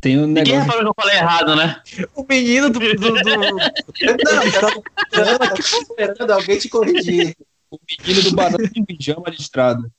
tem 0.02 0.18
um 0.20 0.28
Ninguém 0.28 0.44
negócio. 0.56 0.62
reparou 0.62 0.84
que 0.94 1.00
eu 1.00 1.04
falei 1.04 1.18
errado, 1.18 1.56
né? 1.56 1.82
O 2.16 2.26
menino 2.28 2.70
do. 2.70 2.80
do, 2.80 2.96
do- 2.96 3.14
Não, 3.24 4.44
eu 4.44 5.40
tava 5.40 5.60
esperando 5.60 6.32
alguém 6.32 6.58
te 6.60 6.68
corrigir. 6.70 7.36
O 7.72 7.80
menino 8.06 8.24
do 8.24 8.36
banana 8.36 8.68
de 8.70 8.84
pijama 8.84 9.30
listrado. 9.30 9.90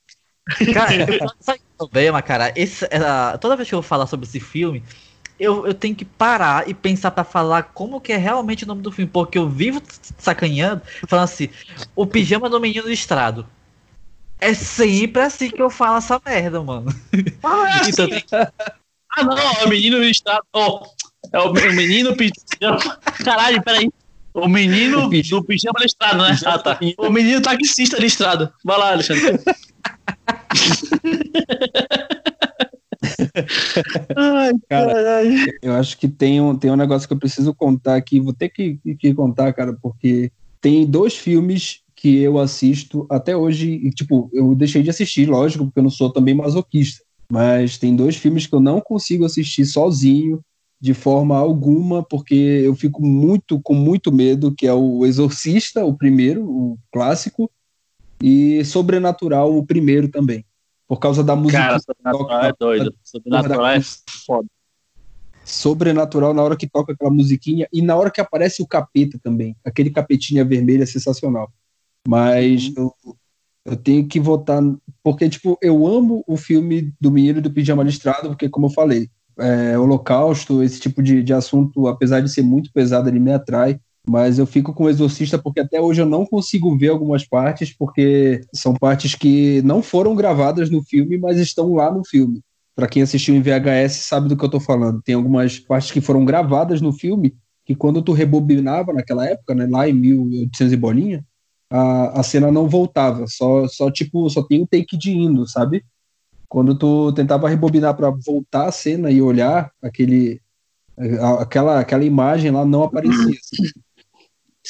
Cara, 0.73 0.95
eu- 1.11 1.29
sabe 1.39 1.59
o 1.73 1.77
problema, 1.77 2.21
cara? 2.21 2.53
Esse, 2.55 2.87
era- 2.91 3.37
toda 3.39 3.55
vez 3.55 3.67
que 3.67 3.73
eu 3.75 3.81
vou 3.81 3.87
falar 3.87 4.05
sobre 4.07 4.27
esse 4.27 4.39
filme, 4.39 4.83
eu, 5.39 5.67
eu 5.67 5.73
tenho 5.73 5.95
que 5.95 6.05
parar 6.05 6.67
e 6.67 6.73
pensar 6.73 7.11
pra 7.11 7.23
falar 7.23 7.63
como 7.63 7.99
que 7.99 8.13
é 8.13 8.17
realmente 8.17 8.63
o 8.63 8.67
nome 8.67 8.81
do 8.81 8.91
filme, 8.91 9.09
porque 9.11 9.37
eu 9.37 9.49
vivo 9.49 9.81
sacaneando, 10.17 10.81
falando 11.07 11.25
assim, 11.25 11.49
o 11.95 12.05
pijama 12.05 12.49
do 12.49 12.59
menino 12.59 12.87
listrado. 12.87 13.45
É 14.39 14.53
sempre 14.53 15.21
assim 15.21 15.49
que 15.49 15.61
eu 15.61 15.69
falo 15.69 15.97
essa 15.97 16.21
merda, 16.25 16.61
mano. 16.61 16.93
Ah, 17.43 17.81
é 17.83 17.89
Então, 17.89 18.05
assim. 18.05 18.21
Ah, 19.17 19.23
não, 19.23 19.37
é 19.37 19.65
o 19.65 19.69
menino 19.69 19.97
listado. 19.99 20.43
Oh, 20.53 20.81
é 21.31 21.39
o, 21.39 21.51
o 21.51 21.73
menino 21.73 22.15
pijama. 22.15 22.99
Caralho, 23.23 23.63
peraí. 23.63 23.89
O 24.33 24.49
menino 24.49 25.09
do 25.09 25.43
pijama 25.43 25.79
listrado, 25.79 26.17
né? 26.17 26.37
Ah, 26.45 26.59
tá. 26.59 26.77
O 26.97 27.09
menino 27.09 27.41
taxista 27.41 27.97
listrado. 27.97 28.51
Vai 28.63 28.77
lá, 28.77 28.91
Alexandre. 28.91 29.39
Ai, 34.15 34.51
Cara. 34.69 35.23
Eu 35.61 35.73
acho 35.73 35.97
que 35.97 36.07
tem 36.07 36.41
um, 36.41 36.55
tem 36.55 36.71
um 36.71 36.75
negócio 36.75 37.07
que 37.07 37.13
eu 37.13 37.19
preciso 37.19 37.53
contar 37.53 37.95
aqui, 37.95 38.19
vou 38.19 38.33
ter 38.33 38.49
que, 38.49 38.79
que 38.99 39.13
contar, 39.13 39.53
cara, 39.53 39.77
porque 39.81 40.31
tem 40.61 40.85
dois 40.85 41.15
filmes 41.15 41.81
que 41.95 42.17
eu 42.19 42.37
assisto 42.37 43.05
até 43.09 43.35
hoje, 43.35 43.69
e, 43.69 43.89
tipo, 43.89 44.29
eu 44.33 44.53
deixei 44.53 44.83
de 44.83 44.89
assistir, 44.89 45.27
lógico, 45.27 45.65
porque 45.65 45.79
eu 45.79 45.83
não 45.83 45.89
sou 45.89 46.11
também 46.11 46.35
masoquista, 46.35 47.03
mas 47.29 47.77
tem 47.77 47.95
dois 47.95 48.15
filmes 48.15 48.45
que 48.45 48.53
eu 48.53 48.59
não 48.59 48.81
consigo 48.81 49.25
assistir 49.25 49.65
sozinho, 49.65 50.41
de 50.79 50.93
forma 50.93 51.37
alguma, 51.37 52.03
porque 52.03 52.35
eu 52.35 52.75
fico 52.75 53.03
muito, 53.03 53.59
com 53.61 53.73
muito 53.73 54.11
medo, 54.11 54.53
que 54.53 54.67
é 54.67 54.73
o 54.73 55.05
Exorcista, 55.05 55.85
o 55.85 55.97
primeiro, 55.97 56.43
o 56.43 56.77
clássico, 56.91 57.49
e 58.21 58.63
Sobrenatural, 58.63 59.57
o 59.57 59.65
primeiro 59.65 60.07
também, 60.09 60.45
por 60.87 60.99
causa 60.99 61.23
da 61.23 61.35
música. 61.35 61.59
Cara, 61.59 61.79
Sobrenatural 61.79 62.45
é 62.45 62.53
doido. 62.59 62.95
Sobrenatural 63.03 63.67
é 63.67 63.81
foda. 64.25 64.47
sobrenatural 65.43 66.33
na 66.33 66.41
hora 66.43 66.55
que 66.57 66.67
toca 66.67 66.93
aquela 66.93 67.11
musiquinha 67.11 67.67
e 67.71 67.81
na 67.81 67.95
hora 67.95 68.11
que 68.11 68.21
aparece 68.21 68.61
o 68.61 68.67
capeta 68.67 69.19
também. 69.21 69.55
Aquele 69.63 69.89
capetinha 69.89 70.43
vermelho 70.45 70.83
é 70.83 70.85
sensacional. 70.85 71.51
Mas 72.07 72.71
eu, 72.75 72.93
eu 73.65 73.75
tenho 73.75 74.07
que 74.07 74.19
votar. 74.19 74.61
Porque, 75.03 75.27
tipo, 75.29 75.57
eu 75.61 75.85
amo 75.87 76.23
o 76.27 76.37
filme 76.37 76.93
do 76.99 77.11
Menino 77.11 77.41
do 77.41 77.51
Pijama 77.51 77.83
Listrado, 77.83 78.29
porque, 78.29 78.49
como 78.49 78.67
eu 78.67 78.71
falei, 78.71 79.09
é, 79.37 79.77
Holocausto, 79.77 80.63
esse 80.63 80.79
tipo 80.79 81.01
de, 81.01 81.21
de 81.21 81.33
assunto, 81.33 81.87
apesar 81.87 82.21
de 82.21 82.29
ser 82.29 82.41
muito 82.41 82.71
pesado, 82.71 83.09
ele 83.09 83.19
me 83.19 83.31
atrai. 83.33 83.79
Mas 84.07 84.37
eu 84.37 84.45
fico 84.45 84.73
com 84.73 84.83
o 84.83 84.89
Exorcista 84.89 85.37
porque 85.37 85.59
até 85.59 85.81
hoje 85.81 86.01
eu 86.01 86.05
não 86.05 86.25
consigo 86.25 86.77
ver 86.77 86.89
algumas 86.89 87.27
partes, 87.27 87.75
porque 87.75 88.41
são 88.53 88.73
partes 88.73 89.15
que 89.15 89.61
não 89.63 89.81
foram 89.81 90.15
gravadas 90.15 90.69
no 90.69 90.83
filme, 90.83 91.17
mas 91.17 91.39
estão 91.39 91.73
lá 91.73 91.91
no 91.91 92.05
filme. 92.05 92.41
Para 92.75 92.87
quem 92.87 93.01
assistiu 93.01 93.33
em 93.33 93.41
VHS 93.41 94.05
sabe 94.05 94.29
do 94.29 94.37
que 94.37 94.45
eu 94.45 94.49
tô 94.49 94.59
falando. 94.59 95.01
Tem 95.01 95.15
algumas 95.15 95.57
partes 95.57 95.91
que 95.91 96.01
foram 96.01 96.23
gravadas 96.23 96.81
no 96.81 96.93
filme 96.93 97.35
que 97.65 97.73
quando 97.73 98.01
tu 98.01 98.13
rebobinava 98.13 98.93
naquela 98.93 99.27
época, 99.27 99.55
né, 99.55 99.67
lá 99.67 99.89
em 99.89 99.93
1800 99.93 100.71
e 100.71 100.77
bolinha, 100.77 101.25
a, 101.69 102.19
a 102.19 102.23
cena 102.23 102.51
não 102.51 102.69
voltava, 102.69 103.25
só, 103.27 103.67
só 103.67 103.89
tipo, 103.89 104.29
só 104.29 104.43
tem 104.43 104.61
um 104.61 104.67
take 104.67 104.95
de 104.95 105.11
indo, 105.11 105.47
sabe? 105.47 105.83
Quando 106.47 106.77
tu 106.77 107.11
tentava 107.13 107.49
rebobinar 107.49 107.95
para 107.95 108.11
voltar 108.11 108.67
a 108.67 108.71
cena 108.71 109.09
e 109.09 109.19
olhar 109.21 109.71
aquele 109.81 110.39
aquela 111.41 111.79
aquela 111.79 112.05
imagem 112.05 112.51
lá 112.51 112.63
não 112.63 112.83
aparecia. 112.83 113.37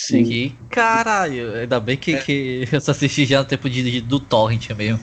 Sim. 0.08 0.24
Que 0.24 0.56
caralho, 0.70 1.53
ainda 1.56 1.80
bem 1.80 1.97
que, 1.97 2.16
que 2.18 2.68
eu 2.72 2.82
só 2.82 2.91
assisti 2.91 3.26
já 3.26 3.39
no 3.39 3.45
tempo 3.47 3.70
de, 3.70 3.84
de- 3.84 4.01
do 4.01 4.20
Torrent 4.20 4.70
mesmo. 4.72 4.99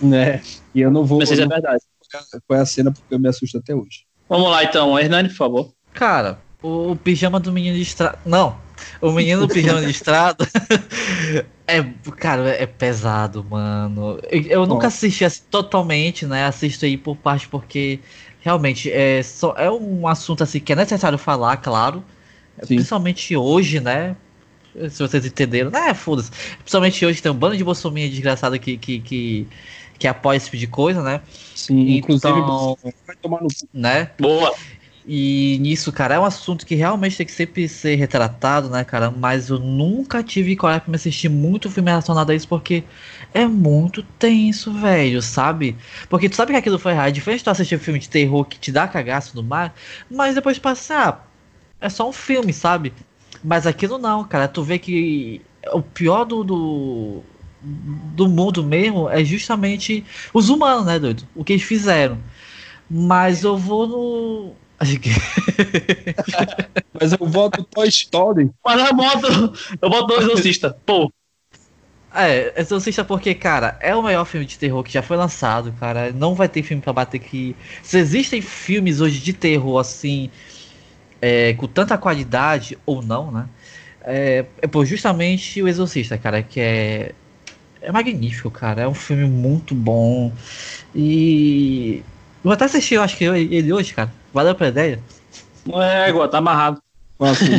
né? 0.00 0.40
E 0.74 0.80
eu 0.80 0.90
não 0.90 1.04
vou 1.04 1.20
Mas 1.20 1.28
seja 1.28 1.42
não 1.42 1.50
verdade. 1.50 1.84
qual 2.46 2.58
é 2.58 2.62
a 2.62 2.66
cena 2.66 2.92
porque 2.92 3.14
eu 3.14 3.20
me 3.20 3.28
assusto 3.28 3.58
até 3.58 3.74
hoje. 3.74 4.06
Vamos 4.28 4.50
lá 4.50 4.64
então, 4.64 4.98
Hernani, 4.98 5.28
por 5.28 5.36
favor. 5.36 5.74
Cara, 5.92 6.38
o, 6.62 6.92
o 6.92 6.96
pijama 6.96 7.38
do 7.38 7.52
menino 7.52 7.76
de 7.76 7.82
estrada. 7.82 8.18
Não, 8.24 8.56
o 9.00 9.10
menino 9.12 9.46
do 9.46 9.52
pijama 9.52 9.80
de 9.82 9.90
estrada 9.90 10.46
é, 11.66 11.82
cara, 12.16 12.48
é 12.50 12.66
pesado, 12.66 13.44
mano. 13.44 14.18
Eu, 14.30 14.42
eu 14.42 14.66
nunca 14.66 14.86
assisti 14.88 15.24
assim, 15.24 15.42
totalmente, 15.50 16.26
né? 16.26 16.44
Assisto 16.46 16.84
aí 16.84 16.96
por 16.96 17.16
parte 17.16 17.48
porque 17.48 18.00
realmente 18.40 18.90
é, 18.90 19.22
só, 19.22 19.54
é 19.56 19.70
um 19.70 20.06
assunto 20.08 20.42
assim 20.42 20.60
que 20.60 20.72
é 20.72 20.76
necessário 20.76 21.18
falar, 21.18 21.56
claro. 21.58 22.02
Sim. 22.62 22.76
Principalmente 22.76 23.36
hoje, 23.36 23.80
né? 23.80 24.16
Se 24.90 24.98
vocês 25.02 25.24
entenderam, 25.26 25.70
né? 25.70 25.92
Foda-se. 25.94 26.30
Principalmente 26.58 27.04
hoje 27.04 27.20
tem 27.22 27.30
um 27.30 27.34
bando 27.34 27.56
de 27.56 27.64
bolsominha 27.64 28.08
desgraçado 28.08 28.58
que, 28.58 28.76
que, 28.78 29.00
que, 29.00 29.46
que 29.98 30.06
apoia 30.08 30.36
esse 30.36 30.46
tipo 30.46 30.56
de 30.56 30.66
coisa, 30.66 31.02
né? 31.02 31.20
Sim, 31.54 31.96
inclusive 31.96 32.32
Então- 32.32 32.76
você 32.82 32.94
vai 33.06 33.16
tomar 33.16 33.42
no 33.42 33.48
cu. 33.48 33.68
né? 33.74 34.10
Boa. 34.18 34.54
E 35.04 35.58
nisso, 35.60 35.90
cara, 35.90 36.14
é 36.14 36.18
um 36.20 36.24
assunto 36.24 36.64
que 36.64 36.76
realmente 36.76 37.16
tem 37.16 37.26
que 37.26 37.32
sempre 37.32 37.68
ser 37.68 37.96
retratado, 37.96 38.70
né, 38.70 38.84
cara? 38.84 39.10
Mas 39.10 39.50
eu 39.50 39.58
nunca 39.58 40.22
tive 40.22 40.54
coragem 40.54 40.82
pra 40.82 40.90
me 40.90 40.94
assistir 40.96 41.28
muito 41.28 41.68
filme 41.68 41.90
relacionado 41.90 42.30
a 42.30 42.34
isso, 42.36 42.46
porque 42.46 42.84
é 43.34 43.44
muito 43.44 44.00
tenso, 44.16 44.72
velho, 44.72 45.20
sabe? 45.20 45.76
Porque 46.08 46.28
tu 46.28 46.36
sabe 46.36 46.52
que 46.52 46.58
aquilo 46.58 46.78
foi 46.78 46.92
errado. 46.92 47.08
É 47.08 47.10
diferente 47.10 47.38
de 47.40 47.44
tu 47.44 47.50
assistir 47.50 47.74
um 47.74 47.80
filme 47.80 47.98
de 47.98 48.08
terror 48.08 48.44
que 48.44 48.60
te 48.60 48.70
dá 48.70 48.86
cagaço 48.86 49.34
no 49.34 49.42
mar, 49.42 49.74
mas 50.08 50.36
depois 50.36 50.56
passar, 50.56 51.28
é 51.80 51.88
só 51.88 52.08
um 52.08 52.12
filme, 52.12 52.52
sabe? 52.52 52.92
Mas 53.42 53.66
aquilo 53.66 53.98
não, 53.98 54.24
cara. 54.24 54.48
Tu 54.48 54.62
vê 54.62 54.78
que 54.78 55.42
o 55.72 55.82
pior 55.82 56.24
do, 56.24 56.44
do, 56.44 57.22
do 57.62 58.28
mundo 58.28 58.62
mesmo 58.64 59.08
é 59.08 59.24
justamente 59.24 60.04
os 60.32 60.48
humanos, 60.48 60.86
né, 60.86 60.98
doido? 60.98 61.26
O 61.34 61.44
que 61.44 61.54
eles 61.54 61.62
fizeram. 61.64 62.18
Mas 62.90 63.44
eu 63.44 63.56
vou 63.58 63.86
no. 63.86 64.54
Acho 64.80 64.98
que. 65.00 65.10
Mas 66.92 67.12
eu 67.12 67.26
voto 67.26 67.64
Toy 67.64 67.88
Story. 67.88 68.50
Mas 68.64 68.80
eu 68.88 68.94
boto, 68.96 69.26
eu 69.80 69.90
boto 69.90 70.14
o 70.14 70.20
Exorcista. 70.22 70.76
Pô, 70.86 71.12
É, 72.14 72.60
Exorcista 72.60 73.02
porque, 73.04 73.34
cara, 73.34 73.78
é 73.80 73.94
o 73.96 74.02
maior 74.02 74.24
filme 74.26 74.44
de 74.44 74.58
terror 74.58 74.82
que 74.82 74.92
já 74.92 75.02
foi 75.02 75.16
lançado, 75.16 75.72
cara. 75.80 76.12
Não 76.12 76.34
vai 76.34 76.46
ter 76.48 76.62
filme 76.62 76.82
pra 76.82 76.92
bater 76.92 77.18
que. 77.18 77.56
Se 77.82 77.98
existem 77.98 78.42
filmes 78.42 79.00
hoje 79.00 79.18
de 79.20 79.32
terror 79.32 79.78
assim, 79.78 80.30
é, 81.22 81.54
com 81.54 81.68
tanta 81.68 81.96
qualidade, 81.96 82.76
ou 82.84 83.00
não, 83.00 83.30
né? 83.30 83.46
É, 84.04 84.44
é 84.60 84.66
por 84.66 84.84
justamente 84.84 85.62
o 85.62 85.68
Exorcista, 85.68 86.18
cara, 86.18 86.42
que 86.42 86.60
é. 86.60 87.12
É 87.80 87.90
magnífico, 87.90 88.50
cara. 88.50 88.82
É 88.82 88.88
um 88.88 88.94
filme 88.94 89.24
muito 89.24 89.74
bom. 89.74 90.32
E. 90.94 92.02
Vou 92.42 92.52
até 92.52 92.64
assistir, 92.64 92.94
eu 92.96 93.02
acho 93.02 93.16
que 93.16 93.24
eu- 93.24 93.36
ele 93.36 93.72
hoje, 93.72 93.94
cara. 93.94 94.12
Valeu 94.34 94.54
pela 94.54 94.70
ideia. 94.70 94.98
não 95.64 95.80
é 95.80 96.08
igual, 96.10 96.28
tá 96.28 96.38
amarrado. 96.38 96.82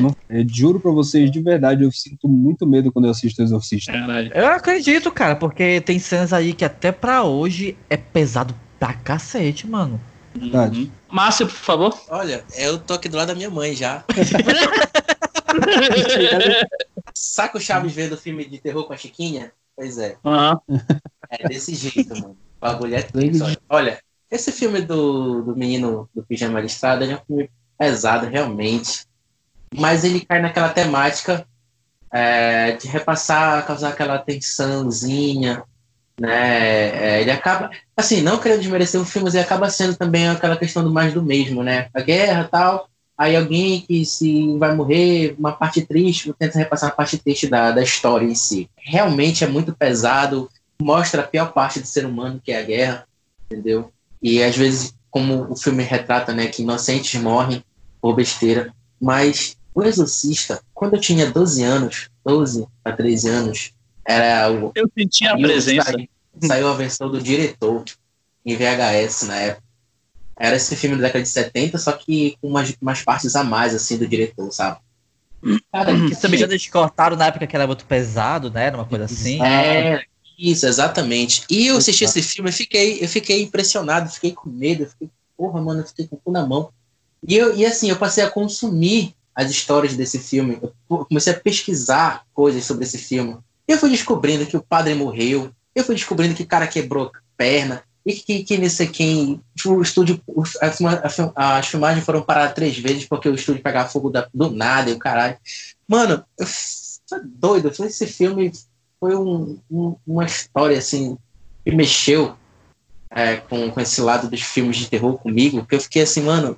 Não- 0.01 0.13
eu 0.29 0.45
juro 0.49 0.77
pra 0.79 0.91
vocês, 0.91 1.31
de 1.31 1.39
verdade, 1.41 1.83
eu 1.85 1.91
sinto 1.91 2.27
muito 2.27 2.67
medo 2.67 2.91
quando 2.91 3.05
eu 3.05 3.11
assisto 3.11 3.41
o 3.41 3.45
Exorcista. 3.45 3.93
Caralho. 3.93 4.31
Eu 4.35 4.47
acredito, 4.47 5.09
cara, 5.09 5.37
porque 5.37 5.79
tem 5.79 5.99
cenas 5.99 6.33
aí 6.33 6.51
que 6.53 6.65
até 6.65 6.91
pra 6.91 7.23
hoje 7.23 7.77
é 7.89 7.95
pesado 7.95 8.53
pra 8.77 8.93
cacete, 8.93 9.65
mano. 9.65 10.01
Verdade. 10.35 10.81
Uhum. 10.81 10.91
Márcio, 11.09 11.47
por 11.47 11.55
favor. 11.55 12.01
Olha, 12.09 12.43
eu 12.57 12.79
tô 12.79 12.93
aqui 12.93 13.07
do 13.07 13.17
lado 13.17 13.27
da 13.27 13.35
minha 13.35 13.49
mãe 13.49 13.75
já. 13.75 14.03
Saca 17.13 17.57
o 17.57 17.61
Chaves 17.61 17.93
vendo 17.93 18.17
filme 18.17 18.45
de 18.45 18.59
terror 18.59 18.85
com 18.85 18.93
a 18.93 18.97
Chiquinha? 18.97 19.51
Pois 19.75 19.97
é, 19.97 20.17
Aham. 20.25 20.59
é 21.29 21.47
desse 21.47 21.73
jeito, 21.75 22.13
mano. 22.15 22.37
O 22.57 22.61
bagulho 22.61 22.95
é 22.95 23.01
tenso. 23.01 23.43
olha. 23.43 23.57
Olha, 23.69 23.99
esse 24.29 24.51
filme 24.51 24.81
do, 24.81 25.41
do 25.41 25.55
menino 25.55 26.09
do 26.13 26.23
pijama 26.23 26.59
listrado 26.59 27.03
ele 27.03 27.13
é 27.13 27.15
um 27.15 27.25
filme 27.25 27.49
pesado, 27.77 28.27
realmente. 28.27 29.05
Mas 29.75 30.03
ele 30.03 30.21
cai 30.21 30.41
naquela 30.41 30.69
temática 30.69 31.47
é, 32.11 32.73
de 32.73 32.87
repassar, 32.87 33.65
causar 33.65 33.89
aquela 33.89 34.19
tensãozinha, 34.19 35.63
né? 36.19 37.17
É, 37.17 37.21
ele 37.21 37.31
acaba, 37.31 37.69
assim, 37.95 38.21
não 38.21 38.39
querendo 38.39 38.61
desmerecer 38.61 38.99
o 38.99 39.05
filme, 39.05 39.25
mas 39.25 39.35
ele 39.35 39.43
acaba 39.43 39.69
sendo 39.69 39.95
também 39.95 40.27
aquela 40.27 40.57
questão 40.57 40.83
do 40.83 40.93
mais 40.93 41.13
do 41.13 41.23
mesmo, 41.23 41.63
né? 41.63 41.87
A 41.93 42.01
guerra 42.01 42.47
tal, 42.51 42.89
aí 43.17 43.35
alguém 43.35 43.81
que 43.81 44.05
se 44.05 44.57
vai 44.57 44.75
morrer, 44.75 45.35
uma 45.37 45.51
parte 45.51 45.81
triste, 45.81 46.33
tenta 46.37 46.57
repassar 46.57 46.89
a 46.89 46.93
parte 46.93 47.17
triste 47.17 47.47
da, 47.47 47.71
da 47.71 47.83
história 47.83 48.25
em 48.25 48.35
si. 48.35 48.69
Realmente 48.77 49.43
é 49.43 49.47
muito 49.47 49.73
pesado, 49.73 50.49
mostra 50.81 51.21
a 51.21 51.27
pior 51.27 51.51
parte 51.53 51.79
do 51.79 51.87
ser 51.87 52.05
humano, 52.05 52.41
que 52.43 52.51
é 52.51 52.59
a 52.59 52.63
guerra, 52.63 53.07
entendeu? 53.45 53.91
E 54.21 54.41
às 54.43 54.55
vezes, 54.55 54.93
como 55.09 55.51
o 55.51 55.55
filme 55.55 55.83
retrata, 55.83 56.33
né, 56.33 56.47
que 56.47 56.63
inocentes 56.63 57.19
morrem 57.21 57.63
por 58.01 58.15
besteira, 58.15 58.73
mas 58.99 59.55
o 59.75 59.81
Exorcista, 59.83 60.61
quando 60.73 60.95
eu 60.95 61.01
tinha 61.01 61.29
12 61.29 61.63
anos, 61.63 62.09
12 62.25 62.67
a 62.85 62.91
13 62.91 63.29
anos, 63.29 63.73
era 64.05 64.51
o 64.51 64.71
Eu 64.75 64.89
senti 64.97 65.27
a 65.27 65.37
e 65.37 65.41
presença. 65.41 65.91
Saiu, 65.91 66.07
saiu 66.41 66.67
a 66.67 66.73
versão 66.73 67.09
do 67.09 67.21
diretor 67.21 67.83
em 68.45 68.55
VHS 68.55 69.23
na 69.23 69.35
época. 69.37 69.63
Era 70.35 70.55
esse 70.55 70.75
filme 70.75 70.95
da 70.95 71.03
década 71.03 71.23
de 71.23 71.29
70, 71.29 71.77
só 71.77 71.91
que 71.91 72.37
com 72.41 72.47
umas, 72.47 72.75
umas 72.81 73.01
partes 73.03 73.35
a 73.35 73.43
mais, 73.43 73.73
assim, 73.73 73.97
do 73.97 74.07
diretor, 74.07 74.51
sabe? 74.51 74.79
Cara, 75.71 75.93
que 75.93 76.15
Se 76.15 76.23
não 76.23 76.31
me 76.31 76.37
engano, 76.37 76.53
eles 76.53 76.67
cortaram 76.67 77.15
na 77.15 77.27
época 77.27 77.45
que 77.45 77.55
era 77.55 77.67
muito 77.67 77.85
pesado, 77.85 78.49
né? 78.49 78.65
Era 78.65 78.77
uma 78.77 78.85
coisa 78.85 79.05
assim. 79.05 79.41
É, 79.43 80.03
isso, 80.37 80.65
exatamente. 80.65 81.43
E 81.49 81.67
eu 81.67 81.77
assisti 81.77 82.03
esse 82.03 82.21
filme, 82.21 82.49
eu 82.49 82.53
fiquei, 82.53 83.03
eu 83.03 83.07
fiquei 83.07 83.43
impressionado, 83.43 84.09
fiquei 84.09 84.31
com 84.31 84.49
medo, 84.49 84.83
eu 84.83 84.89
fiquei, 84.89 85.09
porra, 85.37 85.61
mano, 85.61 85.81
eu 85.81 85.85
fiquei 85.85 86.07
com 86.07 86.15
o 86.15 86.19
cu 86.19 86.31
na 86.31 86.45
mão. 86.45 86.69
E, 87.25 87.35
eu, 87.35 87.55
e 87.55 87.65
assim, 87.65 87.89
eu 87.89 87.97
passei 87.97 88.23
a 88.23 88.29
consumir 88.29 89.13
as 89.35 89.49
histórias 89.49 89.95
desse 89.95 90.19
filme, 90.19 90.59
eu 90.61 91.05
comecei 91.05 91.33
a 91.33 91.39
pesquisar 91.39 92.25
coisas 92.33 92.63
sobre 92.65 92.83
esse 92.83 92.97
filme. 92.97 93.37
Eu 93.67 93.77
fui 93.77 93.89
descobrindo 93.89 94.45
que 94.45 94.57
o 94.57 94.61
padre 94.61 94.93
morreu, 94.93 95.51
eu 95.75 95.83
fui 95.83 95.95
descobrindo 95.95 96.35
que 96.35 96.43
o 96.43 96.47
cara 96.47 96.67
quebrou 96.67 97.07
a 97.07 97.11
perna, 97.37 97.83
e 98.05 98.13
que, 98.13 98.43
que 98.43 98.57
não 98.57 98.69
sei 98.69 98.87
quem. 98.87 99.41
O 99.65 99.81
estúdio. 99.81 100.21
As, 100.61 101.67
filmagens 101.67 102.05
foram 102.05 102.21
paradas 102.21 102.53
três 102.53 102.77
vezes 102.77 103.05
porque 103.05 103.29
o 103.29 103.35
estúdio 103.35 103.63
pegava 103.63 103.89
fogo 103.89 104.09
da- 104.09 104.27
do 104.33 104.51
nada 104.51 104.89
e 104.89 104.93
o 104.93 104.99
caralho. 104.99 105.37
Mano, 105.87 106.23
eu 106.37 106.45
tô 107.07 107.21
doido. 107.23 107.69
Esse 107.69 108.05
filme 108.05 108.51
foi 108.99 109.15
um- 109.15 109.57
um- 109.71 109.95
uma 110.05 110.25
história 110.25 110.77
assim 110.77 111.17
que 111.63 111.71
mexeu 111.73 112.35
é, 113.15 113.37
com, 113.37 113.69
com 113.69 113.79
esse 113.79 114.01
lado 114.01 114.27
dos 114.27 114.41
filmes 114.41 114.75
de 114.75 114.89
terror 114.89 115.17
comigo, 115.19 115.59
porque 115.59 115.75
eu 115.75 115.81
fiquei 115.81 116.01
assim, 116.01 116.23
mano, 116.23 116.57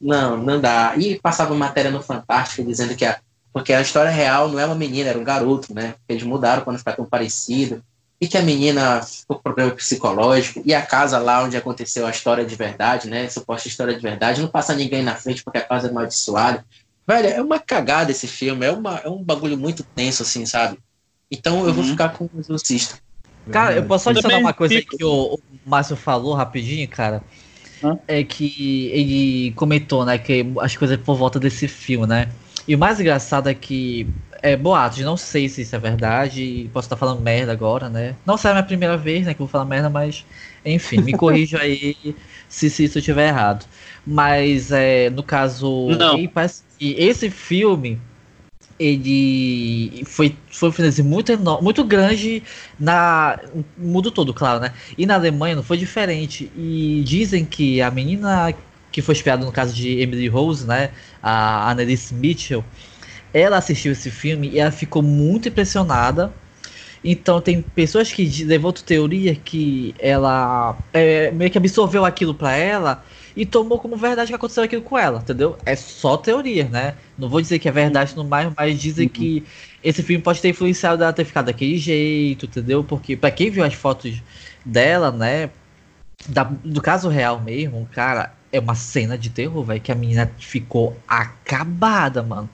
não, 0.00 0.36
não 0.36 0.60
dá. 0.60 0.94
E 0.96 1.18
passava 1.18 1.54
matéria 1.54 1.90
no 1.90 2.00
Fantástico 2.00 2.62
dizendo 2.66 2.94
que 2.94 3.04
a, 3.04 3.18
porque 3.58 3.72
a 3.72 3.80
história 3.80 4.10
real 4.10 4.48
não 4.48 4.58
é 4.58 4.64
uma 4.64 4.74
menina, 4.74 5.10
era 5.10 5.18
um 5.18 5.24
garoto, 5.24 5.74
né? 5.74 5.94
Eles 6.08 6.22
mudaram 6.22 6.62
quando 6.62 6.78
ficar 6.78 6.92
tão 6.92 7.04
parecido. 7.04 7.82
E 8.20 8.26
que 8.26 8.36
a 8.36 8.42
menina 8.42 9.00
ficou 9.02 9.36
com 9.36 9.42
problema 9.42 9.70
psicológico. 9.72 10.60
E 10.64 10.74
a 10.74 10.82
casa 10.84 11.18
lá 11.18 11.42
onde 11.44 11.56
aconteceu 11.56 12.06
a 12.06 12.10
história 12.10 12.44
de 12.44 12.54
verdade, 12.56 13.08
né? 13.08 13.28
Suposta 13.28 13.68
história 13.68 13.94
de 13.94 14.00
verdade, 14.00 14.40
não 14.40 14.48
passa 14.48 14.74
ninguém 14.74 15.02
na 15.02 15.14
frente 15.14 15.42
porque 15.44 15.58
a 15.58 15.62
casa 15.62 15.86
é 15.88 15.90
amaldiçoada. 15.90 16.64
Velho, 17.06 17.28
é 17.28 17.40
uma 17.42 17.58
cagada 17.58 18.10
esse 18.10 18.26
filme. 18.26 18.66
É, 18.66 18.70
uma, 18.72 18.96
é 18.98 19.08
um 19.08 19.22
bagulho 19.22 19.56
muito 19.56 19.84
tenso, 19.94 20.22
assim, 20.22 20.44
sabe? 20.46 20.78
Então 21.30 21.66
eu 21.66 21.72
vou 21.72 21.84
Uhum. 21.84 21.90
ficar 21.90 22.08
com 22.10 22.24
o 22.24 22.40
Exorcista. 22.40 22.96
Cara, 23.52 23.74
eu 23.76 23.84
posso 23.84 24.04
só 24.04 24.10
adicionar 24.10 24.34
Também 24.34 24.44
uma 24.46 24.52
coisa 24.52 24.74
fico- 24.78 24.96
que 24.96 25.04
o, 25.04 25.34
o 25.34 25.40
Márcio 25.64 25.96
falou 25.96 26.34
rapidinho, 26.34 26.88
cara. 26.88 27.22
Hã? 27.82 27.96
É 28.08 28.24
que 28.24 28.90
ele 28.92 29.52
comentou, 29.52 30.04
né, 30.04 30.18
que 30.18 30.44
as 30.60 30.76
coisas 30.76 30.96
por 30.98 31.16
volta 31.16 31.38
desse 31.38 31.68
filme, 31.68 32.06
né? 32.06 32.28
E 32.68 32.74
o 32.74 32.78
mais 32.78 33.00
engraçado 33.00 33.48
é 33.48 33.54
que 33.54 34.06
é 34.42 34.54
boatos, 34.54 34.98
não 35.00 35.16
sei 35.16 35.48
se 35.48 35.62
isso 35.62 35.74
é 35.74 35.78
verdade, 35.78 36.68
posso 36.72 36.84
estar 36.86 36.96
falando 36.96 37.20
merda 37.20 37.50
agora, 37.50 37.88
né? 37.88 38.14
Não 38.26 38.36
será 38.36 38.52
a 38.52 38.54
minha 38.56 38.66
primeira 38.66 38.96
vez, 38.96 39.26
né, 39.26 39.32
que 39.32 39.40
eu 39.40 39.46
vou 39.46 39.48
falar 39.50 39.64
merda, 39.64 39.88
mas 39.88 40.24
enfim, 40.64 41.00
me 41.00 41.14
corrija 41.14 41.58
aí 41.62 41.96
se, 42.46 42.68
se 42.68 42.84
isso 42.84 42.98
estiver 42.98 43.28
errado. 43.28 43.64
Mas 44.06 44.70
é, 44.70 45.08
no 45.10 45.22
caso, 45.22 45.88
Não. 45.98 46.28
parece 46.28 46.62
que 46.78 46.94
esse 46.98 47.30
filme 47.30 47.98
ele 48.78 50.04
foi, 50.04 50.36
foi 50.50 50.68
um 50.68 50.72
finalzinho 50.72 51.08
muito, 51.08 51.32
enorme, 51.32 51.64
muito 51.64 51.82
grande 51.84 52.42
na 52.78 53.38
no 53.52 53.64
mundo 53.76 54.10
todo, 54.10 54.32
claro, 54.32 54.60
né? 54.60 54.72
E 54.96 55.04
na 55.04 55.14
Alemanha 55.14 55.56
não 55.56 55.62
foi 55.62 55.76
diferente. 55.76 56.50
E 56.56 57.02
dizem 57.04 57.44
que 57.44 57.82
a 57.82 57.90
menina 57.90 58.54
que 58.98 59.02
foi 59.02 59.14
espiada 59.14 59.46
no 59.46 59.52
caso 59.52 59.72
de 59.72 60.00
Emily 60.00 60.26
Rose, 60.26 60.66
né? 60.66 60.90
A 61.22 61.70
Annalise 61.70 62.12
Mitchell, 62.12 62.64
ela 63.32 63.56
assistiu 63.58 63.92
esse 63.92 64.10
filme 64.10 64.48
e 64.48 64.58
ela 64.58 64.72
ficou 64.72 65.02
muito 65.02 65.46
impressionada. 65.48 66.32
Então 67.04 67.40
tem 67.40 67.62
pessoas 67.62 68.12
que 68.12 68.24
levantam 68.44 68.82
teoria 68.84 69.36
que 69.36 69.94
ela 70.00 70.76
é, 70.92 71.30
meio 71.30 71.48
que 71.48 71.56
absorveu 71.56 72.04
aquilo 72.04 72.34
pra 72.34 72.56
ela 72.56 73.04
e 73.36 73.46
tomou 73.46 73.78
como 73.78 73.96
verdade 73.96 74.30
que 74.30 74.34
aconteceu 74.34 74.64
aquilo 74.64 74.82
com 74.82 74.98
ela, 74.98 75.20
entendeu? 75.20 75.56
É 75.64 75.76
só 75.76 76.16
teoria, 76.16 76.64
né? 76.68 76.96
Não 77.16 77.28
vou 77.28 77.40
dizer 77.40 77.60
que 77.60 77.68
é 77.68 77.72
verdade 77.72 78.16
no 78.16 78.24
mais, 78.24 78.52
mas 78.56 78.80
dizem 78.80 79.08
que 79.08 79.44
esse 79.84 80.02
filme 80.02 80.20
pode 80.20 80.40
ter 80.42 80.48
influenciado 80.48 81.04
ela 81.04 81.12
ter 81.12 81.24
ficado 81.24 81.46
daquele 81.46 81.78
jeito, 81.78 82.46
entendeu? 82.46 82.82
Porque 82.82 83.16
pra 83.16 83.30
quem 83.30 83.48
viu 83.48 83.62
as 83.62 83.74
fotos 83.74 84.20
dela, 84.64 85.12
né? 85.12 85.50
da- 86.28 86.44
do 86.64 86.80
caso 86.80 87.08
real 87.08 87.40
mesmo, 87.40 87.88
cara, 87.92 88.34
é 88.52 88.58
uma 88.60 88.74
cena 88.74 89.16
de 89.16 89.30
terror, 89.30 89.62
velho, 89.64 89.80
que 89.80 89.92
a 89.92 89.94
menina 89.94 90.30
ficou 90.38 90.96
acabada, 91.06 92.22
mano. 92.22 92.48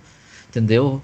Entendeu? 0.49 1.03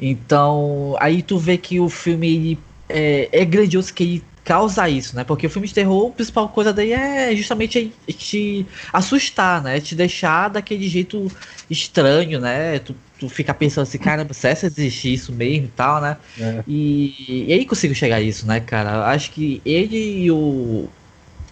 Então, 0.00 0.96
aí 1.00 1.22
tu 1.22 1.38
vê 1.38 1.56
que 1.56 1.78
o 1.78 1.88
filme 1.88 2.34
ele, 2.34 2.58
é, 2.88 3.28
é 3.32 3.44
grandioso 3.44 3.94
que 3.94 4.02
ele 4.02 4.24
causa 4.44 4.88
isso, 4.88 5.14
né? 5.14 5.24
Porque 5.24 5.46
o 5.46 5.50
filme 5.50 5.68
de 5.68 5.74
terror, 5.74 6.08
a 6.08 6.12
principal 6.12 6.48
coisa 6.48 6.72
dele 6.72 6.92
é 6.92 7.34
justamente 7.36 7.92
te 8.08 8.66
assustar, 8.92 9.62
né? 9.62 9.80
Te 9.80 9.94
deixar 9.94 10.48
daquele 10.48 10.88
jeito 10.88 11.30
estranho, 11.70 12.40
né? 12.40 12.80
Tu, 12.80 12.94
tu 13.20 13.28
fica 13.28 13.54
pensando 13.54 13.84
assim, 13.84 13.98
caramba, 13.98 14.34
será 14.34 14.56
que 14.56 14.66
existe 14.66 15.12
isso 15.12 15.32
mesmo 15.32 15.66
e 15.66 15.70
tal, 15.70 16.00
né? 16.00 16.16
É. 16.38 16.64
E, 16.66 17.44
e 17.48 17.52
aí 17.52 17.64
consigo 17.64 17.94
chegar 17.94 18.16
a 18.16 18.20
isso, 18.20 18.46
né, 18.46 18.58
cara? 18.58 19.06
Acho 19.06 19.30
que 19.30 19.62
ele 19.64 20.24
e 20.24 20.30
o, 20.30 20.88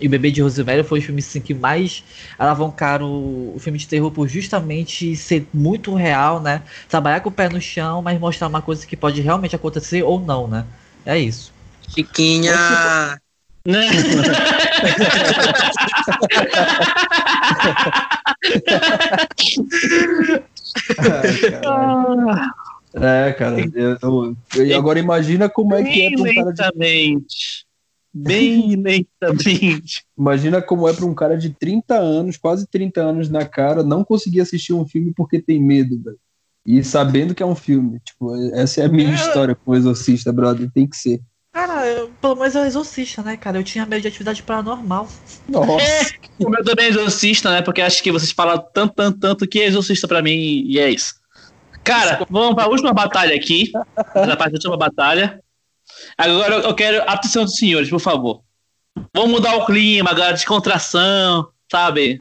e 0.01 0.07
o 0.07 0.11
Bebê 0.11 0.31
de 0.31 0.43
Rosemary 0.43 0.83
foi 0.83 0.99
os 0.99 1.05
filmes 1.05 1.29
assim, 1.29 1.41
que 1.41 1.55
mais 1.55 2.03
alavancaram 2.39 3.07
o, 3.07 3.55
o 3.57 3.59
filme 3.59 3.79
de 3.79 3.87
terror 3.87 4.11
por 4.11 4.29
justamente 4.29 5.15
ser 5.17 5.47
muito 5.53 5.95
real, 5.95 6.41
né? 6.41 6.63
Trabalhar 6.89 7.21
com 7.21 7.29
o 7.29 7.33
pé 7.33 7.49
no 7.49 7.61
chão, 7.61 8.03
mas 8.03 8.19
mostrar 8.19 8.49
uma 8.49 8.63
coisa 8.63 8.87
que 8.87 8.97
pode 8.97 9.21
realmente 9.21 9.55
acontecer 9.55 10.03
ou 10.03 10.21
não, 10.21 10.49
né? 10.49 10.65
É 11.05 11.19
isso. 11.19 11.53
Chiquinha! 11.89 13.19
Né? 13.67 13.89
É, 22.95 23.33
cara. 23.33 23.57
eu- 23.75 23.99
eu- 24.03 24.37
eu- 24.57 24.79
agora 24.79 24.99
imagina 24.99 25.49
como 25.49 25.75
é 25.75 25.83
que 25.83 26.03
é 26.03 26.35
cara 26.35 26.53
de. 26.53 26.63
Bem 28.13 28.75
lentamente. 28.77 30.05
imagina 30.19 30.61
como 30.61 30.89
é 30.89 30.93
para 30.93 31.07
um 31.07 31.15
cara 31.15 31.37
de 31.39 31.51
30 31.51 31.95
anos, 31.97 32.37
quase 32.37 32.67
30 32.67 33.01
anos 33.01 33.29
na 33.29 33.45
cara, 33.45 33.83
não 33.83 34.03
conseguir 34.05 34.41
assistir 34.41 34.73
um 34.73 34.87
filme 34.87 35.13
porque 35.17 35.41
tem 35.41 35.63
medo, 35.63 36.01
velho. 36.03 36.19
E 36.67 36.83
sabendo 36.85 37.35
que 37.35 37.43
é 37.43 37.47
um 37.47 37.55
filme. 37.55 38.01
Tipo, 38.05 38.35
essa 38.55 38.83
é 38.83 38.85
a 38.85 38.89
minha 38.89 39.11
É. 39.11 39.15
história 39.15 39.55
com 39.55 39.71
o 39.71 39.77
Exorcista, 39.77 40.33
brother. 40.33 40.71
Tem 40.73 40.87
que 40.87 40.97
ser. 40.97 41.21
Cara, 41.53 41.87
eu- 41.87 42.11
pelo 42.21 42.37
menos 42.37 42.55
é 42.55 42.63
o 42.63 42.65
exorcista, 42.65 43.23
né, 43.23 43.37
cara? 43.37 43.59
Eu 43.59 43.65
tinha 43.65 43.85
medo 43.87 44.03
de 44.03 44.09
atividade 44.09 44.41
paranormal. 44.43 45.09
Nossa. 45.49 46.15
O 46.39 46.49
meu 46.49 46.63
também 46.63 46.87
é 46.87 46.89
exorcista, 46.91 47.51
né? 47.51 47.61
Porque 47.63 47.81
acho 47.81 48.03
que 48.03 48.13
vocês 48.13 48.31
falam 48.31 48.63
tanto, 48.73 48.95
tanto, 48.95 49.19
tanto 49.19 49.49
que 49.49 49.61
é 49.61 49.67
exorcista 49.67 50.07
pra 50.07 50.23
mim 50.23 50.31
e 50.67 50.79
é 50.79 50.89
isso. 50.91 51.15
Cara, 51.83 52.25
vamos 52.31 52.55
pra 52.55 52.69
última 52.69 52.93
batalha 52.93 53.35
aqui. 53.35 53.73
Na 54.15 54.37
parte 54.37 54.53
da 54.53 54.57
última 54.59 54.77
batalha. 54.77 55.41
Agora 56.17 56.57
eu 56.57 56.75
quero 56.75 57.03
a 57.03 57.13
atenção 57.15 57.45
dos 57.45 57.57
senhores, 57.57 57.89
por 57.89 58.01
favor. 58.01 58.43
Vamos 59.15 59.31
mudar 59.31 59.57
o 59.57 59.67
clima, 59.67 60.11
agora, 60.11 60.33
descontração, 60.33 61.49
sabe? 61.71 62.21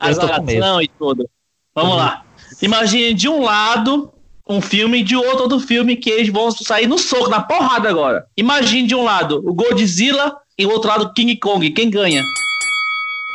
Exalação 0.00 0.80
e 0.80 0.88
tudo. 0.88 1.28
Vamos 1.74 1.96
lá. 1.96 2.24
Imagine 2.62 3.14
de 3.14 3.28
um 3.28 3.42
lado 3.42 4.10
um 4.48 4.60
filme 4.60 4.98
e 5.00 5.02
de 5.02 5.16
outro 5.16 5.42
outro 5.42 5.60
filme 5.60 5.96
que 5.96 6.10
eles 6.10 6.28
vão 6.28 6.50
sair 6.50 6.86
no 6.86 6.98
soco, 6.98 7.28
na 7.28 7.40
porrada 7.40 7.88
agora. 7.88 8.26
Imagine 8.36 8.86
de 8.86 8.94
um 8.94 9.02
lado 9.02 9.42
o 9.44 9.54
Godzilla 9.54 10.36
e 10.58 10.64
do 10.64 10.70
outro 10.70 10.88
lado 10.88 11.04
o 11.06 11.12
King 11.12 11.36
Kong. 11.36 11.70
Quem 11.70 11.90
ganha? 11.90 12.22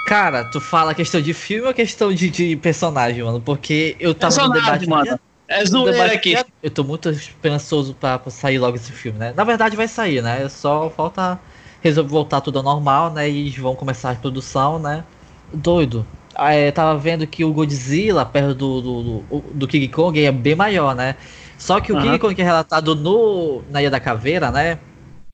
Cara, 0.07 0.43
tu 0.45 0.59
fala 0.59 0.93
questão 0.93 1.21
de 1.21 1.33
filme 1.33 1.67
ou 1.67 1.73
questão 1.73 2.13
de, 2.13 2.29
de 2.29 2.55
personagem, 2.55 3.23
mano? 3.23 3.41
Porque 3.41 3.95
eu 3.99 4.13
tava 4.13 4.33
no 4.33 4.53
Personagem, 4.53 4.79
debate. 4.79 5.07
mano. 5.07 5.19
É 5.49 5.65
zoeira 5.65 6.13
aqui. 6.13 6.35
Eu 6.61 6.69
tô 6.69 6.83
muito 6.83 7.09
esperançoso 7.09 7.95
pra, 7.95 8.19
pra 8.19 8.29
sair 8.29 8.59
logo 8.59 8.75
esse 8.75 8.91
filme, 8.91 9.17
né? 9.17 9.33
Na 9.35 9.43
verdade 9.43 9.75
vai 9.75 9.87
sair, 9.87 10.21
né? 10.21 10.47
Só 10.47 10.89
falta 10.91 11.39
resolver 11.81 12.09
voltar 12.09 12.41
tudo 12.41 12.59
ao 12.59 12.63
normal, 12.63 13.11
né? 13.11 13.27
E 13.27 13.49
vão 13.51 13.75
começar 13.75 14.11
a 14.11 14.15
produção, 14.15 14.77
né? 14.77 15.03
Doido. 15.51 16.05
É, 16.37 16.71
tava 16.71 16.97
vendo 16.97 17.25
que 17.25 17.43
o 17.43 17.51
Godzilla, 17.51 18.25
perto 18.25 18.53
do, 18.53 18.81
do, 18.81 19.01
do, 19.01 19.39
do 19.53 19.67
King 19.67 19.87
Kong, 19.87 20.23
é 20.23 20.31
bem 20.31 20.55
maior, 20.55 20.95
né? 20.95 21.15
Só 21.57 21.81
que 21.81 21.91
o 21.91 21.95
Aham. 21.97 22.05
King 22.05 22.19
Kong 22.19 22.35
que 22.35 22.41
é 22.41 22.45
relatado 22.45 22.95
no, 22.95 23.63
na 23.71 23.81
Ilha 23.81 23.89
da 23.89 23.99
Caveira, 23.99 24.51
né? 24.51 24.77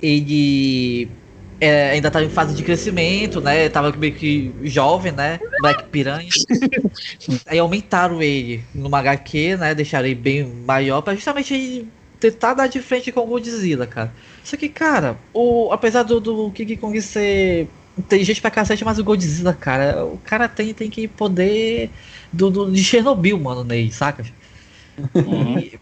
Ele 0.01 1.09
é, 1.59 1.91
ainda 1.91 2.11
tava 2.11 2.25
em 2.25 2.29
fase 2.29 2.53
de 2.53 2.63
crescimento, 2.63 3.39
né? 3.39 3.69
Tava 3.69 3.95
meio 3.95 4.13
que 4.13 4.53
jovem, 4.63 5.11
né? 5.11 5.39
Black 5.61 5.85
Piranha. 5.85 6.29
Aí 7.45 7.57
aumentaram 7.59 8.21
ele 8.21 8.63
numa 8.73 8.99
HQ, 8.99 9.57
né? 9.57 9.73
Deixaram 9.73 10.05
ele 10.05 10.15
bem 10.15 10.45
maior 10.45 11.01
pra 11.01 11.15
justamente 11.15 11.53
ele 11.53 11.87
tentar 12.19 12.53
dar 12.53 12.67
de 12.67 12.81
frente 12.81 13.11
com 13.11 13.21
o 13.21 13.27
Godzilla, 13.27 13.87
cara. 13.87 14.13
Só 14.43 14.57
que, 14.57 14.69
cara, 14.69 15.17
o, 15.33 15.69
apesar 15.71 16.03
do, 16.03 16.19
do 16.19 16.51
King 16.51 16.75
Kong 16.77 17.01
ser 17.01 17.67
inteligente 17.97 18.41
pra 18.41 18.51
cacete, 18.51 18.83
mas 18.83 18.99
o 18.99 19.03
Godzilla, 19.03 19.53
cara, 19.53 20.05
o 20.05 20.17
cara 20.17 20.47
tem, 20.47 20.73
tem 20.73 20.89
que 20.89 21.07
poder 21.07 21.89
do, 22.31 22.49
do, 22.49 22.71
de 22.71 22.83
Chernobyl, 22.83 23.39
mano, 23.39 23.63
nele, 23.63 23.91
saca? 23.91 24.25
E 25.15 25.79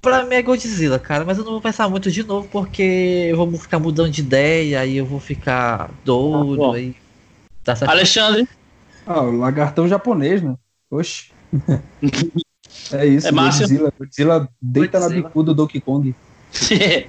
pra 0.00 0.24
mim 0.24 0.34
é 0.36 0.42
Godzilla, 0.42 0.98
cara, 0.98 1.24
mas 1.24 1.38
eu 1.38 1.44
não 1.44 1.52
vou 1.52 1.60
pensar 1.60 1.88
muito 1.88 2.10
de 2.10 2.22
novo 2.22 2.48
porque 2.50 2.82
eu 3.30 3.36
vou 3.36 3.52
ficar 3.58 3.78
mudando 3.78 4.10
de 4.10 4.20
ideia, 4.20 4.80
aí 4.80 4.96
eu 4.96 5.06
vou 5.06 5.20
ficar 5.20 5.90
doido, 6.04 6.56
bom. 6.56 6.72
aí. 6.72 6.94
Tá 7.64 7.76
certo? 7.76 7.90
Alexandre, 7.90 8.48
Ah, 9.06 9.22
o 9.22 9.36
lagartão 9.36 9.88
japonês, 9.88 10.42
né? 10.42 10.54
Oxe. 10.90 11.30
É 12.92 13.06
isso, 13.06 13.28
É? 13.28 13.32
Godzilla. 13.32 13.92
Godzilla 13.98 14.48
deita 14.60 14.98
na 14.98 15.06
Godzilla. 15.06 15.28
bicuda 15.28 15.52
do 15.52 15.54
Donkey 15.56 15.80
Kong. 15.80 16.14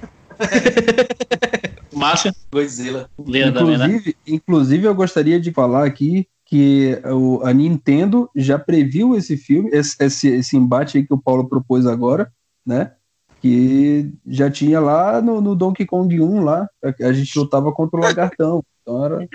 Márcio, 1.92 2.32
Godzilla. 2.52 3.08
Também, 3.16 3.42
né? 3.42 3.48
Inclusive, 3.50 4.16
inclusive, 4.26 4.86
eu 4.86 4.94
gostaria 4.94 5.40
de 5.40 5.52
falar 5.52 5.84
aqui 5.86 6.26
que 6.46 7.00
o, 7.04 7.40
a 7.44 7.52
Nintendo 7.52 8.28
já 8.34 8.58
previu 8.58 9.16
esse 9.16 9.36
filme, 9.36 9.70
esse, 9.72 9.94
esse, 10.00 10.28
esse 10.28 10.56
embate 10.56 10.98
aí 10.98 11.06
que 11.06 11.14
o 11.14 11.18
Paulo 11.18 11.48
propôs 11.48 11.86
agora, 11.86 12.32
né? 12.66 12.92
Que 13.40 14.12
já 14.26 14.50
tinha 14.50 14.80
lá 14.80 15.20
no, 15.22 15.40
no 15.40 15.54
Donkey 15.54 15.86
Kong 15.86 16.20
1 16.20 16.44
lá, 16.44 16.68
a, 17.02 17.12
gente 17.12 17.38
lutava 17.38 17.72
contra 17.72 17.98
o 17.98 18.02
lagartão. 18.02 18.62
Então 18.82 19.04
era. 19.04 19.16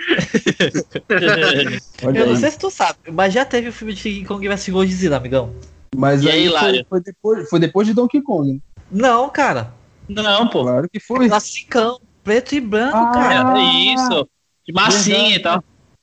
Olha 2.04 2.18
Eu 2.18 2.26
não 2.26 2.36
sei 2.36 2.50
se 2.50 2.58
tu 2.58 2.70
sabe, 2.70 2.98
mas 3.12 3.32
já 3.34 3.44
teve 3.44 3.68
o 3.68 3.72
filme 3.72 3.94
de 3.94 4.02
King 4.02 4.24
Kong 4.24 4.48
vs 4.48 4.68
Godzilla, 4.68 5.16
amigão. 5.16 5.52
Mas 5.94 6.22
E 6.22 6.30
aí, 6.30 6.48
aí 6.48 6.50
foi, 6.58 6.84
foi 6.88 7.00
depois, 7.00 7.48
foi 7.48 7.60
depois 7.60 7.86
de 7.86 7.94
Donkey 7.94 8.22
Kong. 8.22 8.52
né? 8.52 8.58
Não, 8.90 9.28
cara. 9.28 9.72
Não, 10.08 10.46
pô. 10.48 10.62
Claro 10.62 10.88
que 10.88 11.00
foi. 11.00 11.28
Classicão, 11.28 11.98
preto 12.22 12.54
e 12.54 12.60
branco, 12.60 12.96
Ah, 12.96 13.10
cara. 13.12 13.58
É 13.58 13.94
isso. 13.94 14.28
De 14.66 14.72
massinha 14.72 15.36
e 15.36 15.40
tal. 15.40 15.62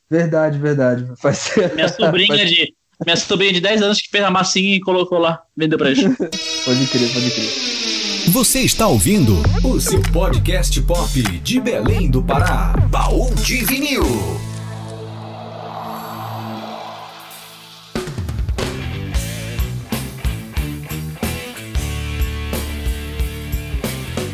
Verdade, 0.09 0.57
verdade. 0.59 1.11
Faz. 1.17 1.51
Minha 1.73 1.87
sobrinha 1.89 2.43
de. 2.45 2.73
Minha 3.05 3.17
sobrinha 3.17 3.51
de 3.51 3.59
10 3.59 3.81
anos 3.81 4.01
que 4.01 4.09
fez 4.09 4.23
a 4.23 4.31
massinha 4.31 4.75
e 4.75 4.79
colocou 4.79 5.19
lá, 5.19 5.41
vendeu 5.57 5.77
pra 5.77 5.93
gente. 5.93 6.15
Pode 6.63 6.87
crer, 6.87 7.13
pode 7.13 7.31
crer. 7.31 7.73
Você 8.29 8.61
está 8.61 8.87
ouvindo 8.87 9.35
o 9.65 9.81
seu 9.81 10.01
podcast 10.01 10.81
pop 10.83 11.21
de 11.21 11.59
Belém 11.59 12.09
do 12.09 12.23
Pará. 12.23 12.73
Baú 12.89 13.33
de 13.35 13.65
vinil. 13.65 14.03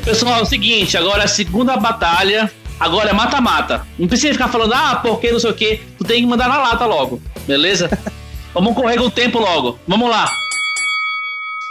Pessoal, 0.05 0.39
é 0.39 0.41
o 0.41 0.45
seguinte, 0.45 0.95
agora 0.95 1.23
é 1.23 1.25
a 1.25 1.27
segunda 1.27 1.75
batalha. 1.77 2.51
Agora 2.79 3.09
é 3.09 3.13
mata-mata. 3.13 3.85
Não 3.97 4.07
precisa 4.07 4.33
ficar 4.33 4.47
falando, 4.47 4.73
ah, 4.73 4.99
porque 5.01 5.31
não 5.31 5.39
sei 5.39 5.49
o 5.49 5.53
que. 5.55 5.81
Tu 5.97 6.03
tem 6.03 6.21
que 6.21 6.27
mandar 6.27 6.47
na 6.47 6.59
lata 6.59 6.85
logo, 6.85 7.19
beleza? 7.47 7.89
Vamos 8.53 8.75
correr 8.75 8.97
com 8.97 9.05
o 9.05 9.11
tempo 9.11 9.39
logo. 9.39 9.79
Vamos 9.87 10.09
lá. 10.09 10.29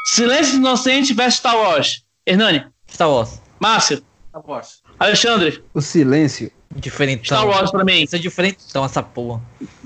Silêncio 0.07 0.57
Inocente 0.57 1.13
vs 1.13 1.35
Star 1.35 1.57
Wars. 1.57 2.03
Hernani, 2.27 2.65
Star 2.91 3.11
Wars. 3.11 3.41
Márcio, 3.61 4.03
Star 4.29 4.43
Wars. 4.47 4.83
Alexandre, 4.99 5.63
O 5.75 5.81
silêncio. 5.81 6.51
Diferentão. 6.75 7.25
Star 7.25 7.47
Wars 7.47 7.71
pra 7.71 7.85
mim. 7.85 8.03
Isso 8.03 8.15
é 8.17 8.19
diferentão, 8.19 8.85
essa 8.85 9.03
porra. 9.03 9.41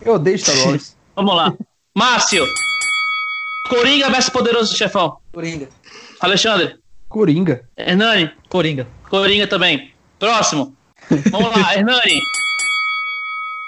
Eu 0.04 0.14
odeio 0.14 0.38
Star 0.38 0.56
Wars. 0.66 0.96
Vamos 1.16 1.34
lá. 1.34 1.52
Márcio, 1.96 2.44
Coringa 3.68 4.10
vs 4.10 4.28
Poderoso 4.30 4.74
Chefão. 4.76 5.18
Coringa. 5.32 5.68
Alexandre, 6.20 6.76
Coringa. 7.08 7.64
Hernani, 7.76 8.30
Coringa. 8.48 8.86
Coringa 9.08 9.46
também. 9.46 9.92
Próximo. 10.18 10.76
Vamos 11.30 11.50
lá, 11.56 11.74
Hernani. 11.76 12.20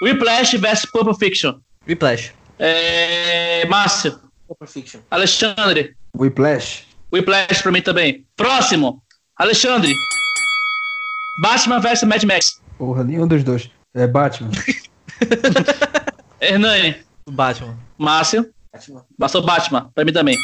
Whiplash 0.01 0.57
vs 0.57 0.85
Pulp 0.85 1.17
Fiction. 1.17 1.59
Whiplash. 1.87 2.31
É... 2.59 3.65
Márcio, 3.67 4.19
Pulp 4.47 4.69
Fiction. 4.69 4.99
Alexandre, 5.11 5.95
Whiplash. 6.17 6.85
Whiplash 7.11 7.61
pra 7.61 7.71
mim 7.71 7.81
também. 7.81 8.25
Próximo, 8.35 9.01
Alexandre. 9.37 9.93
Batman 11.41 11.79
vs 11.79 12.03
Mad 12.03 12.23
Max. 12.23 12.61
Porra, 12.77 13.03
nenhum 13.03 13.27
dos 13.27 13.43
dois. 13.43 13.69
É 13.93 14.07
Batman. 14.07 14.51
Hernani, 16.39 16.97
Batman. 17.29 17.77
Márcio. 17.97 18.49
Batman. 18.73 19.05
Passou 19.17 19.41
Batman, 19.41 19.89
pra 19.93 20.05
mim 20.05 20.13
também. 20.13 20.37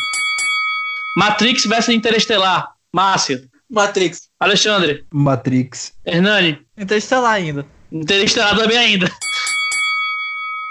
Matrix 1.17 1.65
vs 1.65 1.89
Interestelar. 1.89 2.73
Márcio. 2.93 3.49
Matrix. 3.69 4.29
Alexandre. 4.39 5.05
Matrix. 5.13 5.93
Hernani. 6.05 6.59
Interestelar 6.77 7.33
ainda. 7.33 7.65
Interestelar 7.91 8.57
também 8.57 8.77
ainda. 8.77 9.09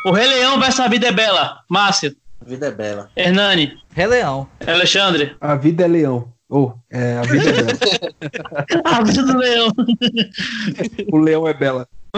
O 0.05 0.13
Rei 0.13 0.27
Leão 0.27 0.59
vs 0.59 0.81
A 0.81 0.89
Vida 0.89 1.09
é 1.09 1.13
Bela. 1.13 1.61
Márcio. 1.69 2.17
A 2.41 2.45
vida 2.49 2.69
é 2.69 2.71
bela. 2.71 3.11
Hernani. 3.15 3.77
Rei 3.95 4.07
Leão. 4.07 4.49
Alexandre. 4.67 5.37
A 5.41 5.55
vida 5.57 5.85
é 5.85 5.89
leão. 5.89 6.33
Ou, 6.49 6.75
é, 6.91 7.19
a 7.19 7.23
vida 7.23 7.51
é 7.51 7.53
bela. 7.53 7.79
A 8.85 9.03
Vida 9.05 9.23
do 9.23 9.37
Leão. 9.39 9.69
o 11.13 11.19
leão 11.19 11.47
é 11.47 11.53
bela. 11.55 11.87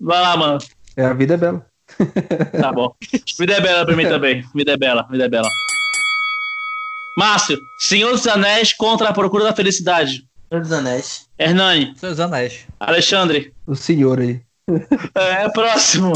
Vai 0.00 0.20
lá, 0.20 0.36
mano. 0.36 0.58
É, 0.96 1.04
a 1.04 1.12
vida 1.12 1.34
é 1.34 1.36
bela. 1.36 1.66
Tá 2.60 2.72
bom. 2.72 2.94
Vida 3.38 3.52
é 3.54 3.60
Bela 3.60 3.84
pra 3.84 3.94
mim 3.94 4.04
também. 4.04 4.42
Vida 4.54 4.72
é 4.72 4.76
Bela. 4.76 5.06
Vida 5.10 5.24
é 5.26 5.28
Bela. 5.28 5.48
Márcio. 7.18 7.58
Senhor 7.78 8.10
dos 8.12 8.26
Anéis 8.26 8.72
contra 8.72 9.10
a 9.10 9.12
Procura 9.12 9.44
da 9.44 9.54
Felicidade. 9.54 10.24
Senhor 10.48 10.62
dos 10.62 10.72
Anéis. 10.72 11.28
Hernani. 11.38 11.92
Seus 11.96 12.18
Anéis. 12.18 12.66
Alexandre. 12.80 13.52
O 13.66 13.76
senhor 13.76 14.18
aí. 14.18 14.40
É, 15.14 15.48
próximo. 15.50 16.12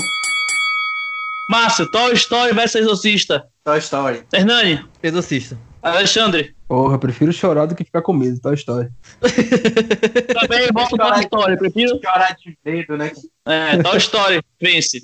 Márcio. 1.50 1.90
Toy 1.90 2.14
Story 2.14 2.52
vs 2.52 2.74
Exorcista. 2.76 3.46
Toy 3.64 3.78
Story. 3.78 4.22
Hernani. 4.32 4.84
Exorcista. 5.02 5.58
Alexandre. 5.82 6.54
Porra, 6.66 6.98
prefiro 6.98 7.32
chorar 7.32 7.66
do 7.66 7.74
que 7.76 7.84
ficar 7.84 8.02
com 8.02 8.12
medo, 8.12 8.40
Toy 8.40 8.54
Story. 8.54 8.88
Também 9.20 10.68
volta 10.72 10.96
Toy 10.96 11.20
Story. 11.20 11.56
Prefiro. 11.56 12.00
Chorar 12.04 12.36
de 12.36 12.58
medo, 12.64 12.96
né? 12.96 13.12
É, 13.46 13.82
Toy 13.82 13.98
Story. 13.98 14.42
Vence. 14.60 15.00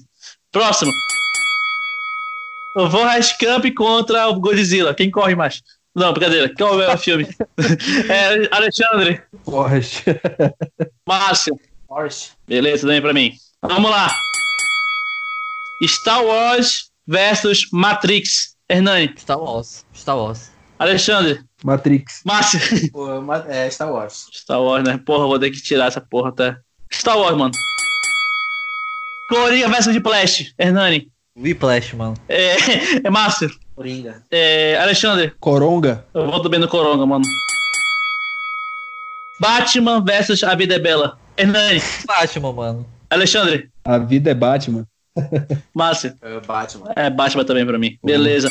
Próximo. 0.50 0.90
O 2.76 2.90
Forrest 2.90 3.38
Camp 3.38 3.64
contra 3.76 4.28
o 4.28 4.40
Godzilla. 4.40 4.94
Quem 4.94 5.10
corre 5.10 5.34
mais? 5.34 5.62
Não, 5.94 6.12
brincadeira. 6.12 6.52
Qual 6.56 6.80
é 6.80 6.92
o 6.92 6.98
filme? 6.98 7.28
É, 8.08 8.48
Alexandre. 8.50 9.22
Forrest. 9.44 10.04
Márcio. 11.06 11.58
Forrest. 11.92 12.30
Beleza, 12.48 12.86
também 12.86 13.02
pra 13.02 13.12
mim. 13.12 13.34
Vamos 13.60 13.90
lá. 13.90 14.10
Star 15.86 16.24
Wars 16.24 16.90
versus 17.06 17.68
Matrix. 17.70 18.56
Hernani. 18.66 19.12
Star 19.18 19.38
Wars. 19.38 19.84
Star 19.94 20.16
Wars. 20.16 20.50
Alexandre. 20.78 21.44
Matrix. 21.62 22.22
Márcio. 22.24 22.58
É 23.46 23.68
Star 23.68 23.92
Wars. 23.92 24.26
Star 24.32 24.62
Wars, 24.62 24.82
né? 24.84 24.98
Porra, 25.04 25.26
vou 25.26 25.38
ter 25.38 25.50
que 25.50 25.60
tirar 25.60 25.88
essa 25.88 26.00
porra 26.00 26.30
até. 26.30 26.56
Star 26.90 27.18
Wars, 27.18 27.36
mano. 27.36 27.52
Coringa 29.28 29.68
versus 29.68 29.94
Whiplash. 29.94 30.54
Hernani. 30.58 31.12
Whiplash, 31.36 31.94
mano. 31.94 32.14
É, 32.26 32.56
é 33.04 33.10
Márcio. 33.10 33.50
Coringa. 33.76 34.24
É, 34.30 34.78
Alexandre. 34.80 35.34
Coronga. 35.38 36.06
Eu 36.14 36.24
volto 36.26 36.48
bem 36.48 36.58
no 36.58 36.68
Coronga, 36.68 37.04
mano. 37.04 37.24
Batman 39.38 40.02
versus 40.02 40.42
A 40.42 40.54
Vida 40.54 40.76
é 40.76 40.78
Bela. 40.78 41.20
Hernani. 41.36 41.80
Batman, 42.06 42.52
mano. 42.52 42.86
Alexandre. 43.10 43.70
A 43.84 43.98
vida 43.98 44.30
é 44.30 44.34
Batman. 44.34 44.86
Márcio. 45.74 46.14
É 46.22 46.40
Batman. 46.40 46.92
É, 46.96 47.10
Batman 47.10 47.44
também 47.44 47.66
pra 47.66 47.78
mim. 47.78 47.98
Beleza. 48.02 48.48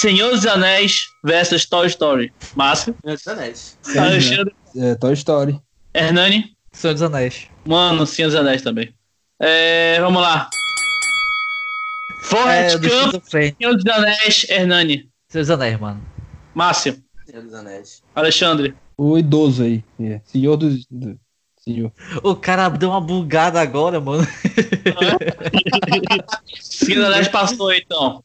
Senhor 0.00 0.30
dos 0.32 0.44
Anéis 0.46 1.08
versus 1.22 1.64
Toy 1.66 1.86
Story. 1.86 2.32
Márcio. 2.56 2.94
Senhor 3.04 3.16
dos 3.16 3.28
Anéis. 3.28 3.78
Alexandre. 3.96 4.54
É, 4.76 4.94
Toy 4.96 5.12
Story. 5.14 5.60
Hernani. 5.94 6.54
Senhor 6.72 6.94
dos 6.94 7.02
Anéis. 7.02 7.46
Mano, 7.64 8.04
Senhor 8.06 8.28
dos 8.28 8.36
Anéis 8.36 8.62
também. 8.62 8.92
É, 9.40 10.00
vamos 10.00 10.20
lá. 10.20 10.48
Forrest 12.24 12.76
É, 12.76 12.88
Schizofrênico. 12.88 13.56
Senhor 13.58 13.74
dos 13.76 13.86
Anéis, 13.86 14.46
Hernani. 14.48 15.08
Senhor 15.28 15.42
dos 15.42 15.50
Anéis, 15.50 15.78
mano. 15.78 16.02
Márcio. 16.54 17.00
Senhor 17.26 17.42
dos 17.42 17.54
Anéis. 17.54 18.02
Alexandre. 18.14 18.74
O 18.96 19.16
idoso 19.18 19.62
aí. 19.62 19.84
É. 20.00 20.20
Senhor 20.24 20.56
dos. 20.56 20.84
do- 20.90 21.18
Senhor. 21.64 21.90
O 22.22 22.36
cara 22.36 22.68
deu 22.68 22.90
uma 22.90 23.00
bugada 23.00 23.58
agora, 23.60 23.98
mano. 23.98 24.26
Dos 26.86 27.04
Anéis 27.04 27.28
passou 27.28 27.72
então. 27.72 28.22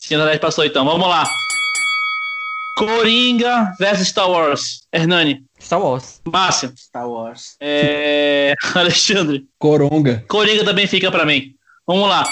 Dos 0.00 0.12
Anéis 0.18 0.40
passou 0.40 0.64
então. 0.64 0.86
Vamos 0.86 1.06
lá. 1.06 1.28
Coringa 2.78 3.74
versus 3.78 4.08
Star 4.08 4.30
Wars. 4.30 4.86
Hernani. 4.90 5.44
Star 5.60 5.82
Wars. 5.82 6.22
Márcio. 6.26 6.72
Star 6.76 7.06
Wars. 7.06 7.56
É... 7.60 8.54
Alexandre. 8.74 9.46
Coronga. 9.58 10.24
Coringa 10.26 10.64
também 10.64 10.86
fica 10.86 11.10
pra 11.10 11.26
mim. 11.26 11.54
Vamos 11.86 12.08
lá. 12.08 12.24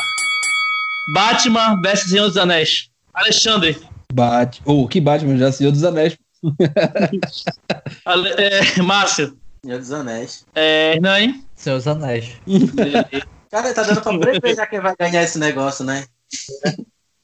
Batman 1.14 1.78
versus 1.82 2.10
Senhor 2.10 2.28
dos 2.28 2.38
Anéis. 2.38 2.88
Alexandre. 3.12 3.76
Bat. 4.10 4.62
Ou 4.64 4.88
que 4.88 5.00
Batman 5.02 5.36
já? 5.36 5.52
Senhor 5.52 5.70
dos 5.70 5.84
Anéis. 5.84 6.16
Ale... 8.06 8.28
É... 8.38 8.80
Márcio. 8.82 9.36
Senhor 9.66 9.80
dos 9.80 9.90
Anéis. 9.90 10.46
É... 10.54 10.94
Hernani. 10.94 11.44
Senhor 11.56 11.76
dos 11.76 11.88
Anéis. 11.88 12.36
Cara, 13.50 13.74
tá 13.74 13.82
dando 13.82 14.00
pra 14.00 14.16
prever 14.16 14.54
já 14.54 14.64
quem 14.64 14.78
vai 14.78 14.94
ganhar 14.96 15.24
esse 15.24 15.40
negócio, 15.40 15.84
né? 15.84 16.04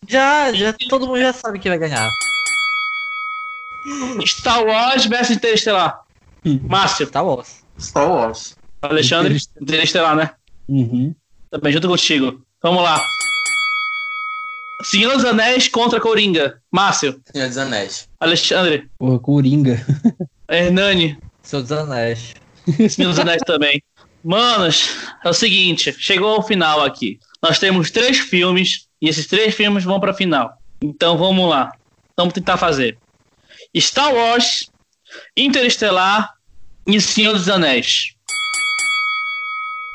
Já, 0.09 0.53
já, 0.53 0.73
todo 0.89 1.07
mundo 1.07 1.21
já 1.21 1.33
sabe 1.33 1.61
quem 1.61 1.71
vai 1.71 1.79
ganhar. 1.79 2.11
Star 4.27 4.65
Wars 4.65 5.07
versus 5.07 5.37
Interestelar. 5.37 6.01
Márcio. 6.63 7.07
Star 7.07 7.25
Wars. 7.25 7.63
Star 7.79 8.11
Wars. 8.11 8.57
Alexandre. 8.81 9.39
Interestelar, 9.61 10.17
né? 10.17 10.31
Uhum. 10.69 11.15
Também 11.49 11.73
junto 11.73 11.87
contigo. 11.87 12.43
Vamos 12.61 12.83
lá. 12.83 13.01
Senhor 14.83 15.15
dos 15.15 15.25
Anéis 15.25 15.69
contra 15.69 16.01
Coringa. 16.01 16.61
Márcio. 16.73 17.21
Senhor 17.33 17.47
dos 17.47 17.59
Anéis. 17.59 18.09
Alexandre. 18.19 18.91
Porra, 18.99 19.21
Coringa. 19.21 19.87
Hernani. 20.49 21.17
Senhor 21.43 21.63
dos 21.63 21.73
Anéis. 21.73 22.35
Senhor 22.91 23.11
dos 23.11 23.19
Anéis 23.19 23.43
também. 23.45 23.83
Manos, 24.25 24.89
é 25.25 25.29
o 25.29 25.33
seguinte, 25.33 25.93
chegou 25.99 26.37
ao 26.37 26.43
final 26.47 26.83
aqui. 26.85 27.19
Nós 27.43 27.59
temos 27.59 27.91
três 27.91 28.19
filmes 28.21 28.87
e 29.01 29.09
esses 29.09 29.27
três 29.27 29.55
filmes 29.55 29.83
vão 29.85 29.99
pra 29.99 30.15
final. 30.15 30.53
Então 30.81 31.19
vamos 31.19 31.51
lá. 31.51 31.73
Vamos 32.17 32.33
tentar 32.33 32.57
fazer. 32.57 32.97
Star 33.77 34.15
Wars, 34.15 34.71
Interestelar 35.37 36.31
e 36.87 37.01
Senhor 37.01 37.33
dos 37.33 37.49
Anéis. 37.49 38.15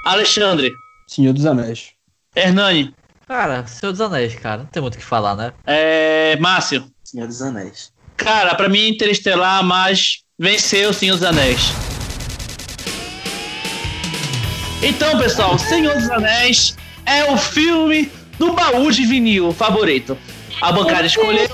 Alexandre, 0.06 0.72
Senhor 1.08 1.34
dos 1.34 1.46
Anéis. 1.46 1.92
Hernani, 2.36 2.94
Cara, 3.28 3.66
Senhor 3.68 3.92
dos 3.92 4.00
Anéis, 4.00 4.36
cara. 4.36 4.60
Não 4.60 4.66
tem 4.68 4.82
muito 4.82 4.96
o 4.96 4.98
que 4.98 5.04
falar, 5.04 5.36
né? 5.36 5.54
é, 5.66 6.38
Márcio. 6.38 6.90
Senhor 7.04 7.28
dos 7.28 7.42
Anéis. 7.42 7.92
Cara, 8.16 8.56
pra 8.56 8.70
mim 8.70 8.88
Interestelar, 8.88 9.64
mas 9.64 10.24
venceu 10.40 10.92
o 10.92 10.94
Senhor 10.94 11.16
dos 11.16 11.24
Anéis. 11.24 11.72
Então, 14.84 15.18
pessoal, 15.18 15.58
Senhor 15.58 15.96
dos 15.96 16.10
Anéis 16.12 16.78
é 17.08 17.32
o 17.32 17.36
filme 17.36 18.12
do 18.38 18.54
baú 18.54 18.92
de 18.92 19.04
vinil 19.04 19.52
favorito. 19.52 20.16
A 20.62 20.72
bancada 20.72 21.08
escolheu 21.08 21.50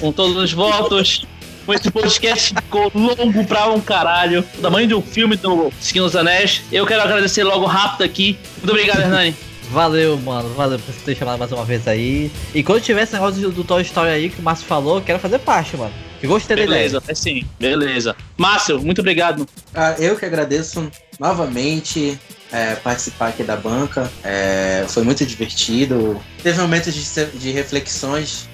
com 0.00 0.10
todos 0.10 0.36
os 0.36 0.52
votos. 0.54 1.26
Esse 1.68 1.90
podcast 1.90 2.54
ficou 2.54 2.90
longo 2.94 3.44
pra 3.44 3.66
um 3.70 3.80
caralho. 3.80 4.42
O 4.56 4.62
tamanho 4.62 4.88
de 4.88 4.94
um 4.94 5.02
filme 5.02 5.36
do 5.36 5.70
Senhor 5.78 6.06
dos 6.06 6.16
Anéis. 6.16 6.62
Eu 6.72 6.86
quero 6.86 7.02
agradecer 7.02 7.44
logo 7.44 7.66
rápido 7.66 8.04
aqui. 8.04 8.38
Muito 8.56 8.70
obrigado, 8.70 9.00
Hernani. 9.02 9.36
Valeu, 9.70 10.16
mano. 10.16 10.48
Valeu 10.54 10.78
por 10.78 10.94
ter 10.94 11.14
chamado 11.14 11.38
mais 11.38 11.52
uma 11.52 11.66
vez 11.66 11.86
aí. 11.86 12.32
E 12.54 12.62
quando 12.62 12.80
tiver 12.80 13.02
esse 13.02 13.12
negócio 13.12 13.50
do, 13.50 13.64
Toy 13.64 13.82
Story 13.82 14.08
aí 14.08 14.30
que 14.30 14.40
o 14.40 14.42
Márcio 14.42 14.66
falou, 14.66 15.02
quero 15.02 15.18
fazer 15.18 15.38
parte, 15.40 15.76
mano. 15.76 15.92
Gostei 16.26 16.56
da 16.56 16.64
ideia. 16.64 16.78
Beleza, 16.78 17.02
é 17.08 17.14
sim. 17.14 17.44
Beleza. 17.58 18.16
Márcio, 18.36 18.80
muito 18.80 19.00
obrigado. 19.00 19.48
Ah, 19.74 19.94
eu 19.98 20.16
que 20.16 20.24
agradeço 20.24 20.90
novamente 21.18 22.18
é, 22.52 22.74
participar 22.76 23.28
aqui 23.28 23.42
da 23.42 23.56
banca. 23.56 24.10
É, 24.22 24.84
foi 24.88 25.02
muito 25.02 25.24
divertido. 25.24 26.20
Teve 26.42 26.60
momentos 26.60 26.94
de, 26.94 27.26
de 27.38 27.50
reflexões, 27.50 28.48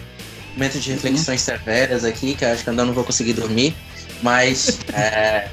momentos 0.55 0.83
de 0.83 0.93
reflexões 0.93 1.41
severas 1.41 2.05
aqui, 2.05 2.35
que 2.35 2.45
eu 2.45 2.49
acho 2.51 2.63
que 2.63 2.71
ainda 2.71 2.85
não 2.85 2.93
vou 2.93 3.05
conseguir 3.05 3.33
dormir. 3.33 3.75
Mas 4.23 4.79
é, 4.93 5.49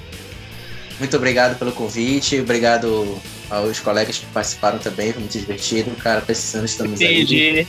muito 0.99 1.16
obrigado 1.18 1.57
pelo 1.57 1.72
convite, 1.72 2.39
obrigado 2.39 3.18
aos 3.49 3.80
colegas 3.80 4.18
que 4.18 4.26
participaram 4.28 4.80
também, 4.80 5.11
foi 5.11 5.22
muito 5.22 5.38
divertido. 5.38 5.91
Cara, 5.97 6.22
precisando 6.22 6.66
estamos 6.66 6.99
aí. 7.01 7.22
Entendi. 7.22 7.68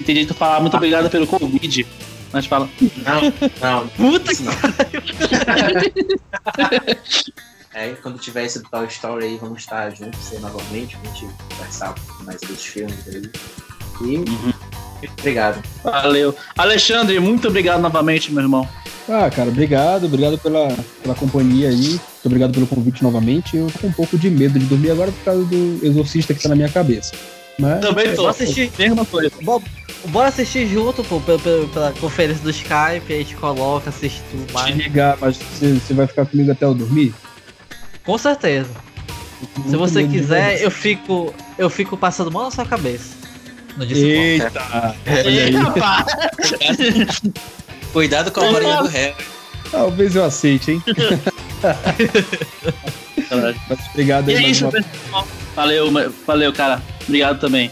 Entendi 0.00 0.26
tu 0.26 0.34
falar 0.34 0.60
muito 0.60 0.76
obrigado 0.76 1.08
pelo 1.08 1.26
convite. 1.26 1.86
Mas 2.32 2.46
fala. 2.46 2.68
Não, 2.96 3.22
não, 3.60 3.88
Puta 3.88 4.32
isso 4.32 4.42
que 4.42 4.48
não. 4.48 4.54
É, 7.76 7.90
quando 8.02 8.18
tiver 8.18 8.46
esse 8.46 8.60
do 8.60 8.68
Toy 8.70 8.86
Story 8.86 9.26
aí, 9.26 9.36
vamos 9.38 9.58
estar 9.58 9.90
juntos 9.90 10.32
aí 10.32 10.38
novamente, 10.38 10.96
pra 10.96 11.10
gente 11.12 11.30
conversar 11.50 11.94
mais 12.22 12.40
dos 12.40 12.64
filmes 12.64 13.06
aí. 13.06 13.30
E 14.00 15.08
obrigado. 15.20 15.62
Valeu. 15.84 16.34
Alexandre, 16.56 17.20
muito 17.20 17.48
obrigado 17.48 17.82
novamente, 17.82 18.32
meu 18.32 18.42
irmão. 18.42 18.66
Ah, 19.06 19.30
cara, 19.30 19.50
obrigado, 19.50 20.06
obrigado 20.06 20.38
pela, 20.38 20.68
pela 21.02 21.14
companhia 21.14 21.68
aí. 21.68 21.90
Muito 21.90 22.24
obrigado 22.24 22.52
pelo 22.54 22.66
convite 22.66 23.02
novamente. 23.02 23.56
Eu 23.56 23.70
tô 23.70 23.78
com 23.78 23.86
um 23.88 23.92
pouco 23.92 24.18
de 24.18 24.30
medo 24.30 24.58
de 24.58 24.64
dormir 24.64 24.90
agora 24.90 25.12
por 25.12 25.24
causa 25.24 25.44
do 25.44 25.80
exorcista 25.82 26.32
que 26.32 26.42
tá 26.42 26.48
na 26.48 26.56
minha 26.56 26.70
cabeça. 26.70 27.12
Mas 27.58 27.80
Também 27.80 28.10
tô. 28.14 28.22
Vou 28.22 28.28
assistir. 28.28 28.70
Mesma 28.78 29.04
coisa. 29.04 29.30
Bo- 29.42 29.62
Bora 30.06 30.28
assistir 30.28 30.68
junto, 30.68 31.02
pô, 31.02 31.20
pela, 31.20 31.38
pela- 31.38 31.66
pela 31.68 31.92
conferência 31.92 32.42
do 32.42 32.50
Skype, 32.50 33.04
aí 33.08 33.14
a 33.14 33.18
gente 33.18 33.34
coloca, 33.36 33.90
assiste 33.90 34.22
tudo 34.30 34.46
te 34.46 34.52
mais. 34.52 34.76
ligar, 34.76 35.16
mas 35.20 35.36
você, 35.36 35.72
você 35.72 35.94
vai 35.94 36.06
ficar 36.06 36.26
comigo 36.26 36.52
até 36.52 36.64
eu 36.64 36.74
dormir? 36.74 37.12
Com 38.04 38.16
certeza. 38.18 38.70
Se 39.40 39.60
Muito 39.60 39.78
você 39.78 40.02
medo 40.02 40.12
de 40.12 40.18
quiser, 40.20 40.58
você. 40.58 40.66
eu 40.66 40.70
fico. 40.70 41.34
Eu 41.58 41.68
fico 41.70 41.96
passando 41.96 42.30
mão 42.30 42.44
na 42.44 42.50
sua 42.50 42.64
cabeça. 42.64 43.14
No 43.76 43.84
dia. 43.84 43.96
Eita! 43.96 44.62
Olha 45.06 45.20
aí. 45.22 45.38
Ei, 45.38 45.50
rapaz. 45.56 46.06
Cuidado 47.92 48.30
com 48.30 48.40
a 48.40 48.50
varinha 48.50 48.76
do 48.82 48.88
réu. 48.88 49.14
Talvez 49.70 50.14
eu 50.14 50.24
aceite, 50.24 50.70
hein? 50.72 50.82
Mas 53.68 53.78
obrigado 53.90 54.30
E 54.30 54.36
aí 54.36 54.44
é 54.44 54.48
isso, 54.48 54.64
uma 54.64 54.72
pessoal. 54.72 55.26
Valeu, 55.54 55.90
valeu, 56.26 56.52
cara. 56.52 56.80
Obrigado 57.06 57.40
também. 57.40 57.70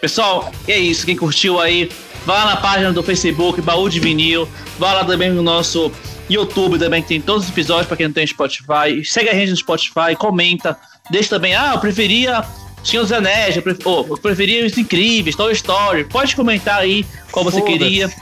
Pessoal, 0.00 0.52
é 0.68 0.78
isso. 0.78 1.06
Quem 1.06 1.16
curtiu 1.16 1.60
aí, 1.60 1.90
vá 2.26 2.34
lá 2.34 2.46
na 2.46 2.56
página 2.56 2.92
do 2.92 3.02
Facebook, 3.02 3.60
Baú 3.60 3.88
de 3.88 4.00
Vinil. 4.00 4.48
Vá 4.78 4.92
lá 4.92 5.04
também 5.04 5.30
no 5.30 5.42
nosso 5.42 5.90
YouTube 6.28 6.78
também, 6.78 7.02
que 7.02 7.08
tem 7.08 7.20
todos 7.20 7.44
os 7.44 7.50
episódios 7.50 7.86
para 7.86 7.96
quem 7.96 8.06
não 8.06 8.12
tem 8.12 8.26
Spotify. 8.26 9.04
Segue 9.04 9.28
a 9.28 9.34
gente 9.34 9.50
no 9.50 9.56
Spotify, 9.56 10.16
comenta. 10.18 10.76
Deixa 11.10 11.30
também, 11.30 11.54
ah, 11.54 11.72
eu 11.74 11.80
preferia 11.80 12.44
Senhor 12.84 13.02
dos 13.02 13.12
Anéis, 13.12 13.56
eu, 13.56 13.62
pref... 13.62 13.78
oh, 13.86 14.04
eu 14.08 14.18
preferia 14.18 14.64
os 14.64 14.76
incríveis, 14.76 15.34
Toy 15.34 15.52
Story. 15.52 16.04
Pode 16.04 16.36
comentar 16.36 16.80
aí 16.80 17.04
qual 17.32 17.44
você 17.44 17.60
queria. 17.62 18.12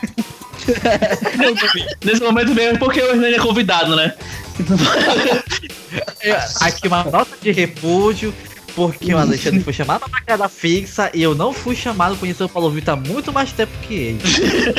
Nesse 2.04 2.22
momento 2.22 2.54
mesmo, 2.54 2.78
porque 2.78 3.02
o 3.02 3.10
Hernani 3.10 3.34
é 3.34 3.38
convidado, 3.38 3.96
né? 3.96 4.14
Aqui 6.60 6.86
uma 6.86 7.02
nota 7.02 7.36
de 7.42 7.50
repúdio, 7.50 8.32
porque 8.74 9.12
o 9.14 9.18
Alexandre 9.18 9.60
foi 9.60 9.72
chamado 9.72 10.08
pra 10.10 10.20
cada 10.22 10.48
fixa 10.48 11.10
e 11.14 11.22
eu 11.22 11.34
não 11.34 11.52
fui 11.52 11.74
chamado, 11.76 12.16
conhecer 12.16 12.44
o 12.44 12.48
Paulo 12.48 12.70
Vitor 12.70 12.94
há 12.94 12.96
muito 12.96 13.32
mais 13.32 13.52
tempo 13.52 13.72
que 13.82 13.94
ele. 13.94 14.20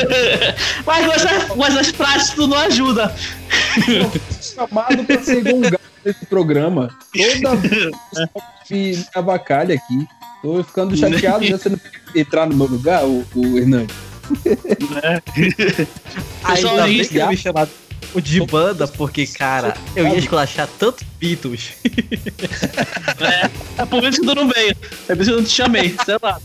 Mas, 0.85 1.11
essa- 1.11 1.45
com 1.47 1.65
essas 1.65 1.89
frases 1.89 2.29
tu 2.31 2.47
não 2.47 2.57
ajuda. 2.57 3.13
chamado 4.41 5.03
pra 5.03 5.19
ser 5.23 5.37
igual 5.39 5.55
um 5.55 5.61
gato 5.61 5.79
nesse 6.05 6.25
programa. 6.25 6.89
Toda 7.41 7.55
vez 7.55 7.91
que 8.67 8.97
me 8.97 9.05
avacalha 9.15 9.75
aqui. 9.75 10.07
Tô 10.41 10.61
ficando 10.63 10.95
chateado 10.97 11.45
já 11.45 11.57
você 11.57 11.69
não 11.69 11.79
entrar 12.13 12.45
no 12.47 12.55
meu 12.55 12.67
lugar, 12.67 13.05
o, 13.05 13.25
o 13.33 13.57
Hernani. 13.57 13.87
Pessoal, 16.45 16.73
Ainda 16.79 16.83
bem 16.83 17.05
que 17.07 17.17
eu 17.17 17.27
me 17.27 17.37
chamado 17.37 17.69
o 18.13 18.21
de 18.21 18.39
banda, 18.45 18.87
porque, 18.87 19.25
cara, 19.27 19.73
eu 19.95 20.07
ia 20.07 20.17
esculachar 20.17 20.67
tanto 20.79 21.03
Beatles. 21.19 21.69
É, 23.19 23.49
é 23.81 23.85
por 23.85 24.03
isso 24.03 24.19
que 24.21 24.27
tu 24.27 24.35
não 24.35 24.47
veio. 24.47 24.75
É 25.07 25.15
por 25.15 25.21
isso 25.21 25.31
que 25.31 25.31
eu 25.31 25.37
não 25.37 25.43
te 25.43 25.49
chamei, 25.51 25.95
sei 26.05 26.17
lá. 26.21 26.39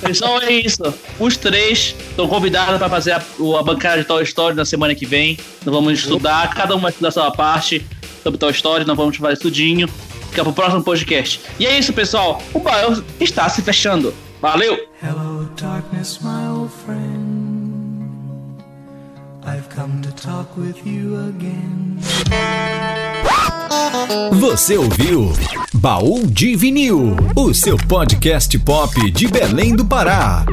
Pessoal, 0.00 0.40
é 0.42 0.52
isso. 0.52 0.82
Os 1.18 1.36
três 1.36 1.94
estão 2.10 2.28
convidados 2.28 2.78
para 2.78 2.88
fazer 2.88 3.12
a, 3.12 3.22
o- 3.38 3.56
a 3.56 3.62
bancada 3.62 3.98
de 3.98 4.04
Toy 4.04 4.22
Story 4.24 4.54
na 4.54 4.64
semana 4.64 4.94
que 4.94 5.06
vem. 5.06 5.38
Nós 5.64 5.74
vamos 5.74 5.98
estudar, 5.98 6.52
cada 6.54 6.74
um 6.76 6.80
vai 6.80 6.90
estudar 6.90 7.08
a 7.08 7.12
sua 7.12 7.30
parte 7.30 7.84
sobre 8.22 8.38
Toy 8.38 8.50
Story, 8.52 8.84
nós 8.84 8.96
vamos 8.96 9.16
fazer 9.16 9.36
tudinho. 9.38 9.88
Fica 10.30 10.42
pro 10.44 10.52
próximo 10.52 10.82
podcast. 10.82 11.40
E 11.58 11.66
é 11.66 11.78
isso, 11.78 11.92
pessoal. 11.92 12.42
O 12.52 12.58
baú 12.60 13.02
está 13.20 13.48
se 13.48 13.62
fechando. 13.62 14.12
Valeu! 14.40 14.78
Hello, 15.02 15.48
darkness, 15.60 16.18
my 16.22 16.48
old 16.58 16.70
friend. 16.84 17.27
I've 19.48 19.70
come 19.70 20.02
to 20.02 20.12
talk 20.12 20.58
with 20.58 20.76
you 20.84 21.16
again. 21.28 21.98
Você 24.32 24.76
ouviu 24.76 25.32
Baú 25.72 26.26
de 26.26 26.54
Vinil, 26.54 27.16
o 27.34 27.54
seu 27.54 27.78
podcast 27.78 28.58
pop 28.58 29.10
de 29.10 29.26
Belém 29.26 29.74
do 29.74 29.86
Pará. 29.86 30.44